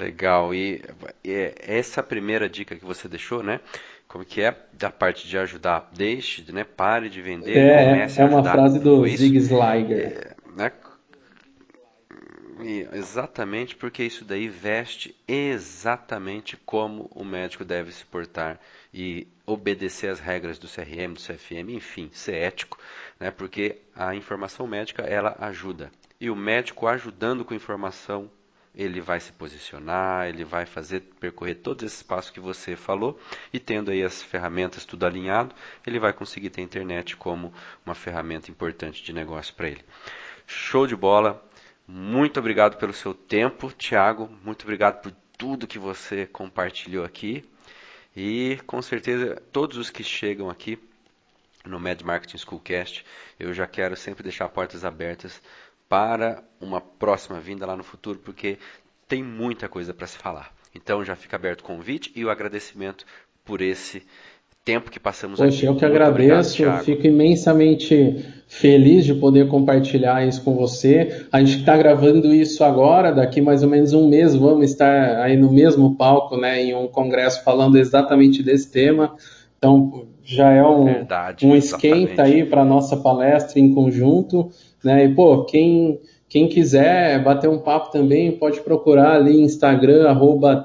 Legal. 0.01 0.55
E, 0.55 0.82
e 1.22 1.53
essa 1.61 2.03
primeira 2.03 2.48
dica 2.48 2.74
que 2.74 2.84
você 2.84 3.07
deixou, 3.07 3.42
né? 3.42 3.61
Como 4.09 4.24
que 4.24 4.40
é 4.40 4.57
da 4.72 4.90
parte 4.90 5.28
de 5.28 5.38
ajudar? 5.38 5.90
Deixe, 5.94 6.51
né? 6.51 6.64
Pare 6.64 7.09
de 7.09 7.20
vender, 7.20 7.57
é, 7.57 7.84
comece 7.84 8.18
é 8.18 8.22
a 8.22 8.26
ajudar. 8.26 8.40
É 8.40 8.42
uma 8.42 8.53
frase 8.53 8.80
do 8.80 9.07
Zig 9.07 9.38
Ziglar. 9.38 9.76
É, 9.76 10.34
né? 10.57 10.72
Exatamente 12.92 13.74
porque 13.74 14.03
isso 14.03 14.22
daí 14.24 14.46
veste 14.46 15.14
exatamente 15.26 16.59
como 16.59 17.11
o 17.14 17.24
médico 17.24 17.64
deve 17.64 17.90
se 17.90 18.05
portar 18.05 18.61
e 18.92 19.26
obedecer 19.46 20.11
as 20.11 20.20
regras 20.20 20.59
do 20.59 20.68
CRM, 20.68 21.14
do 21.14 21.20
CFM, 21.20 21.70
enfim, 21.70 22.11
ser 22.12 22.34
ético, 22.34 22.78
né? 23.18 23.30
Porque 23.30 23.78
a 23.96 24.14
informação 24.14 24.66
médica 24.66 25.03
ela 25.03 25.36
ajuda 25.40 25.90
e 26.20 26.28
o 26.28 26.36
médico 26.36 26.86
ajudando 26.86 27.44
com 27.44 27.55
informação 27.55 28.30
ele 28.75 29.01
vai 29.01 29.18
se 29.21 29.33
posicionar, 29.33 30.29
ele 30.29 30.45
vai 30.45 30.64
fazer 30.64 31.01
percorrer 31.18 31.57
todos 31.57 31.85
esses 31.85 32.03
passos 32.03 32.31
que 32.31 32.41
você 32.41 32.77
falou 32.77 33.18
e 33.53 33.59
tendo 33.59 33.91
aí 33.91 34.03
as 34.03 34.23
ferramentas 34.23 34.85
tudo 34.85 35.05
alinhado, 35.05 35.55
ele 35.87 35.99
vai 35.99 36.12
conseguir 36.12 36.51
ter 36.51 36.61
a 36.61 36.64
internet 36.64 37.16
como 37.16 37.53
uma 37.85 37.95
ferramenta 37.95 38.51
importante 38.51 39.03
de 39.03 39.12
negócio 39.12 39.55
para 39.55 39.68
ele. 39.68 39.85
Show 40.47 40.87
de 40.87 40.97
bola. 40.97 41.45
Muito 41.87 42.39
obrigado 42.39 42.77
pelo 42.77 42.93
seu 42.93 43.12
tempo, 43.12 43.73
Thiago. 43.73 44.31
Muito 44.45 44.62
obrigado 44.62 45.03
por 45.03 45.12
tudo 45.37 45.66
que 45.66 45.79
você 45.79 46.27
compartilhou 46.27 47.05
aqui. 47.05 47.45
E 48.16 48.59
com 48.66 48.81
certeza 48.83 49.41
todos 49.53 49.77
os 49.77 49.91
que 49.91 50.05
chegam 50.05 50.49
aqui 50.49 50.79
no 51.64 51.79
Mad 51.79 52.01
Marketing 52.03 52.39
Schoolcast, 52.39 53.05
eu 53.39 53.53
já 53.53 53.66
quero 53.66 53.97
sempre 53.97 54.23
deixar 54.23 54.49
portas 54.49 54.85
abertas 54.85 55.43
para 55.91 56.45
uma 56.61 56.80
próxima 56.80 57.41
vinda 57.41 57.66
lá 57.66 57.76
no 57.76 57.82
futuro, 57.82 58.20
porque 58.24 58.59
tem 59.09 59.24
muita 59.24 59.68
coisa 59.68 59.93
para 59.93 60.07
se 60.07 60.16
falar. 60.16 60.55
Então 60.72 61.05
já 61.05 61.16
fica 61.16 61.34
aberto 61.34 61.62
o 61.62 61.64
convite 61.64 62.12
e 62.14 62.24
o 62.24 62.30
agradecimento 62.30 63.05
por 63.45 63.61
esse 63.61 64.05
tempo 64.64 64.88
que 64.88 65.01
passamos 65.01 65.41
Poxa, 65.41 65.49
aqui. 65.49 65.66
eu 65.66 65.74
que 65.74 65.84
Muito 65.84 65.86
agradeço, 65.86 66.62
obrigado, 66.62 66.84
fico 66.84 67.07
imensamente 67.09 68.24
feliz 68.47 69.05
de 69.05 69.14
poder 69.14 69.49
compartilhar 69.49 70.24
isso 70.24 70.45
com 70.45 70.55
você. 70.55 71.26
A 71.32 71.43
gente 71.43 71.59
está 71.59 71.76
gravando 71.76 72.32
isso 72.32 72.62
agora, 72.62 73.11
daqui 73.11 73.41
mais 73.41 73.64
ou 73.64 73.68
menos 73.68 73.93
um 73.93 74.09
mês 74.09 74.36
vamos 74.36 74.70
estar 74.70 75.20
aí 75.20 75.36
no 75.36 75.53
mesmo 75.53 75.97
palco, 75.97 76.36
né, 76.36 76.62
em 76.62 76.72
um 76.72 76.86
congresso 76.86 77.43
falando 77.43 77.76
exatamente 77.76 78.45
desse 78.45 78.70
tema. 78.70 79.16
Então 79.59 80.07
já 80.31 80.53
é 80.53 80.62
um, 80.62 80.85
Verdade, 80.85 81.45
um 81.45 81.57
esquenta 81.57 82.22
aí 82.22 82.45
para 82.45 82.64
nossa 82.64 82.97
palestra 82.97 83.59
em 83.59 83.74
conjunto. 83.74 84.49
Né? 84.85 85.07
E, 85.07 85.09
pô, 85.09 85.45
quem, 85.45 85.99
quem 86.28 86.47
quiser 86.47 87.20
bater 87.24 87.51
um 87.51 87.59
papo 87.59 87.91
também, 87.91 88.31
pode 88.31 88.61
procurar 88.61 89.16
ali 89.16 89.41
Instagram, 89.41 90.16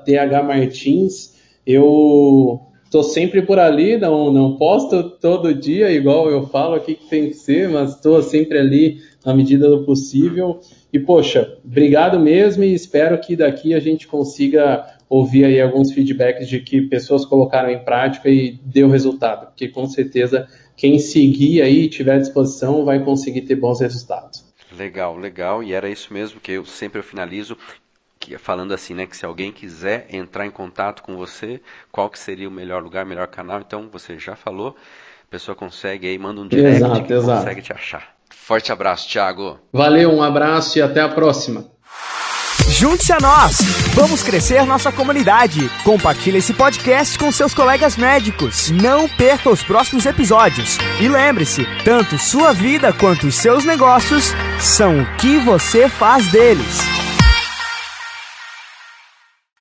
thmartins. 0.05 1.34
Eu 1.66 2.61
tô 2.91 3.01
sempre 3.01 3.41
por 3.41 3.57
ali, 3.57 3.97
não, 3.97 4.32
não 4.32 4.55
posto 4.55 5.01
todo 5.03 5.51
dia, 5.51 5.89
igual 5.89 6.30
eu 6.30 6.45
falo 6.45 6.76
aqui 6.76 6.93
que 6.93 7.09
tem 7.09 7.30
que 7.30 7.34
ser, 7.34 7.68
mas 7.68 7.95
estou 7.95 8.22
sempre 8.22 8.59
ali 8.59 8.99
na 9.26 9.34
medida 9.34 9.68
do 9.68 9.84
possível. 9.84 10.59
E, 10.93 10.99
poxa, 10.99 11.57
obrigado 11.66 12.20
mesmo 12.20 12.63
e 12.63 12.72
espero 12.72 13.18
que 13.18 13.36
daqui 13.36 13.74
a 13.74 13.80
gente 13.80 14.07
consiga 14.07 14.86
ouvir 15.10 15.45
aí 15.45 15.62
alguns 15.62 15.91
feedbacks 15.91 16.47
de 16.47 16.60
que 16.60 16.82
pessoas 16.82 17.26
colocaram 17.26 17.70
em 17.70 17.84
prática 17.84 18.30
e 18.30 18.60
deu 18.64 18.89
resultado, 18.89 19.47
porque 19.47 19.68
com 19.68 19.88
certeza 19.88 20.47
quem 20.76 20.99
seguir 20.99 21.62
aí 21.62 21.84
e 21.84 21.89
tiver 21.89 22.20
disposição 22.20 22.84
vai 22.84 23.03
conseguir 23.03 23.41
ter 23.41 23.56
bons 23.56 23.80
resultados. 23.80 24.43
Legal, 24.78 25.18
legal. 25.18 25.64
E 25.64 25.74
era 25.74 25.89
isso 25.89 26.14
mesmo 26.14 26.39
que 26.39 26.51
eu 26.51 26.66
sempre 26.66 27.01
finalizo 27.01 27.58
que, 28.20 28.38
falando 28.38 28.74
assim, 28.74 28.93
né, 28.93 29.06
que 29.06 29.16
se 29.16 29.26
alguém 29.26 29.51
quiser 29.51 30.08
entrar 30.10 30.45
em 30.45 30.51
contato 30.51 31.03
com 31.03 31.16
você, 31.16 31.62
qual 31.91 32.10
que 32.10 32.20
seria 32.20 32.49
o 32.49 32.51
melhor 32.51 32.84
lugar, 32.84 33.06
melhor 33.06 33.28
canal? 33.28 33.62
Então 33.62 33.88
você 33.91 34.18
já 34.18 34.36
falou, 34.36 34.76
a 35.24 35.32
pessoa 35.32 35.56
consegue 35.56 36.08
aí, 36.08 36.18
manda 36.18 36.41
um 36.41 36.47
direct 36.47 36.78
exato, 36.78 37.03
que 37.03 37.14
exato. 37.14 37.39
consegue 37.39 37.62
te 37.62 37.74
achar. 37.74 38.16
Forte 38.30 38.72
abraço, 38.72 39.10
Thiago. 39.10 39.60
Valeu, 39.72 40.12
um 40.12 40.22
abraço 40.22 40.78
e 40.78 40.82
até 40.82 41.01
a 41.01 41.10
próxima. 41.10 41.66
Junte-se 42.70 43.14
a 43.14 43.20
nós! 43.20 43.58
Vamos 43.93 44.24
crescer 44.24 44.66
nossa 44.66 44.91
comunidade. 44.91 45.70
Compartilhe 45.84 46.38
esse 46.38 46.53
podcast 46.53 47.18
com 47.18 47.32
seus 47.32 47.53
colegas 47.53 47.95
médicos. 47.95 48.70
Não 48.72 49.08
perca 49.08 49.49
os 49.49 49.64
próximos 49.64 50.06
episódios. 50.06 50.78
E 50.99 51.08
lembre-se, 51.08 51.66
tanto 51.84 52.18
sua 52.18 52.53
vida 52.53 52.91
quanto 52.91 53.28
os 53.28 53.36
seus 53.36 53.64
negócios 53.64 54.34
são 54.60 55.01
o 55.01 55.06
que 55.18 55.38
você 55.39 55.88
faz 55.88 56.28
deles. 56.32 57.05